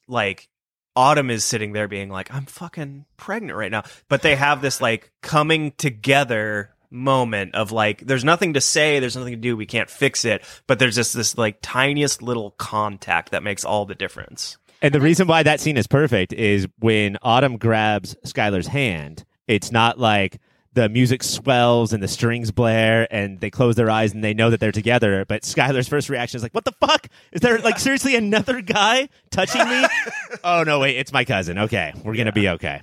like 0.06 0.48
Autumn 0.94 1.30
is 1.30 1.44
sitting 1.44 1.72
there 1.72 1.88
being 1.88 2.10
like, 2.10 2.32
I'm 2.32 2.46
fucking 2.46 3.06
pregnant 3.16 3.56
right 3.56 3.70
now. 3.70 3.82
But 4.08 4.22
they 4.22 4.36
have 4.36 4.62
this 4.62 4.80
like 4.80 5.10
coming 5.22 5.72
together 5.72 6.70
moment 6.92 7.54
of 7.54 7.72
like, 7.72 8.00
there's 8.06 8.24
nothing 8.24 8.54
to 8.54 8.60
say, 8.60 9.00
there's 9.00 9.16
nothing 9.16 9.32
to 9.32 9.40
do, 9.40 9.56
we 9.56 9.66
can't 9.66 9.90
fix 9.90 10.24
it. 10.24 10.44
But 10.66 10.78
there's 10.78 10.94
just 10.94 11.14
this 11.14 11.36
like 11.36 11.58
tiniest 11.62 12.22
little 12.22 12.52
contact 12.52 13.30
that 13.30 13.42
makes 13.42 13.64
all 13.64 13.86
the 13.86 13.94
difference. 13.94 14.58
And 14.80 14.92
the 14.92 15.00
reason 15.00 15.28
why 15.28 15.44
that 15.44 15.60
scene 15.60 15.76
is 15.76 15.86
perfect 15.86 16.32
is 16.32 16.66
when 16.80 17.16
Autumn 17.22 17.56
grabs 17.56 18.16
Skylar's 18.26 18.66
hand, 18.66 19.24
it's 19.46 19.70
not 19.70 19.98
like 19.98 20.40
the 20.74 20.88
music 20.88 21.22
swells 21.22 21.92
and 21.92 22.02
the 22.02 22.08
strings 22.08 22.50
blare 22.50 23.06
and 23.14 23.40
they 23.40 23.50
close 23.50 23.76
their 23.76 23.90
eyes 23.90 24.14
and 24.14 24.24
they 24.24 24.34
know 24.34 24.50
that 24.50 24.58
they're 24.58 24.72
together. 24.72 25.24
But 25.26 25.42
Skylar's 25.42 25.86
first 25.86 26.08
reaction 26.08 26.38
is 26.38 26.42
like, 26.42 26.54
what 26.54 26.64
the 26.64 26.72
fuck? 26.72 27.08
Is 27.30 27.40
there 27.42 27.58
like 27.58 27.78
seriously 27.78 28.16
another 28.16 28.60
guy 28.60 29.08
touching 29.30 29.68
me? 29.68 29.84
oh, 30.44 30.62
no, 30.64 30.80
wait, 30.80 30.96
it's 30.96 31.12
my 31.12 31.24
cousin. 31.24 31.58
Okay, 31.58 31.92
we're 32.02 32.14
going 32.14 32.26
to 32.26 32.32
be 32.32 32.48
okay. 32.48 32.80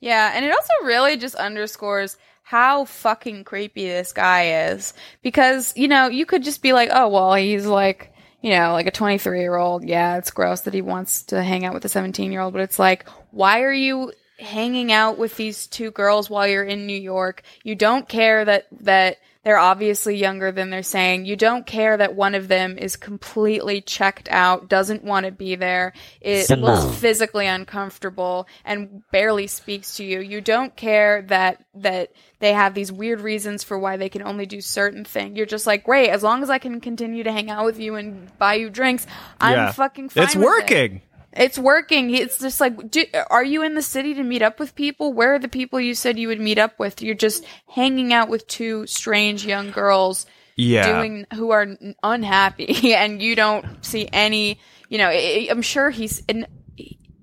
Yeah, 0.00 0.32
and 0.34 0.44
it 0.44 0.52
also 0.52 0.72
really 0.84 1.16
just 1.16 1.34
underscores 1.34 2.16
how 2.46 2.84
fucking 2.84 3.42
creepy 3.42 3.88
this 3.88 4.12
guy 4.12 4.68
is. 4.68 4.94
Because, 5.20 5.76
you 5.76 5.88
know, 5.88 6.06
you 6.06 6.24
could 6.24 6.44
just 6.44 6.62
be 6.62 6.72
like, 6.72 6.90
oh, 6.92 7.08
well, 7.08 7.34
he's 7.34 7.66
like, 7.66 8.14
you 8.40 8.50
know, 8.50 8.70
like 8.72 8.86
a 8.86 8.92
23 8.92 9.40
year 9.40 9.56
old. 9.56 9.84
Yeah, 9.84 10.16
it's 10.16 10.30
gross 10.30 10.60
that 10.60 10.72
he 10.72 10.80
wants 10.80 11.24
to 11.24 11.42
hang 11.42 11.64
out 11.64 11.74
with 11.74 11.84
a 11.84 11.88
17 11.88 12.30
year 12.30 12.42
old, 12.42 12.52
but 12.52 12.62
it's 12.62 12.78
like, 12.78 13.08
why 13.32 13.62
are 13.62 13.72
you 13.72 14.12
hanging 14.38 14.92
out 14.92 15.18
with 15.18 15.34
these 15.34 15.66
two 15.66 15.90
girls 15.90 16.30
while 16.30 16.46
you're 16.46 16.62
in 16.62 16.86
New 16.86 17.00
York? 17.00 17.42
You 17.64 17.74
don't 17.74 18.08
care 18.08 18.44
that, 18.44 18.68
that, 18.82 19.16
they're 19.46 19.58
obviously 19.58 20.16
younger 20.16 20.50
than 20.50 20.70
they're 20.70 20.82
saying. 20.82 21.24
You 21.24 21.36
don't 21.36 21.64
care 21.64 21.96
that 21.96 22.16
one 22.16 22.34
of 22.34 22.48
them 22.48 22.76
is 22.76 22.96
completely 22.96 23.80
checked 23.80 24.28
out, 24.28 24.68
doesn't 24.68 25.04
want 25.04 25.24
to 25.24 25.30
be 25.30 25.54
there. 25.54 25.92
It 26.20 26.46
Simone. 26.46 26.64
looks 26.82 26.98
physically 26.98 27.46
uncomfortable 27.46 28.48
and 28.64 29.04
barely 29.12 29.46
speaks 29.46 29.98
to 29.98 30.04
you. 30.04 30.18
You 30.18 30.40
don't 30.40 30.74
care 30.74 31.22
that 31.28 31.64
that 31.76 32.10
they 32.40 32.54
have 32.54 32.74
these 32.74 32.90
weird 32.90 33.20
reasons 33.20 33.62
for 33.62 33.78
why 33.78 33.96
they 33.96 34.08
can 34.08 34.22
only 34.22 34.46
do 34.46 34.60
certain 34.60 35.04
things. 35.04 35.36
You're 35.36 35.46
just 35.46 35.64
like, 35.64 35.84
great, 35.84 36.08
as 36.08 36.24
long 36.24 36.42
as 36.42 36.50
I 36.50 36.58
can 36.58 36.80
continue 36.80 37.22
to 37.22 37.30
hang 37.30 37.48
out 37.48 37.64
with 37.66 37.78
you 37.78 37.94
and 37.94 38.36
buy 38.38 38.54
you 38.54 38.68
drinks, 38.68 39.06
I'm 39.40 39.52
Yeah. 39.52 39.70
fucking 39.70 40.08
fine. 40.08 40.24
It's 40.24 40.34
with 40.34 40.70
it. 40.72 41.02
It's 41.36 41.58
working. 41.58 42.10
It's 42.14 42.38
just 42.38 42.60
like, 42.60 42.90
do, 42.90 43.04
are 43.30 43.44
you 43.44 43.62
in 43.62 43.74
the 43.74 43.82
city 43.82 44.14
to 44.14 44.22
meet 44.22 44.42
up 44.42 44.58
with 44.58 44.74
people? 44.74 45.12
Where 45.12 45.34
are 45.34 45.38
the 45.38 45.48
people 45.48 45.78
you 45.80 45.94
said 45.94 46.18
you 46.18 46.28
would 46.28 46.40
meet 46.40 46.58
up 46.58 46.78
with? 46.78 47.02
You're 47.02 47.14
just 47.14 47.44
hanging 47.68 48.12
out 48.12 48.28
with 48.28 48.46
two 48.46 48.86
strange 48.86 49.44
young 49.44 49.70
girls 49.70 50.26
Yeah. 50.56 50.86
doing 51.00 51.26
who 51.34 51.50
are 51.50 51.66
unhappy, 52.02 52.94
and 52.94 53.20
you 53.22 53.36
don't 53.36 53.84
see 53.84 54.08
any. 54.12 54.58
You 54.88 54.98
know, 54.98 55.10
I'm 55.10 55.62
sure 55.62 55.90
he's. 55.90 56.22
And 56.28 56.46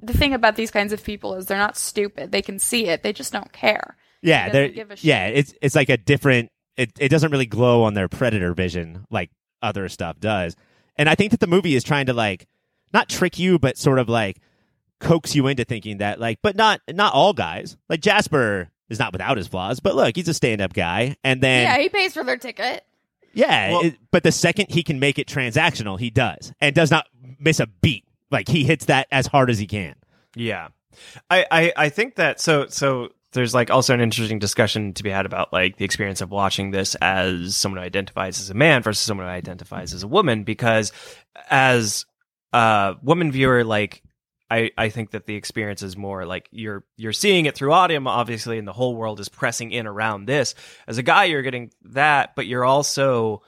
the 0.01 0.14
thing 0.14 0.34
about 0.34 0.55
these 0.55 0.70
kinds 0.72 0.93
of 0.93 1.03
people 1.03 1.36
is 1.36 1.45
they're 1.45 1.57
not 1.57 1.78
stupid. 1.78 2.32
They 2.32 2.41
can 2.41 2.59
see 2.59 2.88
it. 2.88 3.03
They 3.03 3.14
just 3.14 3.32
don't 3.34 3.51
care. 3.53 3.95
Yeah, 4.22 4.49
they're 4.49 4.70
give 4.70 4.91
a 4.91 4.95
shit. 4.95 5.05
yeah. 5.05 5.28
It's 5.28 5.53
it's 5.61 5.76
like 5.76 5.89
a 5.89 5.97
different. 5.97 6.49
It 6.78 6.91
it 6.99 7.09
doesn't 7.09 7.32
really 7.32 7.45
glow 7.45 7.84
on 7.84 7.93
their 7.93 8.07
predator 8.09 8.53
vision 8.53 9.05
like 9.09 9.30
other 9.61 9.88
stuff 9.89 10.20
does. 10.20 10.55
And 10.97 11.07
I 11.09 11.16
think 11.16 11.32
that 11.32 11.39
the 11.39 11.47
movie 11.47 11.76
is 11.76 11.84
trying 11.84 12.05
to 12.07 12.14
like 12.14 12.47
not 12.94 13.10
trick 13.10 13.39
you, 13.39 13.60
but 13.60 13.78
sort 13.78 14.00
of 14.00 14.08
like 14.10 14.38
coax 15.00 15.36
you 15.36 15.48
into 15.48 15.66
thinking 15.66 15.98
that 15.98 16.20
like, 16.20 16.39
but 16.41 16.56
not 16.56 16.82
not 16.89 17.14
all 17.14 17.34
guys. 17.34 17.76
Like 17.89 18.02
Jasper 18.02 18.70
is 18.89 19.00
not 19.00 19.12
without 19.12 19.38
his 19.38 19.48
flaws, 19.48 19.80
but 19.80 19.96
look, 19.96 20.16
he's 20.16 20.28
a 20.28 20.34
stand 20.34 20.62
up 20.62 20.74
guy. 20.74 21.16
And 21.24 21.41
then 21.41 21.64
yeah, 21.64 21.78
he 21.80 21.89
pays 21.89 22.14
for 22.14 22.24
their 22.24 22.38
ticket. 22.38 22.86
yeah, 23.34 23.72
Well- 23.72 23.82
it- 23.86 23.98
but 24.12 24.24
the 24.24 24.32
second 24.32 24.68
he 24.70 24.84
can 24.84 25.00
make 25.00 25.18
it 25.20 25.28
transactional, 25.28 26.00
he 26.00 26.10
does, 26.10 26.54
and 26.62 26.76
does 26.76 26.91
not 26.91 27.08
miss 27.39 27.60
a 27.60 27.68
beat. 27.68 28.06
Like 28.32 28.48
he 28.48 28.64
hits 28.64 28.86
that 28.86 29.08
as 29.12 29.28
hard 29.28 29.50
as 29.50 29.60
he 29.60 29.68
can. 29.68 29.96
Yeah. 30.36 30.70
I, 31.30 31.46
I, 31.52 31.74
I 31.76 31.89
think 31.89 32.16
that 32.16 32.39
so 32.39 32.68
so 32.68 33.10
there's 33.32 33.54
like 33.56 33.72
also 33.72 33.96
an 33.96 34.00
interesting 34.02 34.38
discussion 34.38 34.94
to 34.94 35.02
be 35.04 35.10
had 35.10 35.26
about 35.26 35.52
like 35.52 35.78
the 35.78 35.86
experience 35.86 36.22
of 36.22 36.30
watching 36.30 36.70
this 36.70 36.94
as 37.02 37.56
someone 37.56 37.80
who 37.82 37.86
identifies 37.86 38.39
as 38.39 38.52
a 38.52 38.54
man 38.54 38.84
versus 38.84 39.04
someone 39.04 39.26
who 39.26 39.32
identifies 39.32 39.91
as 39.94 40.04
a 40.04 40.08
woman 40.08 40.44
because 40.44 40.91
as 41.50 42.06
a 42.54 42.95
woman 43.01 43.32
viewer 43.32 43.64
like 43.64 44.04
I, 44.49 44.70
I 44.78 44.89
think 44.89 45.12
that 45.12 45.26
the 45.26 45.36
experience 45.36 45.82
is 45.82 45.97
more 45.97 46.26
like 46.26 46.47
you're 46.51 46.86
you're 46.95 47.14
seeing 47.14 47.47
it 47.47 47.56
through 47.56 47.74
audio 47.74 48.06
obviously 48.08 48.60
and 48.60 48.68
the 48.68 48.74
whole 48.74 48.95
world 48.95 49.20
is 49.20 49.28
pressing 49.28 49.72
in 49.72 49.88
around 49.88 50.26
this 50.26 50.54
as 50.88 50.97
a 50.97 51.04
guy 51.04 51.26
you're 51.26 51.41
getting 51.41 51.72
that 51.86 52.36
but 52.36 52.45
you're 52.45 52.66
also 52.66 53.41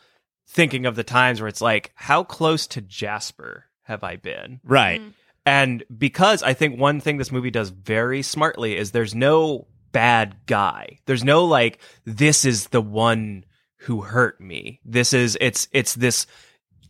thinking 0.48 0.86
of 0.86 0.96
the 0.96 1.04
times 1.04 1.40
where 1.40 1.48
it's 1.48 1.62
like 1.62 1.92
how 1.96 2.24
close 2.24 2.68
to 2.68 2.82
Jasper 2.82 3.66
have 3.84 4.04
I 4.04 4.16
been 4.16 4.60
Right. 4.64 5.02
Mm. 5.02 5.14
and 5.46 5.84
because 5.96 6.42
I 6.42 6.54
think 6.54 6.80
one 6.80 7.00
thing 7.02 7.18
this 7.18 7.32
movie 7.32 7.52
does 7.52 7.70
very 7.70 8.24
smartly 8.24 8.76
is 8.76 8.92
there's 8.92 9.14
no 9.14 9.68
bad 9.92 10.36
guy. 10.46 11.00
There's 11.06 11.24
no 11.24 11.46
like 11.46 11.80
this 12.04 12.44
is 12.46 12.68
the 12.68 12.82
one 12.82 13.46
who 13.78 14.02
hurt 14.02 14.42
me. 14.42 14.82
This 14.84 15.14
is 15.14 15.38
it's 15.40 15.68
it's 15.72 15.94
this 15.94 16.26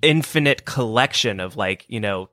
infinite 0.05 0.65
collection 0.65 1.39
of 1.39 1.57
like, 1.57 1.85
you 1.87 1.99
know, 1.99 2.29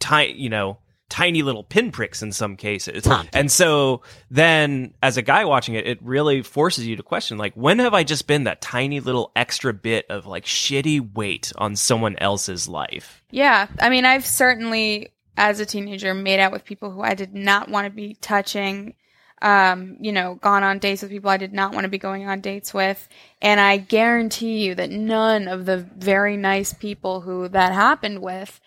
tiny, 0.00 0.32
you 0.32 0.50
know, 0.50 0.78
tiny 1.12 1.42
little 1.42 1.62
pinpricks 1.62 2.22
in 2.22 2.32
some 2.32 2.56
cases. 2.56 3.02
Tom. 3.02 3.28
And 3.34 3.52
so 3.52 4.00
then 4.30 4.94
as 5.02 5.18
a 5.18 5.22
guy 5.22 5.44
watching 5.44 5.74
it, 5.74 5.86
it 5.86 5.98
really 6.02 6.40
forces 6.40 6.86
you 6.86 6.96
to 6.96 7.02
question 7.02 7.36
like 7.36 7.52
when 7.54 7.80
have 7.80 7.92
I 7.92 8.02
just 8.02 8.26
been 8.26 8.44
that 8.44 8.62
tiny 8.62 9.00
little 9.00 9.30
extra 9.36 9.74
bit 9.74 10.06
of 10.08 10.26
like 10.26 10.46
shitty 10.46 11.14
weight 11.14 11.52
on 11.56 11.76
someone 11.76 12.16
else's 12.16 12.66
life? 12.66 13.22
Yeah, 13.30 13.66
I 13.78 13.90
mean, 13.90 14.06
I've 14.06 14.24
certainly, 14.24 15.12
as 15.36 15.60
a 15.60 15.66
teenager, 15.66 16.14
made 16.14 16.40
out 16.40 16.50
with 16.50 16.64
people 16.64 16.90
who 16.90 17.02
I 17.02 17.14
did 17.14 17.34
not 17.34 17.68
want 17.68 17.84
to 17.84 17.90
be 17.90 18.14
touching. 18.14 18.94
Um, 19.42 19.96
you 20.00 20.12
know, 20.12 20.36
gone 20.36 20.62
on 20.62 20.78
dates 20.78 21.02
with 21.02 21.10
people 21.10 21.28
I 21.28 21.36
did 21.36 21.52
not 21.52 21.74
want 21.74 21.84
to 21.84 21.90
be 21.90 21.98
going 21.98 22.26
on 22.28 22.40
dates 22.40 22.72
with. 22.72 23.08
And 23.42 23.60
I 23.60 23.76
guarantee 23.76 24.64
you 24.64 24.76
that 24.76 24.90
none 24.90 25.48
of 25.48 25.66
the 25.66 25.78
very 25.78 26.36
nice 26.36 26.72
people 26.72 27.20
who 27.20 27.48
that 27.48 27.72
happened 27.72 28.22
with 28.22 28.60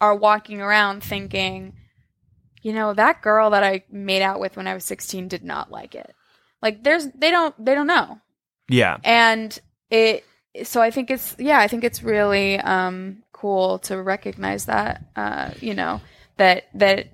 are 0.00 0.14
walking 0.14 0.60
around 0.60 1.02
thinking, 1.02 1.74
you 2.62 2.72
know, 2.72 2.94
that 2.94 3.22
girl 3.22 3.50
that 3.50 3.64
I 3.64 3.82
made 3.90 4.22
out 4.22 4.38
with 4.38 4.56
when 4.56 4.68
I 4.68 4.74
was 4.74 4.84
16 4.84 5.26
did 5.26 5.42
not 5.42 5.72
like 5.72 5.96
it. 5.96 6.14
Like 6.62 6.84
there's 6.84 7.08
they 7.08 7.32
don't 7.32 7.54
they 7.62 7.74
don't 7.74 7.88
know. 7.88 8.20
Yeah. 8.68 8.98
And 9.02 9.58
it 9.90 10.24
so 10.62 10.80
I 10.80 10.92
think 10.92 11.10
it's 11.10 11.34
yeah, 11.38 11.58
I 11.58 11.66
think 11.66 11.82
it's 11.82 12.04
really 12.04 12.58
um 12.60 13.24
cool 13.32 13.80
to 13.80 14.00
recognize 14.00 14.66
that 14.66 15.02
uh 15.16 15.50
you 15.60 15.74
know 15.74 16.00
that 16.36 16.68
that 16.74 17.08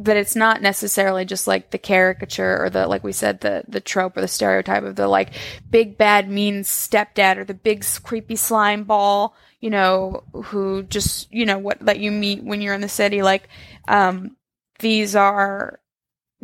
that 0.00 0.16
it's 0.16 0.34
not 0.34 0.62
necessarily 0.62 1.24
just 1.24 1.46
like 1.46 1.70
the 1.70 1.78
caricature 1.78 2.62
or 2.62 2.70
the 2.70 2.86
like 2.86 3.04
we 3.04 3.12
said 3.12 3.40
the 3.42 3.62
the 3.68 3.80
trope 3.80 4.16
or 4.16 4.20
the 4.20 4.28
stereotype 4.28 4.82
of 4.82 4.96
the 4.96 5.06
like 5.06 5.34
big 5.70 5.96
bad 5.98 6.28
mean 6.28 6.62
stepdad 6.62 7.36
or 7.36 7.44
the 7.44 7.54
big 7.54 7.84
creepy 8.02 8.34
slime 8.36 8.84
ball 8.84 9.36
you 9.60 9.70
know 9.70 10.22
who 10.32 10.82
just 10.84 11.30
you 11.32 11.44
know 11.46 11.58
what 11.58 11.78
that 11.80 11.98
you 12.00 12.10
meet 12.10 12.42
when 12.42 12.60
you're 12.60 12.74
in 12.74 12.80
the 12.80 12.88
city 12.88 13.22
like 13.22 13.48
um 13.88 14.36
these 14.78 15.14
are 15.14 15.78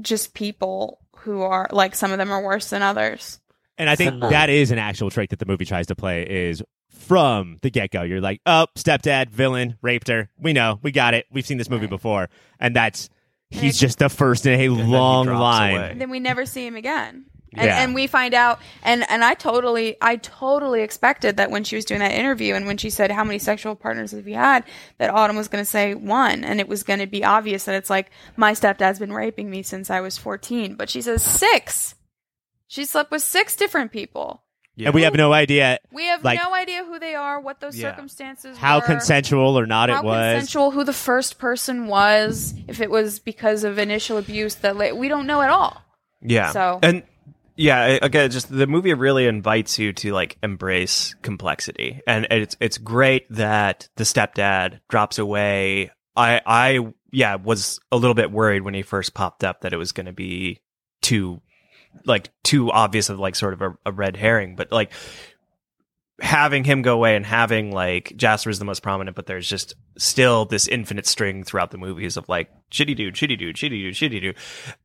just 0.00 0.34
people 0.34 0.98
who 1.18 1.40
are 1.42 1.66
like 1.72 1.94
some 1.94 2.12
of 2.12 2.18
them 2.18 2.30
are 2.30 2.42
worse 2.44 2.70
than 2.70 2.82
others 2.82 3.40
And 3.78 3.88
I 3.88 3.96
think 3.96 4.12
Simone. 4.12 4.30
that 4.30 4.50
is 4.50 4.70
an 4.70 4.78
actual 4.78 5.10
trait 5.10 5.30
that 5.30 5.38
the 5.38 5.46
movie 5.46 5.64
tries 5.64 5.86
to 5.86 5.94
play 5.96 6.22
is 6.28 6.62
from 6.90 7.56
the 7.62 7.70
get 7.70 7.90
go. 7.90 8.02
You're 8.02 8.20
like, 8.22 8.40
oh, 8.46 8.66
stepdad, 8.74 9.28
villain, 9.30 9.76
raped 9.82 10.08
her. 10.08 10.30
We 10.38 10.52
know, 10.52 10.78
we 10.82 10.92
got 10.92 11.14
it. 11.14 11.26
We've 11.30 11.46
seen 11.46 11.58
this 11.58 11.68
movie 11.70 11.86
Right. 11.86 11.90
before, 11.90 12.28
and 12.58 12.74
that's 12.76 13.08
And 13.08 13.15
he's 13.50 13.76
it- 13.76 13.80
just 13.80 13.98
the 13.98 14.08
first 14.08 14.46
in 14.46 14.58
a 14.60 14.68
long 14.68 15.26
line. 15.26 15.74
away. 15.76 15.90
and 15.92 16.00
then 16.00 16.10
we 16.10 16.20
never 16.20 16.46
see 16.46 16.66
him 16.66 16.76
again. 16.76 17.26
And, 17.58 17.64
Yeah. 17.66 17.82
and 17.82 17.94
we 17.94 18.06
find 18.06 18.34
out, 18.34 18.60
and 18.82 19.08
and 19.08 19.24
I 19.24 19.32
totally, 19.32 19.96
I 20.02 20.16
totally 20.16 20.82
expected 20.82 21.38
that 21.38 21.50
when 21.50 21.64
she 21.64 21.74
was 21.76 21.86
doing 21.86 22.00
that 22.00 22.12
interview, 22.12 22.54
and 22.54 22.66
when 22.66 22.76
she 22.76 22.90
said 22.90 23.10
how 23.10 23.24
many 23.24 23.38
sexual 23.38 23.74
partners 23.74 24.10
have 24.12 24.28
you 24.28 24.34
had, 24.34 24.64
that 24.98 25.08
Autumn 25.08 25.36
was 25.36 25.48
going 25.48 25.64
to 25.64 25.70
say 25.70 25.94
one, 25.94 26.44
and 26.44 26.60
it 26.60 26.68
was 26.68 26.82
going 26.82 26.98
to 26.98 27.06
be 27.06 27.24
obvious 27.24 27.64
that 27.64 27.74
it's 27.74 27.88
like 27.88 28.10
my 28.36 28.52
stepdad's 28.52 28.98
been 28.98 29.12
raping 29.12 29.48
me 29.48 29.62
since 29.62 29.88
I 29.88 30.00
was 30.02 30.18
fourteen, 30.18 30.74
but 30.74 30.90
she 30.90 31.00
says 31.00 31.22
six. 31.22 31.94
She 32.66 32.84
slept 32.84 33.10
with 33.10 33.22
six 33.22 33.56
different 33.56 33.90
people. 33.90 34.42
Yeah. 34.76 34.88
And 34.88 34.94
we 34.94 35.02
have 35.02 35.14
no 35.14 35.32
idea 35.32 35.78
We 35.90 36.04
have 36.06 36.22
Like- 36.22 36.38
no 36.42 36.54
idea 36.54 36.84
who 36.84 36.98
they 36.98 37.14
are, 37.14 37.40
what 37.40 37.60
those 37.60 37.76
Yeah. 37.76 37.90
circumstances 37.92 38.58
how 38.58 38.76
were. 38.80 38.86
consensual 38.86 39.58
or 39.58 39.64
not 39.66 39.88
it 39.88 40.04
was. 40.04 40.34
consensual, 40.34 40.70
who 40.70 40.84
the 40.84 40.92
first 40.92 41.38
person 41.38 41.86
was, 41.86 42.52
if 42.68 42.80
it 42.80 42.90
was 42.90 43.18
because 43.18 43.64
of 43.64 43.78
initial 43.78 44.18
abuse 44.18 44.56
that 44.56 44.76
la- 44.76 44.92
we 44.92 45.08
don't 45.08 45.26
know 45.26 45.40
at 45.40 45.48
all. 45.50 45.82
Yeah. 46.20 46.50
So- 46.50 46.78
and 46.82 47.02
yeah, 47.56 47.98
again, 48.02 48.30
just 48.30 48.54
the 48.54 48.66
movie 48.66 48.92
really 48.92 49.26
invites 49.26 49.78
you 49.78 49.94
to 49.94 50.12
like 50.12 50.36
embrace 50.42 51.14
complexity, 51.22 52.00
and 52.06 52.26
it's 52.30 52.54
it's 52.60 52.76
great 52.76 53.24
that 53.30 53.88
the 53.96 54.04
stepdad 54.04 54.80
drops 54.90 55.18
away. 55.18 55.90
I 56.14 56.42
I 56.44 56.80
yeah 57.12 57.36
was 57.36 57.80
a 57.90 57.96
little 57.96 58.12
bit 58.14 58.30
worried 58.30 58.60
when 58.62 58.74
he 58.74 58.82
first 58.82 59.14
popped 59.14 59.42
up 59.42 59.62
that 59.62 59.72
it 59.72 59.78
was 59.78 59.92
going 59.92 60.04
to 60.06 60.12
be 60.12 60.60
too 61.00 61.40
like 62.04 62.30
too 62.42 62.70
obvious 62.70 63.08
of 63.08 63.18
like 63.18 63.34
sort 63.34 63.54
of 63.54 63.62
a, 63.62 63.78
a 63.86 63.92
red 63.92 64.16
herring, 64.16 64.56
but 64.56 64.70
like 64.72 64.92
having 66.20 66.64
him 66.64 66.82
go 66.82 66.94
away 66.94 67.14
and 67.14 67.26
having 67.26 67.72
like 67.72 68.12
Jasper 68.16 68.50
is 68.50 68.58
the 68.58 68.64
most 68.64 68.82
prominent, 68.82 69.16
but 69.16 69.26
there's 69.26 69.48
just 69.48 69.74
still 69.98 70.44
this 70.46 70.66
infinite 70.66 71.06
string 71.06 71.44
throughout 71.44 71.70
the 71.70 71.78
movies 71.78 72.16
of 72.16 72.28
like 72.28 72.48
shitty 72.70 72.96
dude, 72.96 73.14
shitty 73.14 73.38
dude, 73.38 73.56
shitty 73.56 73.70
dude, 73.70 73.94
shitty 73.94 74.20
dude, 74.20 74.36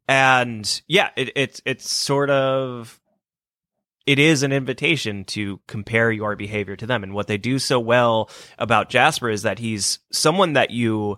and 0.08 0.82
yeah, 0.88 1.10
it, 1.16 1.32
it's 1.36 1.62
it's 1.66 1.90
sort 1.90 2.30
of 2.30 3.00
it 4.06 4.20
is 4.20 4.44
an 4.44 4.52
invitation 4.52 5.24
to 5.26 5.60
compare 5.68 6.12
your 6.12 6.36
behavior 6.36 6.76
to 6.76 6.86
them, 6.86 7.04
and 7.04 7.14
what 7.14 7.28
they 7.28 7.38
do 7.38 7.60
so 7.60 7.80
well 7.80 8.30
about 8.58 8.90
Jasper 8.90 9.30
is 9.30 9.44
that 9.44 9.60
he's 9.60 10.00
someone 10.12 10.54
that 10.54 10.72
you. 10.72 11.18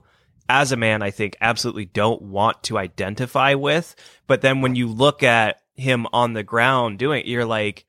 As 0.49 0.73
a 0.73 0.77
man, 0.77 1.01
I 1.01 1.09
think 1.09 1.37
absolutely 1.39 1.85
don't 1.85 2.21
want 2.21 2.63
to 2.63 2.77
identify 2.77 3.53
with. 3.53 3.95
But 4.27 4.41
then 4.41 4.59
when 4.59 4.75
you 4.75 4.89
look 4.89 5.23
at 5.23 5.62
him 5.75 6.05
on 6.13 6.33
the 6.33 6.43
ground 6.43 6.99
doing 6.99 7.21
it, 7.21 7.25
you're 7.25 7.45
like, 7.45 7.85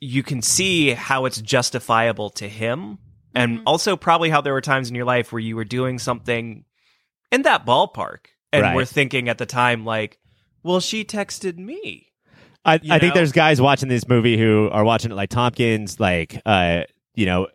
you 0.00 0.22
can 0.22 0.42
see 0.42 0.90
how 0.90 1.24
it's 1.24 1.40
justifiable 1.40 2.30
to 2.30 2.48
him 2.48 2.98
and 3.34 3.58
Mhm. 3.58 3.62
also 3.66 3.96
probably 3.96 4.28
how 4.30 4.40
there 4.40 4.52
were 4.52 4.60
times 4.60 4.88
in 4.88 4.94
your 4.94 5.04
life 5.04 5.32
where 5.32 5.40
you 5.40 5.56
were 5.56 5.64
doing 5.64 5.98
something 5.98 6.64
in 7.32 7.42
that 7.42 7.64
ballpark 7.64 8.26
and 8.52 8.62
Right. 8.62 8.74
were 8.76 8.84
thinking 8.84 9.28
at 9.28 9.38
the 9.38 9.46
time 9.46 9.84
like 9.84 10.18
well 10.62 10.80
she 10.80 11.04
texted 11.04 11.56
me 11.56 12.08
I, 12.66 12.80
I 12.90 12.98
think 12.98 13.12
there's 13.14 13.32
guys 13.32 13.60
watching 13.60 13.88
this 13.88 14.06
movie 14.08 14.36
who 14.38 14.68
are 14.72 14.84
watching 14.84 15.10
it 15.10 15.14
like 15.14 15.28
Tompkins, 15.30 16.00
like 16.00 16.40
uh, 16.46 16.84
you 17.14 17.26
know, 17.26 17.48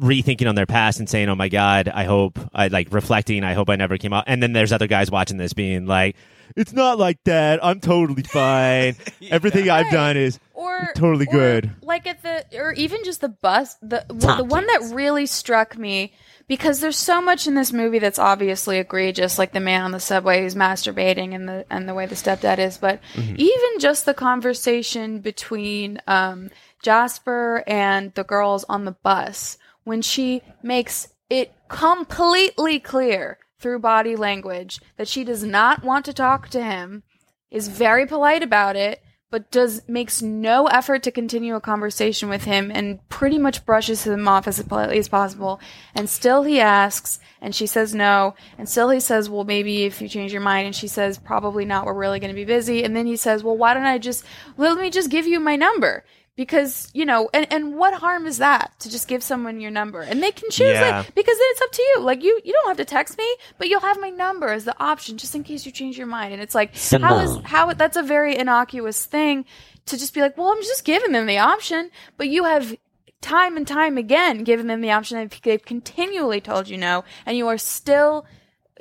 rethinking 0.00 0.48
on 0.48 0.54
their 0.56 0.66
past 0.66 0.98
and 0.98 1.08
saying, 1.08 1.28
"Oh 1.28 1.34
my 1.36 1.48
god, 1.48 1.88
I 1.88 2.02
hope 2.04 2.38
I 2.52 2.66
like 2.68 2.92
reflecting. 2.92 3.44
I 3.44 3.54
hope 3.54 3.70
I 3.70 3.76
never 3.76 3.96
came 3.98 4.12
out." 4.12 4.24
And 4.26 4.42
then 4.42 4.52
there's 4.54 4.72
other 4.72 4.86
guys 4.88 5.10
watching 5.10 5.36
this 5.36 5.52
being 5.52 5.86
like, 5.86 6.16
"It's 6.56 6.72
not 6.72 6.98
like 6.98 7.22
that. 7.24 7.64
I'm 7.64 7.80
totally 7.80 8.22
fine. 8.32 8.96
Everything 9.30 9.70
I've 9.70 9.86
Right. 9.86 9.92
done 9.92 10.16
is 10.16 10.38
or 10.52 10.90
Totally 10.94 11.26
or, 11.28 11.32
good. 11.32 11.70
Like 11.82 12.06
at 12.06 12.22
the 12.22 12.44
or 12.58 12.72
even 12.72 13.04
just 13.04 13.20
the 13.20 13.28
bus 13.28 13.74
the 13.82 14.04
well, 14.10 14.36
the 14.38 14.44
one 14.44 14.66
that 14.66 14.72
Tompkins. 14.80 14.92
really 14.94 15.26
struck 15.26 15.76
me 15.76 16.12
because 16.46 16.80
there's 16.80 16.96
so 16.98 17.20
much 17.22 17.46
in 17.46 17.54
this 17.54 17.72
movie 17.72 17.98
that's 17.98 18.18
obviously 18.18 18.78
egregious, 18.78 19.38
like 19.38 19.52
the 19.52 19.60
man 19.60 19.82
on 19.82 19.92
the 19.92 20.00
subway 20.00 20.42
who's 20.42 20.54
masturbating 20.54 21.34
and 21.34 21.48
the 21.48 21.64
and 21.70 21.88
the 21.88 21.94
way 21.94 22.06
the 22.06 22.14
stepdad 22.14 22.58
is, 22.58 22.76
but 22.78 23.00
even 23.16 23.78
just 23.78 24.04
the 24.04 24.14
conversation 24.14 25.20
between 25.20 26.00
um, 26.06 26.50
Jasper 26.82 27.64
and 27.66 28.12
the 28.14 28.24
girls 28.24 28.64
on 28.68 28.84
the 28.84 28.92
bus 28.92 29.56
when 29.84 30.02
she 30.02 30.42
makes 30.62 31.08
it 31.30 31.52
completely 31.68 32.78
clear 32.78 33.38
through 33.64 33.78
body 33.78 34.14
language 34.14 34.78
that 34.98 35.08
she 35.08 35.24
does 35.24 35.42
not 35.42 35.82
want 35.82 36.04
to 36.04 36.12
talk 36.12 36.50
to 36.50 36.62
him 36.62 37.02
is 37.50 37.68
very 37.68 38.06
polite 38.06 38.42
about 38.42 38.76
it 38.76 39.02
but 39.30 39.50
does 39.50 39.80
makes 39.88 40.20
no 40.20 40.66
effort 40.66 41.02
to 41.02 41.10
continue 41.10 41.56
a 41.56 41.60
conversation 41.60 42.28
with 42.28 42.44
him 42.44 42.70
and 42.70 43.00
pretty 43.08 43.38
much 43.38 43.64
brushes 43.64 44.06
him 44.06 44.28
off 44.28 44.46
as 44.46 44.62
politely 44.62 44.98
as 44.98 45.08
possible. 45.08 45.58
And 45.92 46.08
still 46.08 46.44
he 46.44 46.60
asks 46.60 47.18
and 47.40 47.52
she 47.52 47.66
says 47.66 47.94
no 47.94 48.36
and 48.58 48.68
still 48.68 48.90
he 48.90 49.00
says 49.00 49.28
well 49.28 49.42
maybe 49.42 49.84
if 49.84 50.00
you 50.00 50.08
change 50.08 50.30
your 50.30 50.40
mind 50.40 50.66
and 50.66 50.76
she 50.76 50.86
says 50.86 51.18
probably 51.18 51.64
not 51.64 51.84
we're 51.84 51.94
really 51.94 52.20
going 52.20 52.32
to 52.32 52.36
be 52.36 52.44
busy. 52.44 52.84
And 52.84 52.94
then 52.94 53.06
he 53.06 53.16
says 53.16 53.42
well 53.42 53.56
why 53.56 53.72
don't 53.74 53.84
i 53.86 53.98
just 53.98 54.24
let 54.58 54.78
me 54.78 54.90
just 54.90 55.10
give 55.10 55.26
you 55.26 55.40
my 55.40 55.56
number 55.56 56.04
because 56.36 56.90
you 56.94 57.04
know 57.04 57.28
and, 57.32 57.46
and 57.52 57.76
what 57.76 57.94
harm 57.94 58.26
is 58.26 58.38
that 58.38 58.72
to 58.80 58.90
just 58.90 59.06
give 59.08 59.22
someone 59.22 59.60
your 59.60 59.70
number? 59.70 60.00
And 60.00 60.22
they 60.22 60.30
can 60.32 60.50
choose 60.50 60.74
Yeah. 60.78 60.98
like 60.98 61.14
because 61.14 61.38
then 61.38 61.46
it's 61.50 61.62
up 61.62 61.72
to 61.72 61.82
you. 61.82 62.00
Like 62.00 62.22
you 62.22 62.40
you 62.44 62.52
don't 62.52 62.68
have 62.68 62.76
to 62.78 62.84
text 62.84 63.16
me 63.18 63.36
but 63.58 63.68
you'll 63.68 63.80
have 63.80 64.00
my 64.00 64.10
number 64.10 64.48
as 64.48 64.64
the 64.64 64.74
option 64.82 65.16
just 65.18 65.34
in 65.34 65.44
case 65.44 65.64
you 65.66 65.72
change 65.72 65.96
your 65.96 66.06
mind. 66.06 66.32
And 66.32 66.42
it's 66.42 66.54
like 66.54 66.74
how 67.02 67.18
is 67.20 67.38
how 67.44 67.72
that's 67.74 67.96
a 67.96 68.02
very 68.02 68.36
innocuous 68.36 69.04
thing 69.04 69.44
to 69.86 69.96
just 69.98 70.14
be 70.14 70.20
like 70.20 70.36
well 70.36 70.48
i'm 70.48 70.62
just 70.62 70.84
giving 70.84 71.12
them 71.12 71.26
the 71.26 71.38
option. 71.38 71.90
But 72.16 72.28
you 72.28 72.44
have 72.44 72.74
time 73.20 73.56
and 73.56 73.66
time 73.66 73.96
again 73.96 74.44
given 74.44 74.66
them 74.66 74.80
the 74.82 74.90
option 74.90 75.16
and 75.18 75.30
they've 75.44 75.64
continually 75.64 76.40
told 76.40 76.68
you 76.68 76.76
no. 76.76 77.04
And 77.24 77.36
you 77.36 77.48
are 77.48 77.58
still 77.58 78.26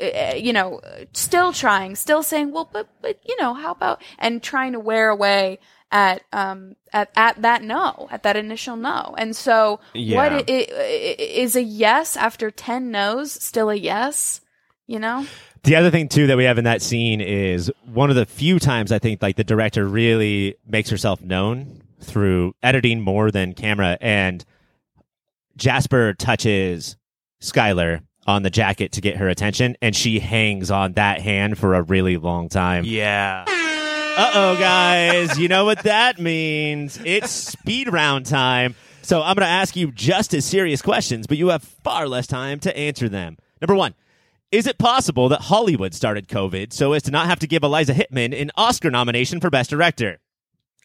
uh, 0.01 0.34
you 0.36 0.51
know 0.51 0.82
still 1.14 1.54
trying 1.54 1.95
still 1.95 2.24
saying 2.24 2.51
well 2.51 2.68
but 2.74 2.89
but 3.01 3.20
you 3.28 3.39
know 3.39 3.54
how 3.54 3.72
about 3.72 4.01
and 4.18 4.41
trying 4.41 4.74
to 4.74 4.80
wear 4.80 5.10
away 5.10 5.60
at 5.94 6.24
um 6.34 6.76
at, 6.91 7.10
at 7.16 7.41
that 7.41 7.62
no 7.64 8.08
at 8.12 8.24
that 8.24 8.36
initial 8.36 8.76
no 8.76 9.14
and 9.18 9.34
so 9.36 9.80
Yeah. 9.94 10.18
what 10.18 10.32
i- 10.34 10.38
i- 10.52 10.68
i- 10.72 11.16
is 11.20 11.56
a 11.56 11.62
yes 11.64 12.18
after 12.18 12.50
10 12.52 12.89
no's 12.91 13.32
still 13.32 13.70
a 13.70 13.76
yes 13.76 14.41
you 14.88 15.00
know 15.00 15.26
The 15.64 15.76
other 15.78 15.91
thing 15.91 16.10
too 16.10 16.28
that 16.28 16.36
we 16.36 16.44
have 16.44 16.58
in 16.58 16.66
that 16.66 16.82
scene 16.82 17.22
is 17.22 17.72
one 17.86 18.10
of 18.10 18.16
the 18.18 18.26
few 18.26 18.60
times 18.60 18.91
I 18.91 19.00
think 19.00 19.22
like 19.22 19.38
the 19.38 19.44
director 19.46 19.88
really 19.88 20.56
makes 20.68 20.89
herself 20.89 21.22
known 21.22 21.82
through 22.02 22.54
editing 22.62 23.00
more 23.00 23.32
than 23.32 23.54
camera 23.54 23.98
and 24.02 24.44
Jasper 25.56 26.14
touches 26.16 26.98
Skylar 27.41 28.02
on 28.26 28.41
the 28.44 28.50
jacket 28.50 28.94
to 28.94 29.02
get 29.02 29.18
her 29.18 29.30
attention 29.30 29.76
and 29.82 29.96
she 29.96 30.20
hangs 30.20 30.72
on 30.72 30.94
that 30.94 31.22
hand 31.22 31.58
for 31.58 31.76
a 31.76 31.82
really 31.84 32.18
long 32.18 32.50
time. 32.50 32.84
yeah 32.86 33.46
Uh-oh 34.16 34.55
guys, 34.59 35.39
you 35.39 35.47
know 35.47 35.66
what 35.66 35.84
that 35.84 36.20
means. 36.20 36.99
It's 37.03 37.32
speed 37.32 37.91
round 37.91 38.26
time. 38.28 38.76
So 39.01 39.22
I'm 39.22 39.36
going 39.36 39.45
to 39.45 39.51
ask 39.51 39.76
you 39.76 39.91
just 39.91 40.34
as 40.34 40.45
serious 40.45 40.82
questions, 40.82 41.26
but 41.26 41.38
you 41.38 41.49
have 41.49 41.64
far 41.64 42.07
less 42.07 42.28
time 42.28 42.59
to 42.61 42.78
answer 42.78 43.09
them. 43.09 43.38
Number 43.59 43.76
1, 43.76 43.95
is 44.51 44.68
it 44.68 44.78
possible 44.78 45.30
that 45.30 45.41
Hollywood 45.41 45.93
started 45.95 46.28
COVID 46.28 46.72
so 46.74 46.93
as 46.93 47.01
to 47.03 47.11
not 47.11 47.26
have 47.26 47.39
to 47.39 47.47
give 47.47 47.64
Eliza 47.64 47.93
Hittman 47.93 48.39
an 48.39 48.51
Oscar 48.55 48.91
nomination 48.91 49.39
for 49.39 49.49
Best 49.49 49.70
Director? 49.70 50.20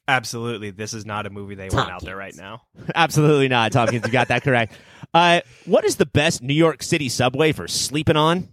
absolutely 0.09 0.71
this 0.71 0.95
is 0.95 1.05
not 1.05 1.27
a 1.27 1.31
movie 1.31 1.55
they 1.55 1.69
want 1.69 1.91
out 1.91 2.03
there 2.03 2.17
right 2.17 2.35
now 2.35 2.63
Absolutely 2.95 3.47
not, 3.49 3.73
Tompkins. 3.73 4.07
You 4.07 4.11
got 4.11 4.29
that 4.29 4.43
correct. 4.43 4.73
Uh, 5.13 5.43
what 5.67 5.85
is 5.85 5.97
the 5.97 6.07
best 6.07 6.43
New 6.43 6.55
York 6.55 6.83
City 6.83 7.11
subway 7.11 7.53
for 7.53 7.69
sleeping 7.69 8.17
on? 8.17 8.49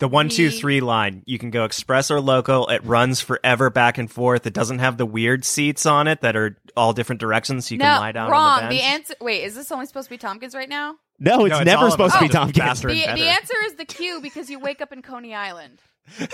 The 0.00 0.08
1-2-3 0.08 0.80
line. 0.82 1.22
You 1.26 1.38
can 1.38 1.50
go 1.50 1.64
express 1.64 2.10
or 2.10 2.20
local. 2.20 2.66
It 2.68 2.82
runs 2.84 3.20
forever 3.20 3.68
back 3.70 3.98
and 3.98 4.10
forth. 4.10 4.46
It 4.46 4.54
doesn't 4.54 4.78
have 4.80 4.96
the 4.96 5.06
weird 5.06 5.44
seats 5.44 5.84
on 5.86 6.08
it 6.08 6.22
that 6.22 6.36
are 6.36 6.56
all 6.76 6.92
different 6.92 7.20
directions, 7.20 7.68
so 7.68 7.74
you 7.74 7.78
no, 7.78 7.84
can 7.84 8.00
lie 8.00 8.12
down 8.12 8.30
wrong. 8.30 8.62
on 8.62 8.70
the 8.70 8.78
bench. 8.78 8.82
answer. 8.82 9.14
Wait, 9.20 9.44
is 9.44 9.54
this 9.54 9.70
only 9.70 9.84
supposed 9.86 10.06
to 10.06 10.10
be 10.10 10.18
Tompkins 10.18 10.54
right 10.54 10.68
now? 10.68 10.96
No, 11.18 11.44
it's 11.44 11.50
No, 11.52 11.56
it's 11.58 11.66
never 11.66 11.90
supposed 11.90 12.14
to 12.14 12.20
be 12.20 12.26
Oh, 12.26 12.28
Tompkins. 12.28 12.80
The, 12.80 12.88
the 12.88 13.28
answer 13.28 13.54
is 13.66 13.74
the 13.74 13.84
Q 13.84 14.20
because 14.22 14.48
you 14.48 14.58
wake 14.58 14.80
up 14.80 14.90
in 14.92 15.02
Coney 15.02 15.34
Island. 15.34 15.80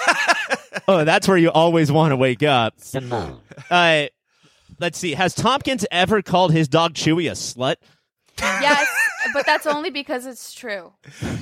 Oh, 0.88 1.04
that's 1.04 1.26
where 1.26 1.36
you 1.36 1.50
always 1.50 1.90
want 1.90 2.12
to 2.12 2.16
wake 2.16 2.44
up. 2.44 2.74
Simone. 2.78 3.40
Uh, 3.70 4.04
let's 4.78 4.96
see. 4.98 5.14
Has 5.14 5.34
Tompkins 5.34 5.84
ever 5.90 6.22
called 6.22 6.52
his 6.52 6.68
dog 6.68 6.94
Chewy 6.94 7.28
a 7.28 7.32
slut? 7.32 7.76
Yes, 8.38 8.86
but 9.32 9.46
that's 9.46 9.66
only 9.66 9.90
because 9.90 10.26
it's 10.26 10.52
true. 10.52 10.92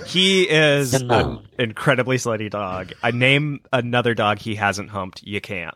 He 0.06 0.42
is 0.48 0.94
an 0.94 1.46
incredibly 1.58 2.16
slutty 2.16 2.50
dog. 2.50 2.92
I 3.02 3.10
name 3.10 3.60
another 3.72 4.14
dog 4.14 4.38
he 4.38 4.54
hasn't 4.54 4.90
humped. 4.90 5.22
You 5.22 5.40
can't. 5.40 5.74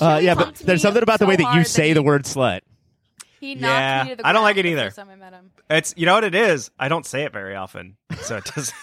Uh, 0.00 0.20
yeah, 0.22 0.34
but 0.34 0.54
there's 0.56 0.82
something 0.82 1.02
about 1.02 1.18
the 1.18 1.24
so 1.26 1.28
way 1.28 1.36
that 1.36 1.42
you 1.42 1.48
hard 1.48 1.66
say 1.66 1.88
he- 1.88 1.92
the 1.94 2.02
word 2.02 2.24
slut. 2.24 2.60
He 3.38 3.54
knocked 3.54 3.62
Yeah, 3.64 4.02
me 4.04 4.10
to 4.10 4.16
the 4.16 4.26
I 4.26 4.32
don't 4.34 4.42
like 4.42 4.56
ground 4.56 4.66
it 4.66 4.70
the 4.70 4.72
either. 4.76 4.84
First 4.88 4.96
time 4.96 5.08
I 5.10 5.16
met 5.16 5.32
him. 5.32 5.50
It's 5.70 5.94
you 5.96 6.04
know 6.04 6.12
what 6.12 6.24
it 6.24 6.34
is. 6.34 6.70
I 6.78 6.88
don't 6.88 7.06
say 7.06 7.22
it 7.22 7.32
very 7.32 7.56
often, 7.56 7.96
so 8.22 8.36
it 8.36 8.44
does. 8.44 8.72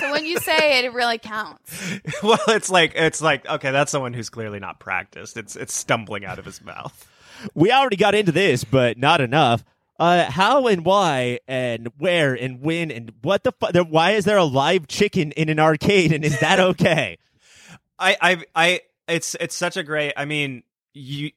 So 0.00 0.10
when 0.10 0.24
you 0.26 0.38
say 0.40 0.80
it, 0.80 0.84
it 0.84 0.92
really 0.92 1.18
counts. 1.18 1.80
well, 2.22 2.38
it's 2.48 2.68
like 2.68 2.92
it's 2.96 3.22
like 3.22 3.48
okay, 3.48 3.70
that's 3.70 3.90
someone 3.92 4.12
who's 4.12 4.28
clearly 4.28 4.58
not 4.58 4.80
practiced. 4.80 5.36
It's 5.36 5.54
it's 5.56 5.72
stumbling 5.72 6.24
out 6.24 6.38
of 6.40 6.44
his 6.44 6.60
mouth. 6.62 7.08
We 7.54 7.70
already 7.70 7.96
got 7.96 8.14
into 8.16 8.32
this, 8.32 8.64
but 8.64 8.98
not 8.98 9.20
enough. 9.20 9.64
Uh, 9.98 10.30
how 10.30 10.66
and 10.66 10.84
why 10.84 11.38
and 11.46 11.88
where 11.98 12.34
and 12.34 12.60
when 12.60 12.90
and 12.90 13.12
what 13.22 13.44
the 13.44 13.52
fuck? 13.52 13.74
Why 13.88 14.12
is 14.12 14.24
there 14.24 14.36
a 14.36 14.44
live 14.44 14.88
chicken 14.88 15.32
in 15.32 15.48
an 15.48 15.60
arcade 15.60 16.12
and 16.12 16.24
is 16.24 16.40
that 16.40 16.58
okay? 16.58 17.18
I 17.98 18.16
I 18.20 18.44
I 18.54 18.80
it's 19.06 19.36
it's 19.38 19.54
such 19.54 19.76
a 19.76 19.82
great. 19.82 20.12
I 20.16 20.24
mean, 20.24 20.64
you 20.92 21.30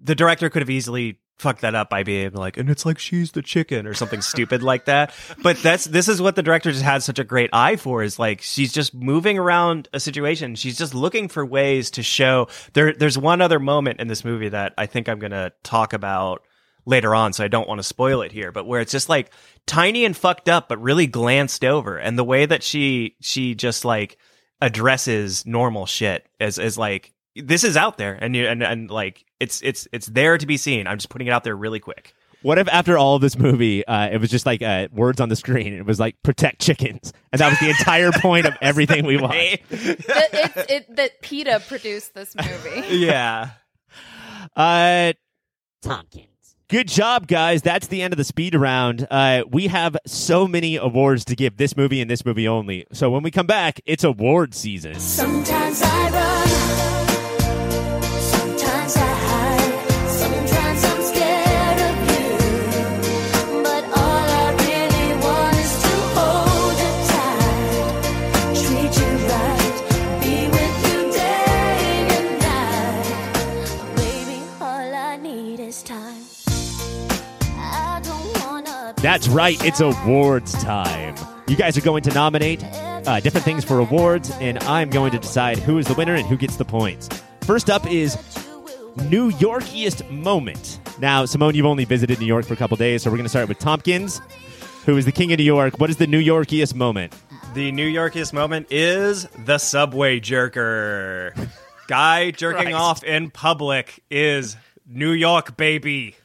the 0.00 0.14
director 0.14 0.48
could 0.50 0.62
have 0.62 0.70
easily 0.70 1.18
fucked 1.38 1.60
that 1.60 1.74
up 1.74 1.90
by 1.90 2.02
being 2.02 2.32
like, 2.32 2.56
and 2.56 2.70
it's 2.70 2.86
like 2.86 2.98
she's 2.98 3.32
the 3.32 3.42
chicken 3.42 3.86
or 3.86 3.94
something 3.94 4.22
stupid 4.22 4.62
like 4.62 4.86
that. 4.86 5.12
But 5.42 5.58
that's 5.58 5.84
this 5.84 6.08
is 6.08 6.20
what 6.22 6.36
the 6.36 6.42
director 6.42 6.70
just 6.70 6.84
had 6.84 7.02
such 7.02 7.18
a 7.18 7.24
great 7.24 7.50
eye 7.52 7.76
for 7.76 8.02
is 8.02 8.18
like 8.18 8.40
she's 8.40 8.72
just 8.72 8.94
moving 8.94 9.38
around 9.38 9.88
a 9.92 10.00
situation. 10.00 10.54
She's 10.54 10.78
just 10.78 10.94
looking 10.94 11.28
for 11.28 11.44
ways 11.44 11.90
to 11.92 12.02
show 12.02 12.48
there. 12.72 12.92
There's 12.92 13.18
one 13.18 13.40
other 13.40 13.58
moment 13.58 14.00
in 14.00 14.08
this 14.08 14.24
movie 14.24 14.48
that 14.50 14.74
I 14.78 14.86
think 14.86 15.08
I'm 15.08 15.18
gonna 15.18 15.52
talk 15.62 15.92
about 15.92 16.42
later 16.86 17.14
on, 17.14 17.32
so 17.32 17.44
I 17.44 17.48
don't 17.48 17.68
want 17.68 17.78
to 17.80 17.82
spoil 17.82 18.22
it 18.22 18.32
here, 18.32 18.52
but 18.52 18.66
where 18.66 18.80
it's 18.80 18.92
just 18.92 19.08
like 19.08 19.30
tiny 19.66 20.04
and 20.04 20.16
fucked 20.16 20.48
up, 20.48 20.68
but 20.68 20.80
really 20.80 21.06
glanced 21.06 21.64
over. 21.64 21.98
And 21.98 22.18
the 22.18 22.24
way 22.24 22.46
that 22.46 22.62
she 22.62 23.16
she 23.20 23.54
just 23.54 23.84
like 23.84 24.16
addresses 24.62 25.44
normal 25.44 25.84
shit 25.84 26.26
is 26.40 26.58
is 26.58 26.78
like 26.78 27.12
this 27.34 27.64
is 27.64 27.76
out 27.76 27.98
there 27.98 28.14
and 28.14 28.34
you 28.34 28.46
and, 28.46 28.62
and 28.62 28.90
like 28.90 29.26
it's 29.40 29.60
it's 29.62 29.86
it's 29.92 30.06
there 30.06 30.38
to 30.38 30.46
be 30.46 30.56
seen. 30.56 30.86
I'm 30.86 30.96
just 30.96 31.10
putting 31.10 31.26
it 31.26 31.32
out 31.32 31.44
there 31.44 31.56
really 31.56 31.80
quick. 31.80 32.14
What 32.42 32.58
if 32.58 32.68
after 32.68 32.96
all 32.96 33.16
of 33.16 33.22
this 33.22 33.36
movie, 33.36 33.84
uh, 33.86 34.08
it 34.08 34.20
was 34.20 34.30
just 34.30 34.46
like 34.46 34.62
uh, 34.62 34.86
words 34.92 35.20
on 35.20 35.28
the 35.28 35.36
screen? 35.36 35.72
It 35.72 35.84
was 35.84 35.98
like 35.98 36.22
protect 36.22 36.60
chickens, 36.60 37.12
and 37.32 37.40
that 37.40 37.48
was 37.48 37.58
the 37.58 37.70
entire 37.70 38.12
point 38.20 38.46
of 38.46 38.54
everything 38.60 39.04
we 39.04 39.16
watched. 39.16 39.68
That, 39.68 40.28
it's, 40.32 40.72
it, 40.72 40.96
that 40.96 41.22
PETA 41.22 41.62
produced 41.66 42.14
this 42.14 42.36
movie. 42.36 42.86
yeah. 42.96 43.50
Uh, 44.54 45.14
Tompkins. 45.82 46.28
Good 46.68 46.88
job, 46.88 47.28
guys. 47.28 47.62
That's 47.62 47.86
the 47.86 48.02
end 48.02 48.12
of 48.12 48.18
the 48.18 48.24
speed 48.24 48.56
round. 48.56 49.06
Uh, 49.08 49.44
we 49.48 49.68
have 49.68 49.96
so 50.04 50.48
many 50.48 50.74
awards 50.74 51.24
to 51.26 51.36
give 51.36 51.58
this 51.58 51.76
movie 51.76 52.00
and 52.00 52.10
this 52.10 52.24
movie 52.26 52.48
only. 52.48 52.88
So 52.92 53.08
when 53.08 53.22
we 53.22 53.30
come 53.30 53.46
back, 53.46 53.80
it's 53.86 54.02
award 54.02 54.52
season. 54.52 54.98
Sometimes 54.98 55.80
I 55.80 56.10
run, 56.10 56.85
That's 79.06 79.28
right. 79.28 79.64
It's 79.64 79.78
awards 79.78 80.52
time. 80.64 81.14
You 81.46 81.54
guys 81.54 81.78
are 81.78 81.80
going 81.80 82.02
to 82.02 82.12
nominate 82.12 82.64
uh, 82.64 83.20
different 83.20 83.44
things 83.44 83.64
for 83.64 83.78
awards, 83.78 84.32
and 84.40 84.58
I'm 84.64 84.90
going 84.90 85.12
to 85.12 85.18
decide 85.20 85.60
who 85.60 85.78
is 85.78 85.86
the 85.86 85.94
winner 85.94 86.16
and 86.16 86.26
who 86.26 86.36
gets 86.36 86.56
the 86.56 86.64
points. 86.64 87.08
First 87.42 87.70
up 87.70 87.88
is 87.88 88.16
New 89.08 89.30
Yorkiest 89.30 90.10
moment. 90.10 90.80
Now, 90.98 91.24
Simone, 91.24 91.54
you've 91.54 91.66
only 91.66 91.84
visited 91.84 92.18
New 92.18 92.26
York 92.26 92.46
for 92.46 92.54
a 92.54 92.56
couple 92.56 92.76
days, 92.76 93.04
so 93.04 93.10
we're 93.10 93.16
going 93.16 93.26
to 93.26 93.30
start 93.30 93.48
with 93.48 93.60
Tompkins, 93.60 94.20
who 94.86 94.96
is 94.96 95.04
the 95.04 95.12
king 95.12 95.32
of 95.32 95.38
New 95.38 95.44
York. 95.44 95.78
What 95.78 95.88
is 95.88 95.98
the 95.98 96.08
New 96.08 96.20
Yorkiest 96.20 96.74
moment? 96.74 97.14
The 97.54 97.70
New 97.70 97.88
Yorkiest 97.88 98.32
moment 98.32 98.72
is 98.72 99.26
the 99.44 99.58
subway 99.58 100.18
jerker. 100.18 101.48
Guy 101.86 102.32
jerking 102.32 102.72
Christ. 102.72 102.76
off 102.76 103.04
in 103.04 103.30
public 103.30 104.02
is 104.10 104.56
New 104.84 105.12
York 105.12 105.56
baby. 105.56 106.16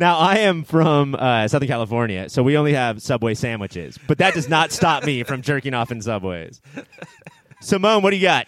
Now, 0.00 0.16
I 0.16 0.38
am 0.38 0.64
from 0.64 1.14
uh, 1.14 1.46
Southern 1.46 1.68
California, 1.68 2.30
so 2.30 2.42
we 2.42 2.56
only 2.56 2.72
have 2.72 3.02
Subway 3.02 3.34
sandwiches, 3.34 3.98
but 4.08 4.16
that 4.16 4.32
does 4.32 4.48
not 4.48 4.72
stop 4.72 5.04
me 5.04 5.24
from 5.24 5.42
jerking 5.42 5.74
off 5.74 5.92
in 5.92 6.00
Subways. 6.00 6.62
Simone, 7.60 8.02
what 8.02 8.08
do 8.08 8.16
you 8.16 8.22
got? 8.22 8.46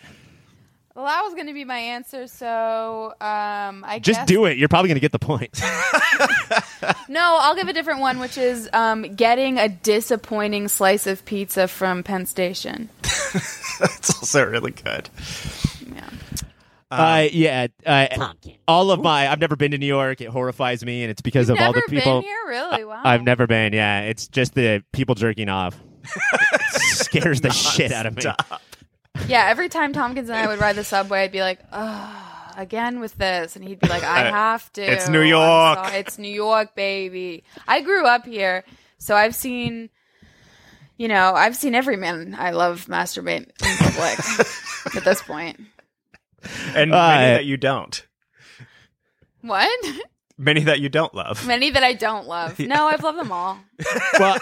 Well, 0.95 1.05
that 1.05 1.21
was 1.21 1.35
going 1.35 1.49
to 1.49 1.53
be 1.53 1.67
my 1.67 1.77
answer. 1.77 2.27
So 2.27 3.13
um, 3.21 3.85
I 3.87 4.01
Just 4.01 4.21
guess, 4.21 4.29
do 4.29 4.47
it. 4.47 4.57
You're 4.57 4.71
probably 4.71 4.89
going 4.89 4.97
to 4.97 5.01
get 5.01 5.13
the 5.13 5.19
point. 5.19 5.61
No, 7.09 7.39
I'll 7.41 7.55
give 7.55 7.69
a 7.69 7.73
different 7.73 8.01
one, 8.01 8.19
which 8.19 8.37
is 8.39 8.69
um, 8.73 9.03
getting 9.15 9.59
a 9.59 9.69
disappointing 9.69 10.69
slice 10.69 11.07
of 11.07 11.25
pizza 11.25 11.69
from 11.69 12.03
Penn 12.03 12.27
Station. 12.27 12.89
That's 13.03 14.11
also 14.11 14.45
really 14.45 14.73
good. 14.73 15.09
Yeah. 16.93 17.15
Uh, 17.15 17.29
yeah. 17.33 17.67
Uh, 17.87 18.07
Tompkins. 18.09 18.59
all 18.69 18.91
of 18.91 19.01
my, 19.01 19.29
I've 19.29 19.41
never 19.41 19.57
been 19.57 19.71
to 19.73 19.79
New 19.79 19.87
York. 19.87 20.21
It 20.21 20.29
horrifies 20.29 20.85
me, 20.85 21.03
and 21.03 21.11
it's 21.11 21.23
because 21.23 21.49
You've 21.49 21.59
of 21.59 21.65
all 21.65 21.73
the 21.73 21.83
people. 21.89 22.21
been 22.21 22.23
here, 22.23 22.39
really? 22.47 22.85
Wow. 22.85 23.01
I've 23.05 23.23
never 23.23 23.47
been. 23.47 23.73
Yeah, 23.73 24.03
it's 24.03 24.29
just 24.29 24.55
the 24.55 24.85
people 24.93 25.15
jerking 25.15 25.49
off. 25.49 25.79
Scares 26.71 27.41
the 27.41 27.51
shit 27.51 27.93
out 27.93 28.07
of 28.07 28.17
me. 28.17 28.23
Yeah, 29.29 29.47
every 29.49 29.69
time 29.69 29.93
Tompkins 29.93 30.29
and 30.29 30.37
I 30.39 30.47
would 30.47 30.61
ride 30.61 30.77
the 30.77 30.85
subway, 30.85 31.23
I'd 31.23 31.33
be 31.33 31.41
like, 31.41 31.61
"Oh, 31.73 32.53
again 32.57 32.99
with 33.01 33.17
this," 33.17 33.57
and 33.57 33.65
he'd 33.65 33.79
be 33.79 33.89
like, 33.89 34.03
"I 34.03 34.31
have 34.31 34.73
to." 34.75 34.83
It's 34.83 35.09
New 35.09 35.21
York." 35.23 35.79
sorry. 35.79 35.99
It's 35.99 36.19
New 36.19 36.33
York, 36.33 36.75
baby. 36.75 37.45
I 37.69 37.83
grew 37.83 38.05
up 38.07 38.25
here, 38.27 38.65
so 38.99 39.15
I've 39.15 39.35
seen, 39.35 39.91
you 40.97 41.09
know, 41.09 41.35
I've 41.35 41.57
seen 41.57 41.75
every 41.75 41.97
man 41.97 42.35
I 42.39 42.51
love 42.51 42.87
masturbate 42.87 43.49
in 43.63 43.77
public 43.79 44.97
at 44.97 45.05
this 45.05 45.23
point. 45.23 45.61
And 46.75 46.93
Uh, 46.95 47.09
many 47.09 47.33
that 47.35 47.45
you 47.45 47.57
don't. 47.57 48.07
What? 49.43 49.71
Many 50.39 50.65
that 50.65 50.81
you 50.81 50.89
don't 50.89 51.15
love. 51.15 51.47
Many 51.47 51.71
that 51.71 51.83
I 51.83 51.93
don't 51.95 52.27
love. 52.27 52.59
No, 52.59 52.87
I've 52.89 53.03
loved 53.03 53.19
them 53.19 53.33
all. 53.33 53.59
Well, 54.19 54.39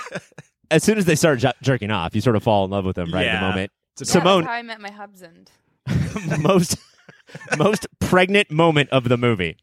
as 0.70 0.84
soon 0.84 0.98
as 0.98 1.04
they 1.04 1.16
start 1.16 1.40
ju- 1.40 1.50
jerking 1.62 1.90
off, 1.90 2.14
you 2.14 2.20
sort 2.20 2.36
of 2.36 2.42
fall 2.42 2.64
in 2.64 2.70
love 2.70 2.84
with 2.84 2.96
them 2.96 3.12
right 3.12 3.26
at 3.26 3.34
Yeah. 3.34 3.40
the 3.40 3.48
moment. 3.48 3.72
Yeah, 3.98 4.04
Simone, 4.04 4.42
that's 4.42 4.48
how 4.50 4.54
I 4.58 4.62
met 4.62 4.80
my 4.80 4.90
husband. 4.90 5.50
most 6.40 6.76
most 7.58 7.86
pregnant 7.98 8.50
moment 8.50 8.90
of 8.90 9.08
the 9.08 9.16
movie. 9.16 9.56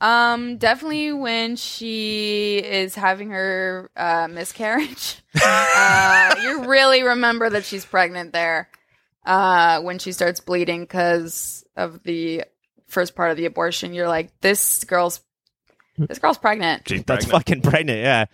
Um, 0.00 0.58
definitely 0.58 1.12
when 1.12 1.56
she 1.56 2.58
is 2.58 2.94
having 2.94 3.30
her 3.30 3.90
uh, 3.96 4.28
miscarriage. 4.30 5.16
uh, 5.42 6.34
you 6.42 6.64
really 6.68 7.02
remember 7.02 7.50
that 7.50 7.64
she's 7.64 7.84
pregnant 7.84 8.32
there 8.32 8.68
uh, 9.28 9.80
when 9.82 9.98
she 9.98 10.10
starts 10.10 10.40
bleeding 10.40 10.80
because 10.80 11.64
of 11.76 12.02
the 12.02 12.42
first 12.88 13.14
part 13.14 13.30
of 13.30 13.36
the 13.36 13.44
abortion. 13.44 13.92
You're 13.92 14.08
like, 14.08 14.32
this 14.40 14.82
girl's 14.84 15.20
this 15.98 16.18
girl's 16.18 16.38
pregnant. 16.38 16.88
She's 16.88 17.04
That's 17.04 17.26
pregnant. 17.26 17.46
fucking 17.46 17.62
pregnant. 17.62 17.98
Yeah. 18.00 18.24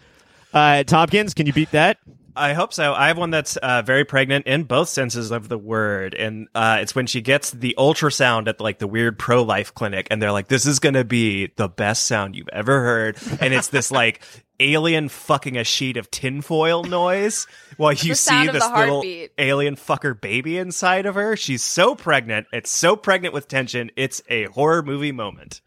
Uh, 0.53 0.85
Tompkins, 0.85 1.35
can 1.35 1.47
you 1.47 1.53
beat 1.53 1.73
that? 1.73 1.99
I 2.37 2.53
hope 2.53 2.73
so. 2.73 2.95
I 2.95 3.09
have 3.09 3.19
one 3.19 3.31
that's 3.31 3.57
uh, 3.57 3.83
very 3.83 4.05
pregnant 4.05 4.47
in 4.47 4.65
both 4.65 4.89
senses 4.89 5.31
of 5.31 5.49
the 5.49 5.59
word, 5.59 6.15
and 6.15 6.49
uh, 6.55 6.79
it's 6.81 6.95
when 6.95 7.07
she 7.07 7.21
gets 7.21 7.51
the 7.51 7.75
ultrasound 7.79 8.49
at 8.49 8.61
like 8.61 8.79
the 8.79 8.89
weird 8.89 9.19
pro 9.19 9.43
life 9.43 9.73
clinic, 9.75 10.09
and 10.11 10.21
they're 10.21 10.33
like, 10.33 10.49
"This 10.49 10.67
is 10.67 10.79
gonna 10.79 11.05
be 11.05 11.53
the 11.57 11.69
best 11.69 12.07
sound 12.07 12.35
you've 12.35 12.49
ever 12.53 12.81
heard," 12.81 13.19
and 13.41 13.55
it's 13.55 13.69
this 13.69 13.91
like 13.91 14.21
alien 14.61 15.09
fucking 15.09 15.57
a 15.57 15.65
sheet 15.65 15.97
of 15.97 16.11
tinfoil 16.11 16.85
noise 16.85 17.47
while 17.77 17.93
you 17.93 18.11
the 18.11 18.15
see 18.15 18.47
this 18.47 18.69
little 18.71 19.05
alien 19.39 19.77
fucker 19.77 20.19
baby 20.19 20.59
inside 20.59 21.07
of 21.07 21.15
her. 21.15 21.37
She's 21.37 21.63
so 21.63 21.95
pregnant. 21.95 22.47
It's 22.53 22.71
so 22.71 22.97
pregnant 22.97 23.35
with 23.35 23.49
tension. 23.49 23.91
It's 23.97 24.23
a 24.29 24.45
horror 24.47 24.83
movie 24.83 25.13
moment. 25.13 25.61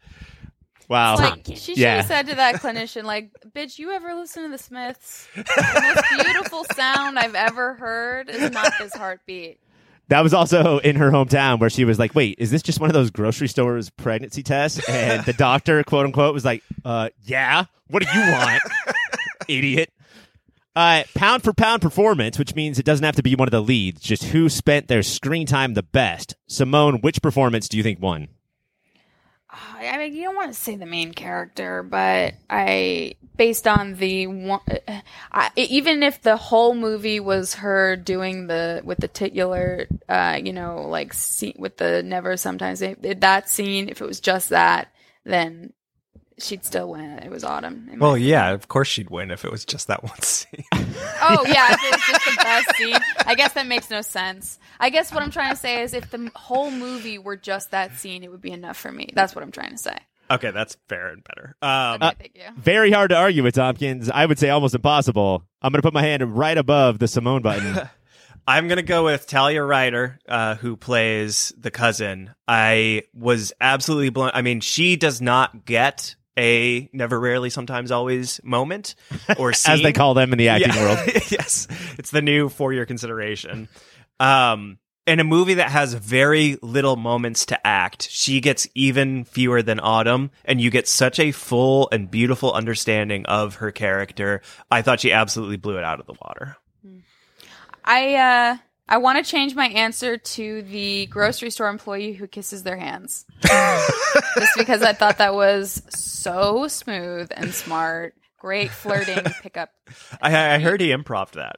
Wow. 0.88 1.16
Like 1.16 1.44
she 1.46 1.56
should 1.56 1.78
Yeah. 1.78 1.96
have 1.96 2.06
said 2.06 2.26
to 2.28 2.34
that 2.36 2.56
clinician, 2.56 3.04
like, 3.04 3.30
"Bitch, 3.54 3.78
you 3.78 3.90
ever 3.92 4.14
listen 4.14 4.44
to 4.44 4.48
the 4.48 4.58
Smiths? 4.58 5.28
The 5.34 5.44
most 6.14 6.24
beautiful 6.24 6.64
sound 6.74 7.18
I've 7.18 7.34
ever 7.34 7.74
heard 7.74 8.30
is 8.30 8.50
not 8.50 8.72
this 8.80 8.94
heartbeat." 8.94 9.60
That 10.08 10.22
was 10.22 10.32
also 10.32 10.78
in 10.78 10.96
her 10.96 11.10
hometown 11.10 11.60
where 11.60 11.68
she 11.68 11.84
was 11.84 11.98
like, 11.98 12.14
"Wait, 12.14 12.36
is 12.38 12.50
this 12.50 12.62
just 12.62 12.80
one 12.80 12.88
of 12.88 12.94
those 12.94 13.10
grocery 13.10 13.48
stores 13.48 13.90
pregnancy 13.90 14.42
tests?" 14.42 14.80
And 14.88 15.22
the 15.26 15.34
doctor, 15.34 15.84
quote 15.84 16.06
unquote, 16.06 16.32
was 16.32 16.46
like, 16.46 16.62
"Uh, 16.84 17.10
yeah. 17.24 17.64
What 17.88 18.02
do 18.02 18.08
you 18.18 18.20
want, 18.32 18.62
idiot?" 19.48 19.92
Uh, 20.74 21.02
pound 21.14 21.42
for 21.42 21.52
pound 21.52 21.82
performance, 21.82 22.38
which 22.38 22.54
means 22.54 22.78
it 22.78 22.84
doesn't 22.86 23.04
have 23.04 23.16
to 23.16 23.22
be 23.22 23.34
one 23.34 23.48
of 23.48 23.52
the 23.52 23.60
leads. 23.60 24.00
Just 24.00 24.24
who 24.24 24.48
spent 24.48 24.88
their 24.88 25.02
screen 25.02 25.46
time 25.46 25.74
the 25.74 25.82
best. 25.82 26.36
Simone, 26.46 27.00
which 27.00 27.20
performance 27.20 27.68
do 27.68 27.76
you 27.76 27.82
think 27.82 28.00
won? 28.00 28.28
I 29.50 29.96
mean, 29.96 30.14
you 30.14 30.24
don't 30.24 30.36
want 30.36 30.52
to 30.52 30.58
say 30.60 30.76
the 30.76 30.84
main 30.84 31.12
character, 31.14 31.82
but 31.82 32.34
I, 32.50 33.14
based 33.36 33.66
on 33.66 33.94
the 33.94 34.26
one, 34.26 34.60
even 35.56 36.02
if 36.02 36.20
the 36.20 36.36
whole 36.36 36.74
movie 36.74 37.18
was 37.18 37.54
her 37.54 37.96
doing 37.96 38.46
the 38.46 38.82
with 38.84 38.98
the 38.98 39.08
titular, 39.08 39.86
uh, 40.08 40.38
you 40.42 40.52
know, 40.52 40.82
like 40.88 41.14
scene 41.14 41.56
with 41.58 41.78
the 41.78 42.02
never 42.02 42.36
sometimes 42.36 42.80
that 42.80 43.48
scene, 43.48 43.88
if 43.88 44.02
it 44.02 44.06
was 44.06 44.20
just 44.20 44.50
that, 44.50 44.92
then 45.24 45.72
she'd 46.40 46.64
still 46.64 46.88
win. 46.90 47.18
It 47.18 47.30
was 47.30 47.44
Autumn. 47.44 47.88
Well, 47.98 48.12
opinion. 48.12 48.30
yeah, 48.30 48.50
of 48.50 48.68
course 48.68 48.88
she'd 48.88 49.10
win 49.10 49.30
if 49.30 49.44
it 49.44 49.50
was 49.50 49.64
just 49.64 49.86
that 49.88 50.02
one 50.04 50.20
scene. 50.22 50.64
Oh 50.72 51.44
yeah, 51.46 51.72
if 51.74 51.84
it 51.84 51.90
was 51.92 52.02
just 52.06 52.24
the 52.24 52.36
best 52.42 52.76
scene. 52.76 52.96
I 53.26 53.34
guess 53.34 53.52
that 53.54 53.66
makes 53.66 53.90
no 53.90 54.00
sense. 54.02 54.58
I 54.80 54.90
guess 54.90 55.12
what 55.12 55.22
I'm 55.22 55.30
trying 55.30 55.50
to 55.50 55.56
say 55.56 55.82
is 55.82 55.94
if 55.94 56.10
the 56.10 56.30
whole 56.34 56.70
movie 56.70 57.18
were 57.18 57.36
just 57.36 57.70
that 57.72 57.96
scene, 57.96 58.22
it 58.24 58.30
would 58.30 58.42
be 58.42 58.52
enough 58.52 58.76
for 58.76 58.90
me. 58.92 59.10
That's 59.14 59.34
what 59.34 59.42
I'm 59.42 59.52
trying 59.52 59.70
to 59.72 59.78
say. 59.78 59.96
okay, 60.30 60.50
that's 60.50 60.76
fair 60.88 61.08
and 61.08 61.24
better. 61.24 61.56
Um, 61.62 61.98
Uh, 62.02 62.12
Thank 62.18 62.32
you. 62.36 62.42
Very 62.56 62.90
hard 62.90 63.10
to 63.10 63.16
argue 63.16 63.42
with 63.42 63.54
Tompkins. 63.54 64.10
I 64.10 64.26
would 64.26 64.38
say 64.38 64.50
almost 64.50 64.74
impossible. 64.74 65.42
I'm 65.62 65.72
going 65.72 65.80
to 65.80 65.86
put 65.86 65.94
my 65.94 66.02
hand 66.02 66.36
right 66.36 66.56
above 66.58 66.98
the 66.98 67.08
Simone 67.08 67.42
button. 67.42 67.88
I'm 68.46 68.66
gonna 68.66 68.80
go 68.80 69.04
with 69.04 69.26
Talia 69.26 69.62
Ryder, 69.62 70.18
uh, 70.26 70.54
who 70.54 70.74
plays 70.78 71.52
the 71.58 71.70
cousin. 71.70 72.30
I 72.46 73.02
was 73.12 73.52
absolutely 73.60 74.08
blown. 74.08 74.30
I 74.32 74.40
mean, 74.40 74.60
she 74.60 74.96
does 74.96 75.20
not 75.20 75.66
get 75.66 76.16
a 76.38 76.88
never, 76.92 77.18
rarely, 77.18 77.50
sometimes, 77.50 77.90
always 77.90 78.40
moment 78.44 78.94
or 79.38 79.52
scene. 79.52 79.74
as 79.74 79.82
they 79.82 79.92
call 79.92 80.14
them 80.14 80.32
in 80.32 80.38
the 80.38 80.48
acting 80.48 80.72
Yeah. 80.72 80.82
world. 80.82 80.98
yes, 81.30 81.66
it's 81.98 82.10
the 82.10 82.22
new 82.22 82.48
four 82.48 82.72
year 82.72 82.86
consideration. 82.86 83.68
Um, 84.20 84.78
in 85.06 85.20
a 85.20 85.24
movie 85.24 85.54
that 85.54 85.70
has 85.70 85.94
very 85.94 86.58
little 86.60 86.96
moments 86.96 87.46
to 87.46 87.66
act, 87.66 88.10
she 88.10 88.40
gets 88.42 88.68
even 88.74 89.24
fewer 89.24 89.62
than 89.62 89.80
Autumn, 89.80 90.30
and 90.44 90.60
you 90.60 90.70
get 90.70 90.86
such 90.86 91.18
a 91.18 91.32
full 91.32 91.88
and 91.90 92.10
beautiful 92.10 92.52
understanding 92.52 93.24
of 93.26 93.56
her 93.56 93.70
character. 93.72 94.42
I 94.70 94.82
thought 94.82 95.00
she 95.00 95.10
absolutely 95.12 95.56
blew 95.56 95.78
it 95.78 95.84
out 95.84 95.98
of 96.00 96.06
the 96.06 96.14
water. 96.22 96.56
I 97.84 98.14
uh 98.16 98.56
I 98.88 98.96
want 98.98 99.22
to 99.24 99.30
change 99.30 99.54
my 99.54 99.66
answer 99.66 100.16
to 100.16 100.62
the 100.62 101.06
grocery 101.06 101.50
store 101.50 101.68
employee 101.68 102.12
who 102.14 102.26
kisses 102.26 102.62
their 102.62 102.76
hands. 102.78 103.26
Just 103.42 104.52
because 104.56 104.82
I 104.82 104.92
thought 104.94 105.18
that 105.18 105.34
was 105.34 105.82
so 105.90 106.68
smooth 106.68 107.30
and 107.36 107.52
smart. 107.52 108.14
Great 108.38 108.70
flirting 108.70 109.18
pickup. 109.42 109.70
I, 110.22 110.54
I 110.54 110.58
heard 110.58 110.80
he 110.80 110.90
improved 110.92 111.34
that. 111.34 111.56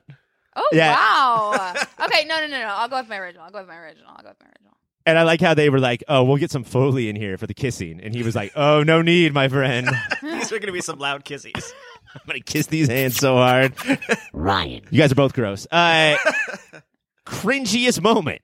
Oh 0.57 0.67
Yeah. 0.73 0.95
wow. 0.95 1.75
Okay, 2.07 2.25
no 2.25 2.41
no 2.41 2.47
no 2.49 2.59
no. 2.61 2.67
I'll 2.69 2.89
go 2.89 2.99
with 2.99 3.09
my 3.09 3.19
original. 3.19 3.45
I'll 3.45 3.51
go 3.53 3.59
with 3.61 3.69
my 3.69 3.77
original. 3.77 4.09
I'll 4.09 4.23
go 4.23 4.31
with 4.31 4.41
my 4.41 4.47
original. 4.47 4.77
And 5.07 5.19
I 5.19 5.23
like 5.23 5.41
how 5.41 5.55
they 5.55 5.71
were 5.71 5.79
like, 5.81 6.05
"Oh, 6.09 6.25
we'll 6.25 6.37
get 6.37 6.51
some 6.51 6.65
Foley 6.65 7.09
in 7.09 7.17
here 7.17 7.37
for 7.39 7.47
the 7.47 7.55
kissing," 7.55 8.01
and 8.03 8.15
he 8.15 8.23
was 8.23 8.35
like, 8.35 8.53
"Oh, 8.55 8.83
no 8.83 9.01
need, 9.03 9.33
my 9.33 9.49
friend. 9.49 9.89
These 10.23 10.53
are 10.53 10.59
going 10.59 10.67
to 10.67 10.73
be 10.73 10.83
some 10.83 10.99
loud 10.99 11.25
kissies. 11.25 11.73
I'm 12.15 12.21
gonna 12.27 12.41
kiss 12.41 12.67
these 12.67 12.89
hands 12.89 13.17
so 13.17 13.35
hard." 13.37 13.73
Ryan. 14.33 14.83
You 14.91 14.99
guys 15.01 15.13
are 15.13 15.15
both 15.17 15.33
gross. 15.33 15.67
Uh, 15.71 16.17
cringiest 17.27 18.03
moment, 18.03 18.43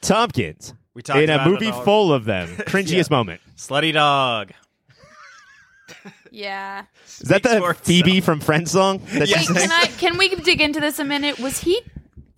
Tompkins 0.00 0.74
We 0.94 1.02
talked 1.02 1.20
in 1.20 1.30
a 1.30 1.34
about 1.34 1.46
it 1.46 1.50
movie 1.50 1.68
all. 1.70 1.82
full 1.82 2.12
of 2.12 2.24
them. 2.24 2.48
Cringiest 2.66 3.10
moment. 3.10 3.40
Slutty 3.56 3.92
dog. 3.92 4.52
Yeah. 6.30 6.84
Is 7.06 7.28
that 7.28 7.42
the 7.42 7.58
for 7.58 7.74
Phoebe 7.74 8.20
from 8.20 8.40
Friends 8.40 8.70
song? 8.70 8.98
That 9.12 9.28
Yes. 9.28 9.48
Wait, 9.50 9.58
can 9.58 9.70
I 9.70 9.86
can 9.86 10.18
we 10.18 10.34
dig 10.36 10.60
into 10.60 10.80
this 10.80 10.98
a 10.98 11.04
minute? 11.04 11.38
Was 11.38 11.60
he 11.60 11.82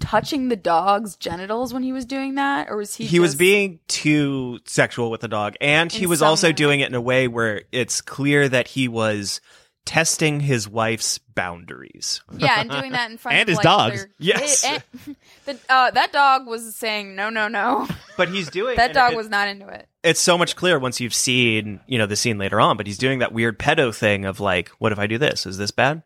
touching 0.00 0.48
the 0.48 0.56
dog's 0.56 1.16
genitals 1.16 1.72
when 1.72 1.82
he 1.82 1.92
was 1.92 2.04
doing 2.04 2.34
that, 2.34 2.68
or 2.68 2.76
was 2.76 2.96
he? 2.96 3.04
He 3.06 3.20
was 3.20 3.36
being 3.36 3.78
too 3.86 4.58
sexual 4.66 5.10
with 5.10 5.20
the 5.20 5.28
dog, 5.28 5.54
and 5.60 5.92
he 5.92 6.06
was 6.06 6.22
also 6.22 6.48
way. 6.48 6.52
doing 6.52 6.80
it 6.80 6.88
in 6.88 6.94
a 6.94 7.00
way 7.00 7.28
where 7.28 7.62
it's 7.70 8.00
clear 8.00 8.48
that 8.48 8.66
he 8.68 8.88
was 8.88 9.40
testing 9.84 10.40
his 10.40 10.68
wife's 10.68 11.18
boundaries. 11.18 12.22
Yeah, 12.36 12.60
and 12.60 12.70
doing 12.70 12.92
that 12.92 13.10
in 13.10 13.18
front 13.18 13.36
And 13.38 13.42
of 13.42 13.48
his 13.48 13.56
like, 13.58 13.64
dogs. 13.64 13.96
their- 14.02 14.10
Yes. 14.18 14.64
it- 14.64 14.82
and- 15.06 15.16
the, 15.44 15.58
uh, 15.72 15.90
that 15.90 16.12
dog 16.12 16.46
was 16.46 16.74
saying 16.74 17.14
no, 17.14 17.28
no, 17.30 17.48
no. 17.48 17.86
But 18.16 18.28
he's 18.28 18.48
doing 18.50 18.76
That 18.76 18.94
dog 18.94 19.12
it- 19.12 19.16
was 19.16 19.28
not 19.28 19.48
into 19.48 19.68
it. 19.68 19.88
It's 20.02 20.20
so 20.20 20.36
much 20.38 20.54
clearer 20.56 20.78
once 20.78 21.00
you've 21.00 21.14
seen, 21.14 21.80
you 21.86 21.98
know, 21.98 22.06
the 22.06 22.16
scene 22.16 22.38
later 22.38 22.60
on. 22.60 22.76
But 22.76 22.86
he's 22.86 22.98
doing 22.98 23.18
that 23.20 23.32
weird 23.32 23.58
pedo 23.58 23.94
thing 23.94 24.24
of 24.24 24.38
like, 24.40 24.68
what 24.78 24.92
if 24.92 24.98
I 24.98 25.06
do 25.06 25.18
this? 25.18 25.46
Is 25.46 25.58
this 25.58 25.70
bad? 25.70 26.02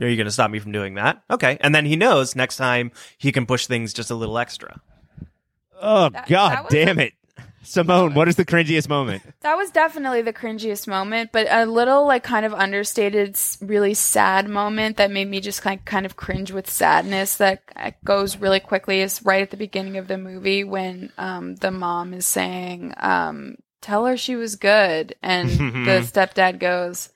Are 0.00 0.06
you 0.06 0.16
going 0.16 0.26
to 0.26 0.30
stop 0.32 0.50
me 0.50 0.58
from 0.58 0.72
doing 0.72 0.94
that? 0.96 1.22
Okay, 1.30 1.56
and 1.62 1.74
then 1.74 1.86
he 1.86 1.96
knows 1.96 2.36
next 2.36 2.58
time 2.58 2.92
he 3.16 3.32
can 3.32 3.46
push 3.46 3.66
things 3.66 3.94
just 3.94 4.10
a 4.10 4.14
little 4.14 4.36
extra. 4.38 4.80
Oh 5.80 6.08
That- 6.10 6.28
God, 6.28 6.52
that 6.56 6.70
damn 6.70 6.98
a- 6.98 7.04
it, 7.04 7.12
Simone! 7.66 8.14
What 8.14 8.28
is 8.28 8.36
the 8.36 8.44
cringiest 8.44 8.88
moment? 8.88 9.22
That 9.40 9.56
was 9.56 9.70
definitely 9.70 10.22
the 10.22 10.32
cringiest 10.32 10.88
moment, 10.88 11.30
but 11.30 11.46
a 11.48 11.66
little 11.66 12.04
like 12.04 12.24
kind 12.24 12.44
of 12.44 12.52
understated, 12.52 13.38
really 13.60 13.94
sad 13.94 14.48
moment 14.48 14.96
that 14.96 15.12
made 15.12 15.28
me 15.28 15.38
just 15.40 15.62
kind 15.62 15.84
kind 15.84 16.04
of 16.04 16.16
cringe 16.16 16.50
with 16.50 16.68
sadness. 16.68 17.36
That 17.36 17.62
uh, 17.76 17.92
goes 18.04 18.38
really 18.38 18.58
quickly. 18.58 19.02
Is 19.02 19.24
right 19.24 19.42
at 19.42 19.52
the 19.52 19.56
beginning 19.56 19.98
of 19.98 20.08
the 20.08 20.18
movie 20.18 20.64
when 20.64 21.12
um, 21.16 21.54
the 21.56 21.70
mom 21.70 22.12
is 22.12 22.26
saying, 22.26 22.92
um, 22.96 23.56
"Tell 23.82 24.04
her 24.06 24.16
she 24.16 24.34
was 24.34 24.56
good," 24.56 25.14
and 25.22 25.48
the 25.48 26.02
stepdad 26.10 26.58
goes. 26.58 27.10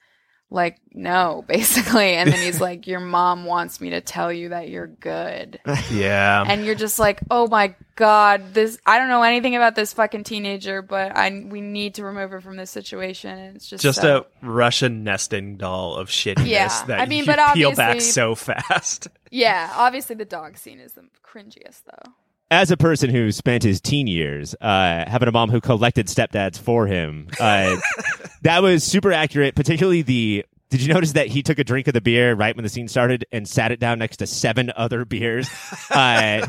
Like 0.53 0.81
no, 0.93 1.45
basically, 1.49 2.15
and 2.15 2.29
then 2.33 2.41
he's 2.45 2.61
like, 2.69 2.89
"Your 2.89 2.99
mom 2.99 3.45
wants 3.45 3.81
me 3.81 3.91
to 3.91 4.01
tell 4.01 4.33
you 4.33 4.49
that 4.49 4.69
you're 4.69 4.89
good," 4.89 5.61
Yeah. 5.93 6.45
and 6.45 6.65
you're 6.67 6.75
just 6.75 6.99
like, 6.99 7.21
"Oh 7.31 7.47
my 7.47 7.77
god, 7.95 8.53
this 8.53 8.77
I 8.85 8.99
don't 8.99 9.09
know 9.09 9.23
anything 9.23 9.55
about 9.55 9.77
this 9.77 9.93
fucking 9.93 10.25
teenager, 10.25 10.83
but 10.83 11.17
I 11.17 11.45
we 11.47 11.61
need 11.61 11.95
to 11.95 12.05
remove 12.05 12.33
her 12.33 12.41
from 12.41 12.57
this 12.57 12.69
situation." 12.73 13.39
And 13.39 13.55
it's 13.55 13.69
just 13.69 13.81
just 13.85 14.01
so- 14.01 14.27
a 14.43 14.47
Russian 14.47 15.05
nesting 15.05 15.57
doll 15.57 15.95
of 15.95 16.09
shittiness 16.09 16.49
Yeah, 16.49 16.85
that 16.87 17.01
I 17.01 17.07
mean, 17.07 17.21
you 17.21 17.27
but 17.27 17.55
peel 17.55 17.73
back 17.77 18.01
so 18.01 18.35
fast. 18.35 19.07
yeah. 19.31 19.71
Obviously, 19.77 20.17
the 20.17 20.25
dog 20.25 20.59
scene 20.59 20.81
is 20.81 20.95
the 20.95 21.05
cringiest 21.25 21.83
though. 21.87 22.11
As 22.53 22.71
a 22.73 22.77
person 22.77 23.11
who 23.11 23.31
spent 23.31 23.63
his 23.63 23.81
teen 23.81 24.09
years 24.09 24.57
uh, 24.61 25.05
having 25.09 25.29
a 25.29 25.33
mom 25.33 25.51
who 25.51 25.61
collected 25.61 26.09
stepdads 26.09 26.59
for 26.59 26.87
him, 26.87 27.29
uh, 27.39 27.77
that 28.43 28.63
was 28.63 28.83
super 28.83 29.13
accurate. 29.13 29.55
Particularly 29.55 30.03
the. 30.03 30.45
Did 30.69 30.83
you 30.83 30.95
notice 30.95 31.13
that 31.13 31.27
he 31.27 31.43
took 31.43 31.59
a 31.59 31.65
drink 31.65 31.89
of 31.89 31.95
the 31.95 32.01
beer 32.01 32.33
right 32.35 32.55
when 32.55 32.63
the 32.63 32.69
scene 32.69 32.87
started 32.87 33.25
and 33.33 33.49
sat 33.49 33.73
it 33.73 33.81
down 33.81 33.99
next 33.99 34.19
to 34.19 34.27
seven 34.27 34.73
other 34.77 35.05
beers? 35.05 35.49
Uh, 35.91 36.47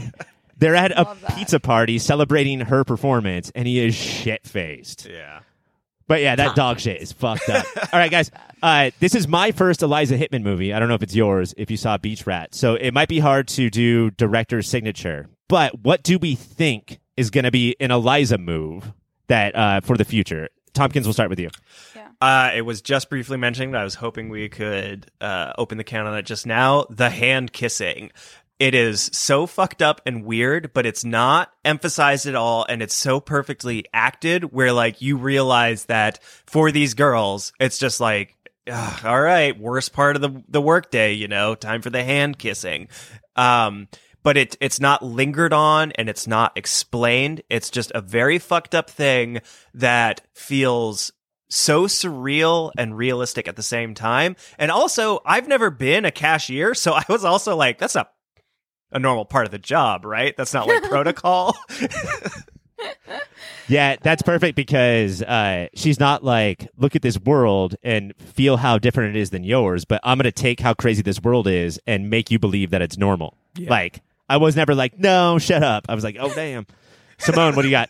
they're 0.58 0.76
at 0.76 0.92
a 0.92 1.18
pizza 1.34 1.60
party 1.60 1.98
celebrating 1.98 2.60
her 2.60 2.84
performance, 2.84 3.52
and 3.56 3.68
he 3.68 3.80
is 3.84 3.96
shit 3.96 4.46
faced. 4.46 5.08
Yeah. 5.10 5.40
But 6.08 6.22
yeah, 6.22 6.36
that 6.36 6.56
dog 6.58 6.80
shit 6.80 7.02
is 7.02 7.12
fucked 7.12 7.50
up. 7.50 7.66
All 7.92 8.00
right, 8.00 8.12
guys. 8.12 8.30
Uh, 8.62 8.92
this 9.00 9.16
is 9.16 9.28
my 9.28 9.52
first 9.54 9.82
Eliza 9.82 10.18
Hittman 10.18 10.44
movie. 10.44 10.72
I 10.72 10.80
don't 10.80 10.88
know 10.88 10.94
if 10.94 11.02
it's 11.02 11.16
yours, 11.16 11.56
if 11.58 11.72
you 11.72 11.78
saw 11.78 11.98
Beach 11.98 12.28
Rat. 12.28 12.54
So 12.54 12.76
it 12.76 12.94
might 12.94 13.08
be 13.08 13.18
hard 13.18 13.48
to 13.50 13.72
do 13.72 14.12
director's 14.12 14.68
signature. 14.70 15.30
But 15.52 15.84
what 15.84 16.02
do 16.02 16.18
we 16.18 16.36
think 16.36 17.02
is 17.18 17.30
going 17.30 17.44
to 17.44 17.52
be 17.52 17.76
an 17.82 17.92
Eliza 17.92 18.38
move 18.38 18.94
that 19.28 19.54
uh, 19.54 19.82
for 19.82 19.98
the 19.98 20.06
future? 20.06 20.48
Tompkins, 20.74 21.06
we'll 21.06 21.12
start 21.12 21.30
with 21.30 21.42
you. 21.42 21.50
Uh, 22.22 22.52
it 22.56 22.62
was 22.62 22.82
just 22.82 23.10
briefly 23.10 23.36
mentioned. 23.36 23.76
I 23.76 23.84
was 23.84 23.96
hoping 23.96 24.30
we 24.30 24.48
could 24.48 25.12
uh, 25.20 25.52
open 25.58 25.78
the 25.78 25.84
can 25.84 26.08
on 26.08 26.18
it 26.18 26.26
just 26.26 26.48
now. 26.48 26.86
The 26.90 27.10
hand 27.10 27.52
kissing. 27.52 28.14
It 28.60 28.74
is 28.74 29.10
so 29.12 29.46
fucked 29.46 29.82
up 29.82 30.00
and 30.06 30.24
weird, 30.24 30.72
but 30.72 30.86
it's 30.86 31.04
not 31.04 31.52
emphasized 31.66 32.28
at 32.28 32.36
all, 32.36 32.66
and 32.70 32.82
it's 32.82 32.96
so 32.96 33.20
perfectly 33.20 33.84
acted. 33.92 34.54
Where 34.54 34.72
like 34.72 35.02
you 35.02 35.18
realize 35.18 35.84
that 35.86 36.24
for 36.46 36.72
these 36.72 36.94
girls, 36.94 37.52
it's 37.60 37.78
just 37.78 38.00
like, 38.00 38.38
all 39.04 39.20
right, 39.20 39.60
worst 39.60 39.92
part 39.92 40.16
of 40.16 40.22
the 40.22 40.44
the 40.48 40.62
workday, 40.62 41.12
you 41.12 41.28
know, 41.28 41.56
time 41.56 41.82
for 41.82 41.90
the 41.90 42.06
hand 42.06 42.40
kissing. 42.40 42.88
Um, 43.36 43.90
but 44.24 44.38
it 44.38 44.58
it's 44.60 44.80
not 44.80 45.04
lingered 45.04 45.54
on 45.54 45.92
and 45.94 46.10
it's 46.10 46.28
not 46.28 46.58
explained. 46.58 47.42
It's 47.50 47.70
just 47.70 47.92
a 47.96 48.02
very 48.02 48.40
fucked 48.40 48.76
up 48.76 48.90
thing 48.90 49.42
that 49.74 50.22
feels 50.34 51.12
so 51.50 51.86
surreal 51.86 52.72
and 52.78 52.98
realistic 52.98 53.48
at 53.48 53.56
the 53.56 53.64
same 53.64 53.94
time. 53.94 54.36
And 54.58 54.72
also, 54.72 55.20
I've 55.26 55.48
never 55.48 55.70
been 55.70 56.06
a 56.06 56.12
cashier, 56.12 56.74
so 56.74 56.94
I 56.96 57.04
was 57.10 57.26
also 57.26 57.56
like, 57.56 57.78
that's 57.78 57.96
not 57.96 58.12
a 58.92 59.00
normal 59.00 59.26
part 59.26 59.46
of 59.46 59.52
the 59.52 59.60
job, 59.60 60.06
right? 60.06 60.36
That's 60.36 60.54
not 60.54 60.68
like 60.68 60.84
protocol. 60.90 61.56
Yeah, 63.68 63.96
that's 64.02 64.22
perfect 64.22 64.58
because 64.58 65.22
uh, 65.22 65.68
she's 65.76 65.98
not 65.98 66.26
like, 66.26 66.68
look 66.76 66.96
at 66.98 67.02
this 67.02 67.18
world 67.18 67.76
and 67.84 68.14
feel 68.18 68.58
how 68.58 68.78
different 68.78 69.16
it 69.16 69.20
is 69.20 69.30
than 69.30 69.46
yours, 69.46 69.86
but 69.86 70.02
I'm 70.04 70.18
going 70.18 70.26
to 70.26 70.32
take 70.32 70.60
how 70.60 70.74
crazy 70.74 71.02
this 71.02 71.22
world 71.22 71.48
is 71.48 71.80
and 71.88 72.10
make 72.10 72.32
you 72.32 72.38
believe 72.38 72.72
that 72.72 72.82
it's 72.82 72.98
normal. 72.98 73.38
Like, 73.58 74.02
I 74.32 74.38
was 74.38 74.56
never 74.56 74.74
like, 74.76 74.98
no, 74.98 75.38
shut 75.40 75.62
up. 75.64 75.86
I 75.90 75.96
was 75.96 76.04
like, 76.04 76.18
oh, 76.20 76.34
damn. 76.34 76.66
Simone, 77.20 77.56
what 77.56 77.62
do 77.64 77.68
you 77.68 77.72
got? 77.74 77.90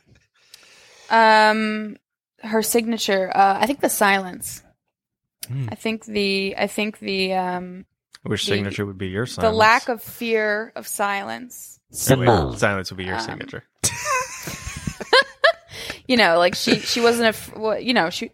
Um, 1.09 1.97
her 2.41 2.61
signature. 2.63 3.31
Uh, 3.35 3.57
I 3.59 3.67
think 3.67 3.81
the 3.81 3.89
silence. 3.89 4.63
Hmm. 5.47 5.67
I 5.71 5.75
think 5.75 6.05
the. 6.05 6.55
I 6.57 6.67
think 6.67 6.99
the. 6.99 7.33
Um, 7.33 7.85
Which 8.23 8.45
The- 8.45 8.51
signature 8.53 8.85
would 8.85 8.97
be 8.97 9.07
your 9.09 9.25
silence. 9.25 9.51
the 9.51 9.55
lack 9.57 9.89
of 9.89 10.01
fear 10.01 10.71
of 10.75 10.87
silence. 10.87 11.79
Wait, 11.91 11.97
Simone. 11.97 12.57
silence 12.57 12.91
would 12.91 12.97
be 12.97 13.05
your 13.05 13.15
Um, 13.15 13.21
signature. 13.21 13.63
You 16.07 16.17
know, 16.17 16.37
like 16.39 16.55
she 16.55 16.79
she 16.79 16.99
wasn't 16.99 17.25
a. 17.25 17.29
f- 17.29 17.55
well, 17.55 17.79
You 17.79 17.93
know, 17.93 18.09
she. 18.09 18.31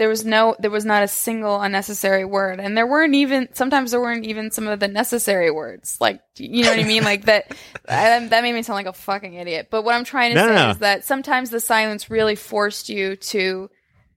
There 0.00 0.08
was 0.08 0.24
no. 0.24 0.56
There 0.58 0.70
was 0.70 0.86
not 0.86 1.02
a 1.02 1.08
single 1.08 1.60
unnecessary 1.60 2.24
word, 2.24 2.58
and 2.58 2.74
there 2.74 2.86
weren't 2.86 3.14
even. 3.14 3.50
Sometimes 3.52 3.90
there 3.90 4.00
weren't 4.00 4.24
even 4.24 4.50
some 4.50 4.66
of 4.66 4.80
the 4.80 4.88
necessary 4.88 5.50
words. 5.50 5.98
Like 6.00 6.22
you 6.38 6.64
know 6.64 6.70
what 6.70 6.78
I 6.80 6.84
mean? 6.84 7.04
Like 7.04 7.26
that. 7.26 7.54
I, 7.86 8.26
that 8.26 8.42
made 8.42 8.54
me 8.54 8.62
sound 8.62 8.76
like 8.76 8.86
a 8.86 8.94
fucking 8.94 9.34
idiot. 9.34 9.68
But 9.70 9.82
what 9.82 9.94
I'm 9.94 10.04
trying 10.04 10.30
to 10.30 10.36
No, 10.36 10.48
say 10.48 10.54
no. 10.54 10.70
is 10.70 10.78
that 10.78 11.04
sometimes 11.04 11.50
the 11.50 11.60
silence 11.60 12.08
really 12.08 12.34
forced 12.34 12.88
you 12.88 13.14
to 13.16 13.68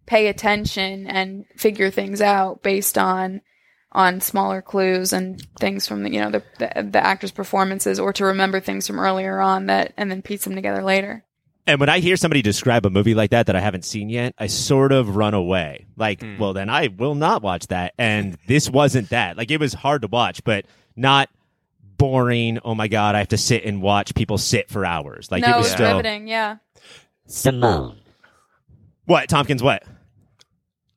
pay 0.05 0.27
attention 0.27 1.05
and 1.05 1.43
figure 1.57 1.91
things 1.91 2.21
out 2.21 2.63
based 2.63 2.97
on 2.97 3.41
on 3.91 4.21
smaller 4.21 4.61
clues 4.61 5.11
and 5.11 5.45
things 5.59 5.85
from 5.85 6.03
the 6.03 6.13
you 6.13 6.21
know 6.21 6.31
the 6.31 6.43
the, 6.59 6.87
the 6.93 7.05
actors' 7.05 7.31
performances, 7.31 7.99
or 7.99 8.13
to 8.13 8.23
remember 8.23 8.61
things 8.61 8.87
from 8.87 9.01
earlier 9.01 9.41
on 9.41 9.65
that 9.65 9.91
and 9.97 10.09
then 10.09 10.21
piece 10.21 10.45
them 10.45 10.55
together 10.55 10.81
later. 10.81 11.25
And 11.65 11.79
when 11.79 11.89
I 11.89 11.99
hear 11.99 12.17
somebody 12.17 12.41
describe 12.41 12.85
a 12.85 12.89
movie 12.89 13.13
like 13.13 13.31
that 13.31 13.45
that 13.47 13.55
I 13.55 13.61
haven't 13.61 13.85
seen 13.85 14.09
yet, 14.09 14.35
I 14.37 14.47
sort 14.47 14.91
of 14.91 15.15
run 15.15 15.33
away. 15.33 15.85
Like, 15.95 16.21
hmm. 16.21 16.37
well, 16.37 16.53
then 16.53 16.69
I 16.69 16.87
will 16.87 17.15
not 17.15 17.41
watch 17.41 17.67
that. 17.67 17.93
And 17.97 18.37
this 18.47 18.69
wasn't 18.69 19.09
that. 19.09 19.37
Like, 19.37 19.49
it 19.49 19.59
was 19.59 19.73
hard 19.73 20.01
to 20.01 20.07
watch, 20.09 20.43
but 20.43 20.65
not 20.95 21.29
boring. 21.97 22.59
Oh 22.65 22.75
my 22.75 22.89
God, 22.89 23.15
I 23.15 23.19
have 23.19 23.29
to 23.29 23.37
sit 23.37 23.63
and 23.63 23.81
watch 23.81 24.13
people 24.13 24.37
sit 24.37 24.69
for 24.69 24.85
hours. 24.85 25.31
Like, 25.31 25.41
no, 25.41 25.51
it 25.53 25.57
was 25.57 25.67
it's 25.67 25.75
still. 25.75 25.97
riveting. 25.97 26.27
Yeah. 26.27 26.57
Simone. 27.27 27.97
What, 29.05 29.29
Tompkins, 29.29 29.63
what? 29.63 29.83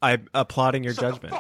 I'm 0.03 0.27
applauding 0.35 0.85
your 0.85 0.93
judgment. 0.95 1.35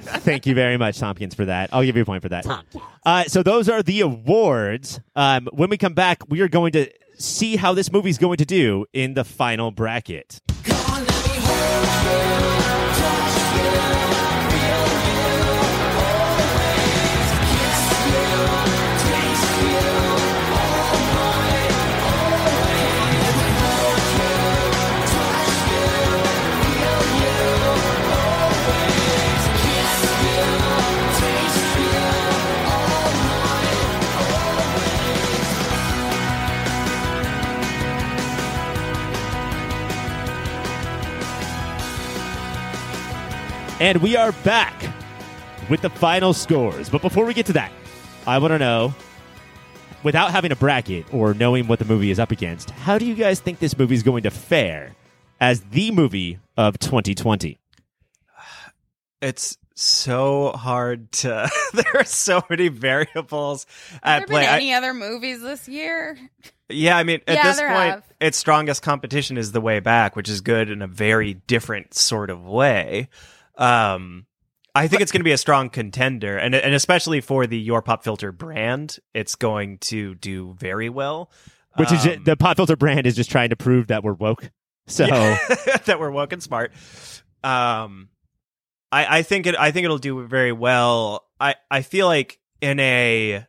Thank 0.00 0.46
you 0.46 0.54
very 0.54 0.76
much, 0.76 0.98
Tompkins, 0.98 1.34
for 1.34 1.44
that. 1.46 1.70
I'll 1.72 1.84
give 1.84 1.96
you 1.96 2.02
a 2.02 2.06
point 2.06 2.22
for 2.22 2.28
that. 2.30 2.46
Uh, 3.04 3.24
so 3.24 3.42
those 3.42 3.68
are 3.68 3.82
the 3.82 4.00
awards. 4.02 5.00
Um, 5.16 5.48
when 5.52 5.70
we 5.70 5.78
come 5.78 5.94
back, 5.94 6.22
we 6.28 6.40
are 6.40 6.48
going 6.48 6.72
to 6.72 6.90
see 7.18 7.56
how 7.56 7.74
this 7.74 7.92
movie's 7.92 8.18
going 8.18 8.38
to 8.38 8.44
do 8.44 8.86
in 8.92 9.14
the 9.14 9.24
final 9.24 9.70
bracket. 9.70 10.40
And 43.80 43.98
we 44.02 44.16
are 44.16 44.32
back 44.44 44.74
with 45.70 45.80
the 45.80 45.90
final 45.90 46.32
scores. 46.34 46.88
But 46.90 47.00
before 47.02 47.24
we 47.24 47.32
get 47.34 47.46
to 47.46 47.52
that, 47.54 47.72
I 48.26 48.38
want 48.38 48.52
to 48.52 48.58
know, 48.58 48.94
without 50.02 50.30
having 50.32 50.52
a 50.52 50.56
bracket 50.56 51.12
or 51.14 51.32
knowing 51.34 51.66
what 51.66 51.78
the 51.78 51.84
movie 51.86 52.10
is 52.10 52.18
up 52.18 52.30
against, 52.30 52.70
how 52.70 52.98
do 52.98 53.06
you 53.06 53.14
guys 53.14 53.40
think 53.40 53.58
this 53.58 53.78
movie 53.78 53.94
is 53.94 54.02
going 54.02 54.24
to 54.24 54.30
fare 54.30 54.94
as 55.40 55.62
the 55.62 55.90
movie 55.92 56.38
of 56.56 56.78
2020? 56.78 57.58
It's 59.22 59.56
so 59.74 60.52
hard 60.52 61.10
to. 61.12 61.48
there 61.72 61.92
are 61.96 62.04
so 62.04 62.42
many 62.50 62.68
variables 62.68 63.66
Have 63.90 64.00
at 64.02 64.18
there 64.20 64.26
play. 64.26 64.40
been 64.42 64.50
I- 64.50 64.56
any 64.56 64.74
other 64.74 64.92
movies 64.94 65.40
this 65.40 65.68
year? 65.68 66.18
Yeah, 66.68 66.96
I 66.96 67.02
mean, 67.02 67.20
at 67.26 67.34
Yeah, 67.34 67.42
this 67.44 67.60
point, 67.60 67.72
have. 67.72 68.04
its 68.20 68.38
strongest 68.38 68.82
competition 68.82 69.36
is 69.36 69.50
The 69.52 69.60
Way 69.60 69.80
Back, 69.80 70.14
which 70.14 70.28
is 70.28 70.40
good 70.40 70.70
in 70.70 70.82
a 70.82 70.86
very 70.86 71.34
different 71.34 71.94
sort 71.94 72.30
of 72.30 72.44
way. 72.44 73.08
Um, 73.60 74.26
I 74.74 74.88
think 74.88 75.02
it's 75.02 75.12
going 75.12 75.20
to 75.20 75.24
be 75.24 75.32
a 75.32 75.38
strong 75.38 75.70
contender, 75.70 76.36
and 76.36 76.54
and 76.54 76.74
especially 76.74 77.20
for 77.20 77.46
the 77.46 77.58
Your 77.58 77.82
Pop 77.82 78.02
Filter 78.02 78.32
brand, 78.32 78.98
it's 79.14 79.34
going 79.36 79.78
to 79.78 80.14
do 80.16 80.54
very 80.58 80.88
well. 80.88 81.30
Which 81.76 81.92
is 81.92 82.04
Um, 82.04 82.24
the 82.24 82.36
pop 82.36 82.56
filter 82.56 82.76
brand 82.76 83.06
is 83.06 83.14
just 83.14 83.30
trying 83.30 83.50
to 83.50 83.56
prove 83.56 83.88
that 83.88 84.02
we're 84.02 84.14
woke. 84.14 84.50
So 84.86 85.06
that 85.84 85.98
we're 86.00 86.10
woke 86.10 86.32
and 86.32 86.42
smart. 86.42 86.72
Um, 87.44 88.08
I 88.90 89.18
I 89.18 89.22
think 89.22 89.46
it 89.46 89.54
I 89.56 89.70
think 89.70 89.84
it'll 89.84 89.98
do 89.98 90.26
very 90.26 90.50
well. 90.50 91.28
I 91.38 91.54
I 91.70 91.82
feel 91.82 92.08
like 92.08 92.40
in 92.60 92.80
a 92.80 93.46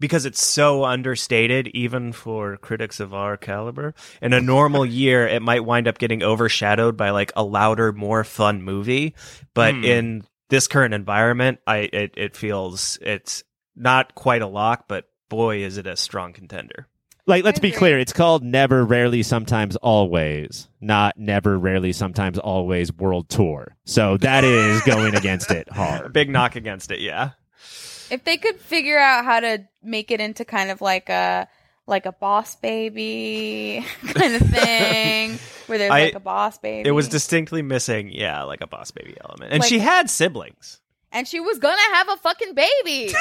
because 0.00 0.24
it's 0.24 0.42
so 0.42 0.84
understated, 0.84 1.68
even 1.68 2.12
for 2.12 2.56
critics 2.56 2.98
of 2.98 3.14
our 3.14 3.36
caliber. 3.36 3.94
In 4.20 4.32
a 4.32 4.40
normal 4.40 4.84
year, 5.02 5.28
it 5.28 5.42
might 5.42 5.64
wind 5.64 5.86
up 5.86 5.98
getting 5.98 6.22
overshadowed 6.24 6.96
by 6.96 7.10
like 7.10 7.30
a 7.36 7.44
louder, 7.44 7.92
more 7.92 8.24
fun 8.24 8.62
movie. 8.62 9.14
But 9.54 9.74
Hmm. 9.74 9.84
in 9.84 10.24
this 10.48 10.66
current 10.66 10.94
environment, 10.94 11.60
I 11.66 11.88
it, 11.92 12.14
it 12.16 12.36
feels 12.36 12.98
it's 13.02 13.44
not 13.76 14.14
quite 14.16 14.42
a 14.42 14.46
lock, 14.48 14.86
but 14.88 15.04
boy, 15.28 15.58
is 15.62 15.76
it 15.78 15.86
a 15.86 15.96
strong 15.96 16.32
contender. 16.32 16.88
like 17.26 17.44
let's 17.44 17.60
be 17.60 17.70
clear, 17.70 17.98
it's 18.00 18.12
called 18.12 18.42
Never 18.42 18.84
Rarely 18.84 19.22
Sometimes 19.22 19.76
Always, 19.76 20.68
not 20.80 21.16
Never 21.16 21.56
Rarely 21.56 21.92
Sometimes 21.92 22.38
Always 22.38 22.92
World 22.92 23.28
Tour. 23.28 23.76
So 23.84 24.16
that 24.16 24.42
is 24.42 24.82
going 24.86 25.14
against 25.14 25.52
it 25.52 25.70
hard. 25.70 26.12
big 26.12 26.28
knock 26.30 26.56
against 26.56 26.90
it, 26.90 26.98
yeah. 26.98 27.30
If 28.10 28.24
they 28.24 28.36
could 28.36 28.56
figure 28.60 28.98
out 28.98 29.24
how 29.24 29.40
to 29.40 29.64
make 29.82 30.10
it 30.10 30.20
into 30.20 30.44
kind 30.44 30.70
of 30.70 30.80
like 30.80 31.08
a 31.08 31.48
like 31.86 32.06
a 32.06 32.12
boss 32.12 32.54
baby 32.56 33.84
kind 34.06 34.34
of 34.36 34.42
thing, 34.42 35.38
where 35.66 35.78
there's 35.78 35.90
I- 35.90 36.04
like 36.04 36.14
a 36.14 36.20
boss 36.20 36.58
baby, 36.58 36.88
It 36.88 36.92
was 36.92 37.08
distinctly 37.08 37.62
missing, 37.62 38.10
yeah, 38.12 38.42
like 38.44 38.60
a 38.60 38.66
boss 38.66 38.90
baby 38.90 39.16
element. 39.24 39.52
And 39.52 39.60
Like- 39.60 39.68
she 39.68 39.78
had 39.80 40.08
siblings. 40.10 40.80
and 41.12 41.26
she 41.26 41.40
was 41.40 41.58
gonna 41.58 41.94
have 41.94 42.08
a 42.08 42.16
fucking 42.18 42.54
baby, 42.54 43.12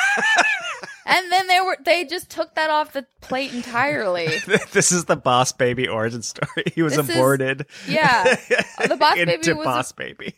and 1.08 1.32
then 1.32 1.48
they 1.48 1.60
were 1.62 1.78
they 1.84 2.06
just 2.06 2.30
took 2.30 2.54
that 2.56 2.70
off 2.70 2.94
the 2.94 3.06
plate 3.22 3.52
entirely. 3.54 4.28
this 4.74 4.92
is 4.92 5.06
the 5.06 5.16
boss 5.16 5.52
baby 5.52 5.88
origin 5.88 6.22
story. 6.22 6.66
He 6.76 6.84
was 6.84 6.96
This 6.96 7.10
is- 7.10 7.16
aborted. 7.16 7.66
yeah. 7.88 8.36
The 8.88 8.98
boss 8.98 9.16
baby 9.16 9.38
was 9.38 9.48
a- 9.48 9.56
boss 9.56 9.92
baby. 9.94 10.36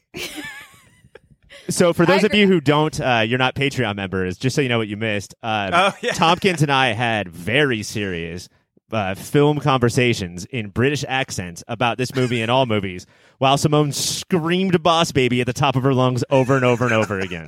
So 1.70 1.93
for 1.93 2.05
those 2.05 2.24
of 2.24 2.34
you 2.34 2.47
who 2.47 2.59
don't, 2.62 2.99
uh, 2.99 3.24
you're 3.26 3.39
not 3.39 3.55
Patreon 3.55 3.95
members, 3.95 4.38
just 4.38 4.55
so 4.55 4.62
you 4.62 4.70
know 4.70 4.78
what 4.78 4.88
you 4.88 4.97
missed. 4.97 5.36
Uh, 5.41 5.70
Oh, 5.93 5.97
yeah. 6.01 6.12
Tompkins 6.14 6.62
and 6.62 6.72
I 6.72 6.93
had 6.93 7.30
very 7.30 7.84
serious 7.84 8.49
uh, 8.91 9.16
film 9.16 9.59
conversations 9.59 10.45
in 10.45 10.70
British 10.70 11.05
accents 11.07 11.64
about 11.68 11.97
this 11.97 12.14
movie 12.16 12.41
and 12.41 12.51
all 12.51 12.66
movies, 12.66 13.05
while 13.38 13.57
Simone 13.57 13.91
screamed 13.93 14.84
"Boss 14.84 15.12
Baby" 15.12 15.39
at 15.41 15.47
the 15.47 15.53
top 15.53 15.76
of 15.76 15.84
her 15.84 15.93
lungs 15.93 16.24
over 16.30 16.55
and 16.55 16.66
over 16.66 16.84
and 16.86 16.93
over 16.93 17.20
again. 17.20 17.47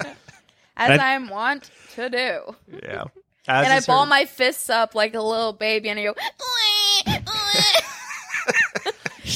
As 0.77 0.89
And- 0.91 1.01
I 1.01 1.17
want 1.29 1.69
to 1.95 2.09
do. 2.09 2.55
Yeah. 2.83 3.03
As 3.45 3.65
and 3.65 3.73
I 3.73 3.81
ball 3.81 4.03
her- 4.05 4.09
my 4.09 4.23
fists 4.25 4.69
up 4.69 4.95
like 4.95 5.13
a 5.15 5.21
little 5.21 5.51
baby, 5.53 5.89
and 5.89 5.99
I 5.99 6.03
go. 6.03 6.13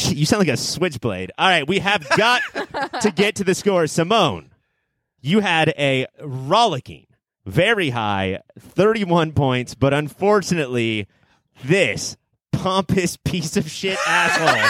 You 0.10 0.26
sound 0.26 0.40
like 0.40 0.54
a 0.54 0.58
switchblade. 0.58 1.32
All 1.38 1.48
right, 1.48 1.68
we 1.68 1.80
have 1.80 2.08
got 2.18 2.42
to 3.02 3.12
get 3.12 3.36
to 3.36 3.44
the 3.44 3.56
score. 3.56 3.88
Simone, 3.88 4.50
you 5.22 5.40
had 5.40 5.70
a 5.78 6.08
rollicking, 6.22 7.08
very 7.46 7.90
high 7.90 8.42
31 8.60 9.32
points, 9.34 9.76
but 9.76 9.94
unfortunately, 9.94 11.08
this 11.64 12.18
pompous 12.52 13.18
piece 13.18 13.58
of 13.58 13.70
shit 13.70 13.98
asshole 14.08 14.70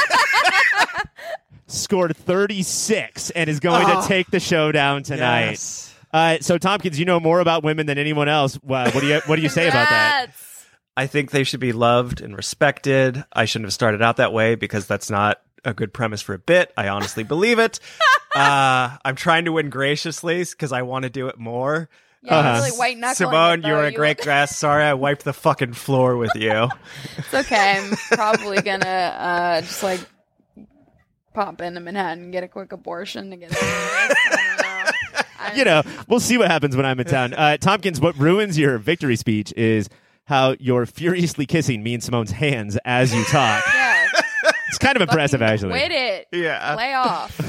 scored 1.67 2.15
36 2.15 3.29
and 3.31 3.49
is 3.49 3.59
going 3.59 3.83
Oh. 3.87 4.01
to 4.01 4.07
take 4.07 4.29
the 4.31 4.39
show 4.39 4.71
down 4.71 5.03
tonight. 5.03 5.49
Yes. 5.51 5.93
Uh, 6.13 6.37
so, 6.39 6.57
Tompkins, 6.57 6.97
you 6.97 7.05
know 7.05 7.19
more 7.19 7.39
about 7.41 7.63
women 7.63 7.85
than 7.85 7.97
anyone 7.97 8.29
else. 8.29 8.57
Well, 8.63 8.85
what 8.91 9.01
do 9.01 9.07
you 9.07 9.19
What 9.25 9.35
do 9.35 9.41
you 9.41 9.49
say 9.49 9.67
about 9.67 9.89
that? 9.89 10.27
I 10.95 11.05
think 11.05 11.31
they 11.31 11.43
should 11.43 11.59
be 11.59 11.73
loved 11.73 12.21
and 12.21 12.35
respected. 12.35 13.23
I 13.33 13.45
shouldn't 13.45 13.65
have 13.67 13.73
started 13.73 14.01
out 14.01 14.17
that 14.17 14.33
way 14.33 14.55
because 14.55 14.87
that's 14.87 15.09
not 15.09 15.41
a 15.67 15.73
good 15.73 15.93
premise 15.93 16.21
for 16.21 16.33
a 16.33 16.39
bit. 16.39 16.71
I 16.75 16.87
honestly 16.87 17.23
believe 17.23 17.59
it. 17.59 17.79
Uh, 18.35 18.95
I'm 19.03 19.15
trying 19.15 19.45
to 19.45 19.51
win 19.53 19.71
graciously 19.71 20.43
because 20.43 20.71
I 20.71 20.83
want 20.83 21.03
to 21.03 21.09
do 21.09 21.27
it 21.27 21.39
more. 21.39 21.89
Yeah, 22.21 22.35
Uh-huh. 22.37 22.61
really 22.65 22.77
white 22.77 22.97
knuckling. 22.97 23.15
Simone, 23.29 23.63
you 23.63 23.73
were 23.73 23.85
a 23.85 23.89
You- 23.91 23.97
great 23.97 24.19
guest. 24.19 24.59
Sorry, 24.59 24.83
I 24.83 24.93
wiped 24.93 25.23
the 25.23 25.33
fucking 25.33 25.73
floor 25.73 26.17
with 26.17 26.35
you. 26.35 26.67
It's 27.17 27.33
okay. 27.33 27.79
I'm 27.79 27.95
probably 28.11 28.61
gonna 28.61 28.85
uh, 28.85 29.61
just 29.61 29.81
like 29.81 30.01
pop 31.33 31.61
into 31.61 31.79
Manhattan 31.79 32.25
and 32.25 32.31
get 32.31 32.43
a 32.43 32.47
quick 32.47 32.71
abortion 32.73 33.31
to 33.31 33.37
get. 33.37 33.51
Out 33.51 33.57
of 33.57 34.09
this. 34.09 34.17
I 34.27 35.47
don't 35.47 35.51
know. 35.51 35.57
You 35.57 35.65
know, 35.65 35.81
we'll 36.07 36.19
see 36.19 36.37
what 36.37 36.51
happens 36.51 36.75
when 36.75 36.85
I'm 36.85 36.99
in 36.99 37.07
town. 37.07 37.33
Uh, 37.33 37.57
Tompkins, 37.57 37.99
what 37.99 38.17
ruins 38.19 38.57
your 38.59 38.77
victory 38.77 39.15
speech 39.15 39.51
is 39.55 39.89
how 40.25 40.55
you're 40.59 40.85
furiously 40.85 41.45
kissing 41.45 41.81
me 41.81 41.93
and 41.95 42.03
Simone's 42.03 42.31
hands 42.31 42.77
as 42.85 43.15
you 43.15 43.23
talk. 43.25 43.63
Yeah, 43.73 43.86
It's 44.67 44.77
kind 44.77 44.95
of 44.95 45.01
impressive, 45.01 45.41
actually. 45.41 45.71
Quit 45.71 45.91
it. 45.91 46.27
Yeah. 46.31 46.75
Lay 46.75 46.93
off. 46.93 47.39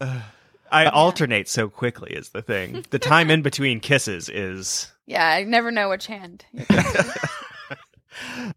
I 0.70 0.86
alternate 0.86 1.48
so 1.48 1.68
quickly 1.68 2.12
is 2.12 2.30
the 2.30 2.42
thing. 2.42 2.84
The 2.90 2.98
time 2.98 3.30
in 3.30 3.42
between 3.42 3.80
kisses 3.80 4.28
is 4.28 4.92
Yeah, 5.06 5.26
I 5.26 5.44
never 5.44 5.70
know 5.70 5.88
which 5.88 6.06
hand. 6.06 6.44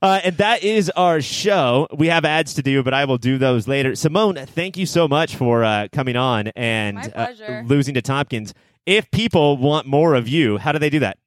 Uh, 0.01 0.19
and 0.23 0.37
that 0.37 0.63
is 0.63 0.89
our 0.91 1.21
show. 1.21 1.87
We 1.95 2.07
have 2.07 2.25
ads 2.25 2.55
to 2.55 2.63
do, 2.63 2.81
but 2.81 2.93
I 2.95 3.05
will 3.05 3.19
do 3.19 3.37
those 3.37 3.67
later. 3.67 3.95
Simone, 3.95 4.35
thank 4.35 4.75
you 4.75 4.87
so 4.87 5.07
much 5.07 5.35
for 5.35 5.63
uh, 5.63 5.87
coming 5.91 6.15
on 6.15 6.47
and 6.55 6.97
uh, 7.15 7.27
losing 7.65 7.93
to 7.93 8.01
Tompkins. 8.01 8.53
If 8.87 9.11
people 9.11 9.57
want 9.57 9.85
more 9.85 10.15
of 10.15 10.27
you, 10.27 10.57
how 10.57 10.71
do 10.71 10.79
they 10.79 10.89
do 10.89 10.99
that? 10.99 11.17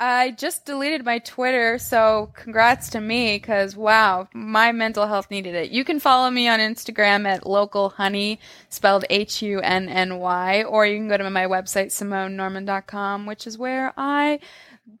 I 0.00 0.30
just 0.30 0.64
deleted 0.64 1.04
my 1.04 1.18
Twitter, 1.18 1.78
so 1.78 2.30
congrats 2.34 2.90
to 2.90 3.00
me 3.00 3.36
because 3.36 3.74
wow, 3.74 4.28
my 4.32 4.70
mental 4.70 5.06
health 5.06 5.28
needed 5.30 5.56
it. 5.56 5.70
You 5.70 5.84
can 5.84 5.98
follow 5.98 6.30
me 6.30 6.46
on 6.46 6.60
Instagram 6.60 7.26
at 7.26 7.46
local 7.46 7.90
honey, 7.90 8.38
spelled 8.68 9.04
H 9.10 9.42
U 9.42 9.60
N 9.60 9.88
N 9.88 10.18
Y, 10.18 10.62
or 10.62 10.86
you 10.86 10.96
can 10.96 11.08
go 11.08 11.16
to 11.16 11.28
my 11.30 11.46
website 11.46 11.86
simonenorman.com, 11.86 13.26
which 13.26 13.46
is 13.46 13.58
where 13.58 13.92
I 13.96 14.38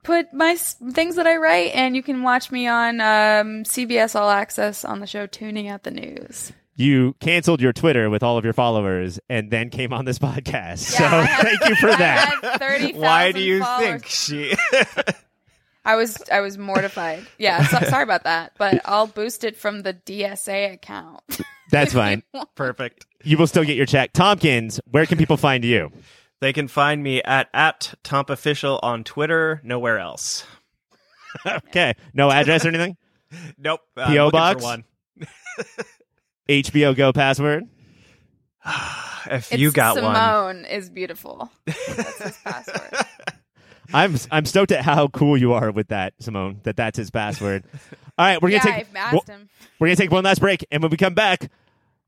put 0.02 0.32
my 0.32 0.56
things 0.56 1.14
that 1.16 1.26
I 1.26 1.36
write, 1.36 1.74
and 1.74 1.94
you 1.94 2.02
can 2.02 2.22
watch 2.22 2.50
me 2.50 2.66
on 2.66 3.00
um, 3.00 3.64
CBS 3.64 4.18
All 4.18 4.30
Access 4.30 4.84
on 4.84 4.98
the 4.98 5.06
show 5.06 5.26
Tuning 5.26 5.68
Out 5.68 5.84
the 5.84 5.90
News. 5.92 6.52
You 6.78 7.14
canceled 7.20 7.60
your 7.60 7.72
Twitter 7.72 8.08
with 8.08 8.22
all 8.22 8.38
of 8.38 8.44
your 8.44 8.52
followers 8.54 9.18
and 9.28 9.50
then 9.50 9.68
came 9.68 9.92
on 9.92 10.04
this 10.04 10.18
podcast. 10.20 10.46
Yeah, 10.92 10.98
so 10.98 11.04
had- 11.04 11.42
thank 11.46 11.68
you 11.68 11.74
for 11.76 11.90
I 11.90 11.96
that. 11.96 12.38
had 12.42 12.58
30,000 12.60 13.00
why 13.00 13.32
do 13.32 13.40
you 13.40 13.60
followers. 13.60 14.02
think 14.02 14.06
she 14.06 14.54
I 15.84 15.96
was 15.96 16.22
I 16.30 16.40
was 16.40 16.56
mortified. 16.56 17.26
Yeah, 17.38 17.66
so, 17.66 17.80
sorry 17.88 18.02
about 18.04 18.24
that, 18.24 18.52
but 18.58 18.80
I'll 18.84 19.06
boost 19.06 19.42
it 19.42 19.56
from 19.56 19.82
the 19.82 19.94
DSA 19.94 20.72
account. 20.74 21.22
That's 21.70 21.92
fine. 21.94 22.22
perfect? 22.54 23.06
You 23.24 23.38
will 23.38 23.46
still 23.46 23.64
get 23.64 23.76
your 23.76 23.86
check. 23.86 24.12
Tompkins, 24.12 24.80
where 24.90 25.04
can 25.06 25.18
people 25.18 25.36
find 25.36 25.64
you? 25.64 25.90
They 26.40 26.52
can 26.52 26.68
find 26.68 27.02
me 27.02 27.20
at 27.22 27.48
at 27.52 27.94
Tomp 28.04 28.30
Official 28.30 28.78
on 28.82 29.02
Twitter. 29.02 29.60
Nowhere 29.64 29.98
else. 29.98 30.44
Okay. 31.46 31.94
No 32.14 32.30
address 32.30 32.64
or 32.64 32.68
anything? 32.68 32.96
Nope. 33.58 33.80
Uh, 33.96 34.00
I'm 34.00 34.12
P.O. 34.12 34.24
looking 34.26 34.38
for 34.38 34.54
box? 34.54 34.62
one. 34.62 34.84
HBO 36.48 36.96
Go 36.96 37.12
password? 37.12 37.64
If 39.30 39.52
It's 39.52 39.60
you 39.60 39.72
got 39.72 40.00
one, 40.00 40.14
Simone 40.14 40.64
is 40.64 40.88
beautiful. 40.88 41.50
That's 41.66 42.22
his 42.22 42.38
password. 42.38 43.06
I'm 43.92 44.14
I'm 44.30 44.46
stoked 44.46 44.72
at 44.72 44.82
how 44.84 45.08
cool 45.08 45.36
you 45.36 45.52
are 45.52 45.70
with 45.70 45.88
that, 45.88 46.14
Simone. 46.20 46.60
That 46.62 46.76
that's 46.76 46.96
his 46.96 47.10
password. 47.10 47.64
All 48.16 48.24
right, 48.24 48.40
we're 48.40 48.50
yeah, 48.50 48.64
gonna 48.64 48.76
take 48.76 48.88
I've 48.88 48.96
asked 48.96 49.12
well, 49.12 49.36
him. 49.36 49.48
we're 49.78 49.88
gonna 49.88 49.96
take 49.96 50.10
one 50.12 50.24
last 50.24 50.40
break, 50.40 50.64
and 50.70 50.82
when 50.82 50.90
we 50.90 50.96
come 50.96 51.12
back, 51.14 51.50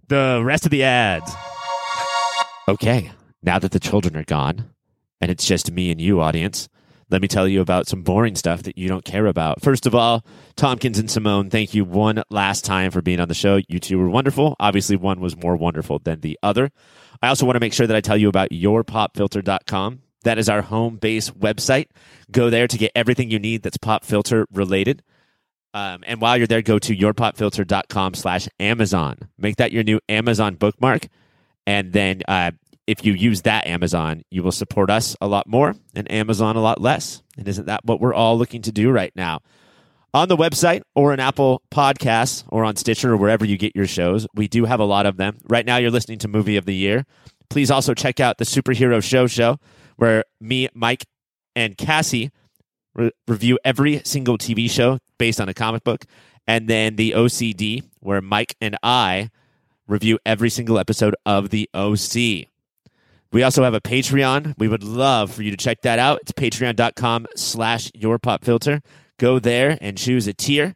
the 0.09 0.41
rest 0.43 0.64
of 0.64 0.70
the 0.70 0.82
ads. 0.82 1.30
Okay, 2.68 3.11
now 3.43 3.59
that 3.59 3.72
the 3.72 3.80
children 3.80 4.16
are 4.16 4.24
gone, 4.24 4.70
and 5.20 5.30
it's 5.30 5.45
just 5.45 5.70
me 5.72 5.91
and 5.91 6.01
you, 6.01 6.20
audience, 6.22 6.68
let 7.11 7.21
me 7.21 7.29
tell 7.29 7.49
you 7.49 7.61
about 7.61 7.89
some 7.89 8.03
boring 8.03 8.37
stuff 8.37 8.63
that 8.63 8.79
you 8.79 8.89
don't 8.89 9.05
care 9.05 9.27
about. 9.27 9.61
First 9.63 9.87
of 9.87 9.95
all, 9.95 10.25
Tompkins 10.57 10.99
and 10.99 11.11
Simone, 11.11 11.51
thank 11.51 11.75
you 11.75 11.85
one 11.85 12.23
last 12.31 12.65
time 12.65 12.91
for 12.91 13.03
being 13.03 13.21
on 13.21 13.29
the 13.29 13.35
show. 13.35 13.61
You 13.69 13.81
two 13.81 13.99
were 13.99 14.09
wonderful. 14.09 14.57
Obviously, 14.61 14.97
one 14.97 15.21
was 15.21 15.37
more 15.37 15.57
wonderful 15.57 15.99
than 15.99 16.21
the 16.21 16.39
other. 16.43 16.71
I 17.23 17.29
also 17.29 17.45
want 17.47 17.57
to 17.57 17.61
make 17.61 17.73
sure 17.73 17.87
that 17.87 17.97
I 17.97 18.01
tell 18.01 18.17
you 18.17 18.29
about 18.29 18.51
yourpopfilter.com. 18.51 20.03
That 20.23 20.39
is 20.39 20.49
our 20.49 20.63
home 20.63 20.97
base 20.97 21.31
website. 21.31 21.89
Go 22.31 22.51
there 22.51 22.69
to 22.69 22.79
get 22.79 22.93
everything 22.95 23.31
you 23.31 23.39
need 23.39 23.63
that's 23.63 23.79
pop 23.79 24.05
filter 24.05 24.47
related. 24.53 25.03
Um, 25.73 26.03
and 26.07 26.21
while 26.21 26.37
you're 26.37 26.47
there, 26.47 26.63
go 26.63 26.79
to 26.79 26.97
yourpopfilter.com 26.97 28.15
slash 28.15 28.49
Amazon. 28.59 29.29
Make 29.39 29.57
that 29.57 29.73
your 29.73 29.83
new 29.83 30.01
Amazon 30.09 30.57
bookmark. 30.57 31.07
And 31.67 31.93
then 31.93 32.23
uh, 32.27 32.53
if 32.91 33.05
you 33.05 33.12
use 33.12 33.43
that 33.43 33.68
Amazon, 33.68 34.24
you 34.32 34.43
will 34.43 34.51
support 34.51 34.91
us 34.91 35.16
a 35.20 35.28
lot 35.28 35.47
more 35.47 35.76
and 35.95 36.11
Amazon 36.11 36.57
a 36.57 36.61
lot 36.61 36.80
less. 36.80 37.22
And 37.38 37.47
isn't 37.47 37.66
that 37.66 37.84
what 37.84 38.01
we're 38.01 38.12
all 38.12 38.36
looking 38.36 38.62
to 38.62 38.72
do 38.72 38.91
right 38.91 39.12
now? 39.14 39.43
On 40.12 40.28
the 40.28 40.36
website 40.36 40.82
or 40.97 41.14
in 41.14 41.20
Apple 41.20 41.62
Podcasts 41.70 42.43
or 42.49 42.64
on 42.64 42.74
Stitcher 42.74 43.12
or 43.12 43.16
wherever 43.16 43.45
you 43.45 43.57
get 43.57 43.76
your 43.76 43.86
shows, 43.86 44.26
we 44.34 44.49
do 44.49 44.64
have 44.64 44.80
a 44.80 44.84
lot 44.84 45.07
of 45.07 45.18
them. 45.18 45.38
Right 45.49 45.64
now, 45.64 45.76
you're 45.76 45.93
listening 45.93 46.18
to 46.18 46.28
Movie 46.28 46.57
of 46.57 46.64
the 46.64 46.74
Year. 46.74 47.07
Please 47.49 47.70
also 47.70 47.95
check 47.95 48.18
out 48.18 48.38
the 48.38 48.45
Superhero 48.45 49.01
Show 49.01 49.28
Show, 49.28 49.59
where 49.95 50.24
me, 50.41 50.68
Mike, 50.74 51.07
and 51.55 51.78
Cassie 51.78 52.32
re- 52.97 53.12
review 53.28 53.57
every 53.64 54.03
single 54.05 54.36
TV 54.36 54.68
show 54.68 54.99
based 55.16 55.41
on 55.41 55.49
a 55.49 55.55
comic 55.55 55.84
book. 55.84 56.07
And 56.49 56.66
then 56.66 56.97
the 56.97 57.12
OCD, 57.12 57.84
where 58.01 58.20
Mike 58.20 58.57
and 58.61 58.76
I 58.82 59.30
review 59.86 60.18
every 60.26 60.51
single 60.51 60.76
episode 60.76 61.14
of 61.24 61.51
the 61.51 61.70
OC. 61.72 62.49
We 63.33 63.43
also 63.43 63.62
have 63.62 63.74
a 63.74 63.81
Patreon. 63.81 64.55
We 64.59 64.68
would 64.68 64.83
love 64.83 65.33
for 65.33 65.43
you 65.43 65.51
to 65.51 65.57
check 65.57 65.83
that 65.83 65.99
out. 65.99 66.20
It's 66.22 66.33
patreon.com 66.33 67.28
slash 67.37 67.91
your 67.95 68.18
pop 68.18 68.45
filter. 68.45 68.83
Go 69.18 69.39
there 69.39 69.78
and 69.81 69.97
choose 69.97 70.26
a 70.26 70.33
tier. 70.33 70.74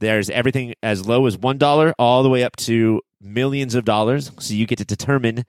There's 0.00 0.28
everything 0.28 0.74
as 0.82 1.06
low 1.06 1.26
as 1.26 1.36
$1 1.36 1.92
all 1.98 2.22
the 2.22 2.28
way 2.28 2.42
up 2.42 2.56
to 2.56 3.00
millions 3.20 3.74
of 3.74 3.84
dollars. 3.84 4.32
So 4.38 4.54
you 4.54 4.66
get 4.66 4.78
to 4.78 4.84
determine 4.84 5.44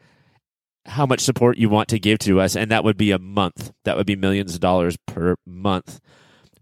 how 0.85 1.05
much 1.05 1.19
support 1.21 1.57
you 1.57 1.69
want 1.69 1.89
to 1.89 1.99
give 1.99 2.19
to 2.19 2.39
us. 2.39 2.55
And 2.55 2.71
that 2.71 2.83
would 2.83 2.97
be 2.97 3.11
a 3.11 3.19
month. 3.19 3.71
That 3.83 3.97
would 3.97 4.05
be 4.07 4.15
millions 4.15 4.53
of 4.53 4.61
dollars 4.61 4.95
per 5.05 5.35
month. 5.45 5.99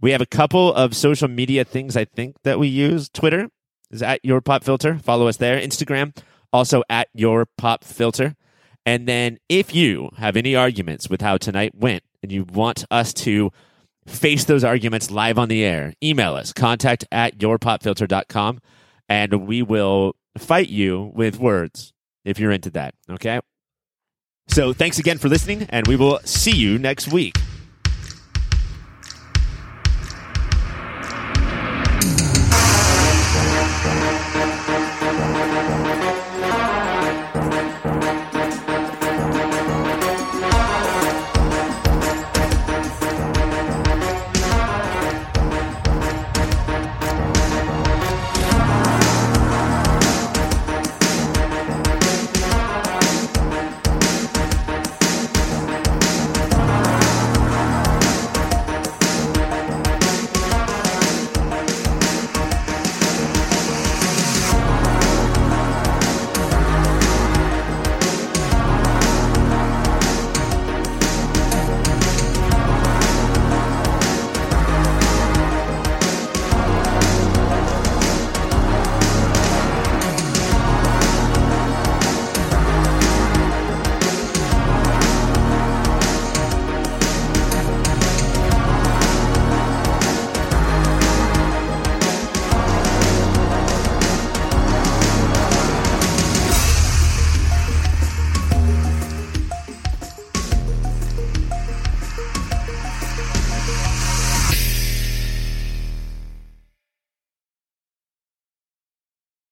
We 0.01 0.11
have 0.11 0.21
a 0.21 0.25
couple 0.25 0.73
of 0.73 0.95
social 0.95 1.27
media 1.27 1.63
things 1.63 1.95
I 1.95 2.05
think 2.05 2.37
that 2.43 2.59
we 2.59 2.67
use. 2.67 3.09
Twitter 3.09 3.49
is 3.91 4.01
at 4.01 4.23
your 4.23 4.41
pop 4.41 4.63
filter. 4.63 4.97
Follow 4.99 5.27
us 5.27 5.37
there. 5.37 5.59
Instagram 5.59 6.15
also 6.51 6.83
at 6.89 7.09
your 7.13 7.45
pop 7.57 7.83
filter. 7.83 8.35
And 8.85 9.07
then 9.07 9.39
if 9.49 9.73
you 9.73 10.09
have 10.17 10.35
any 10.35 10.55
arguments 10.55 11.09
with 11.09 11.21
how 11.21 11.37
tonight 11.37 11.73
went 11.75 12.03
and 12.21 12.31
you 12.31 12.43
want 12.43 12.85
us 12.91 13.13
to 13.13 13.51
face 14.05 14.45
those 14.45 14.63
arguments 14.63 15.09
live 15.09 15.39
on 15.39 15.49
the 15.49 15.63
air, 15.63 15.93
email 16.03 16.35
us 16.35 16.53
contact 16.53 17.05
at 17.11 17.37
yourpopfilter.com 17.39 18.59
and 19.09 19.47
we 19.47 19.61
will 19.63 20.15
fight 20.37 20.69
you 20.69 21.11
with 21.15 21.39
words 21.39 21.93
if 22.23 22.39
you're 22.39 22.51
into 22.51 22.69
that. 22.71 22.93
Okay. 23.09 23.39
So 24.47 24.73
thanks 24.73 24.99
again 24.99 25.17
for 25.17 25.29
listening 25.29 25.65
and 25.69 25.87
we 25.87 25.95
will 25.95 26.19
see 26.23 26.55
you 26.55 26.77
next 26.77 27.11
week. 27.11 27.37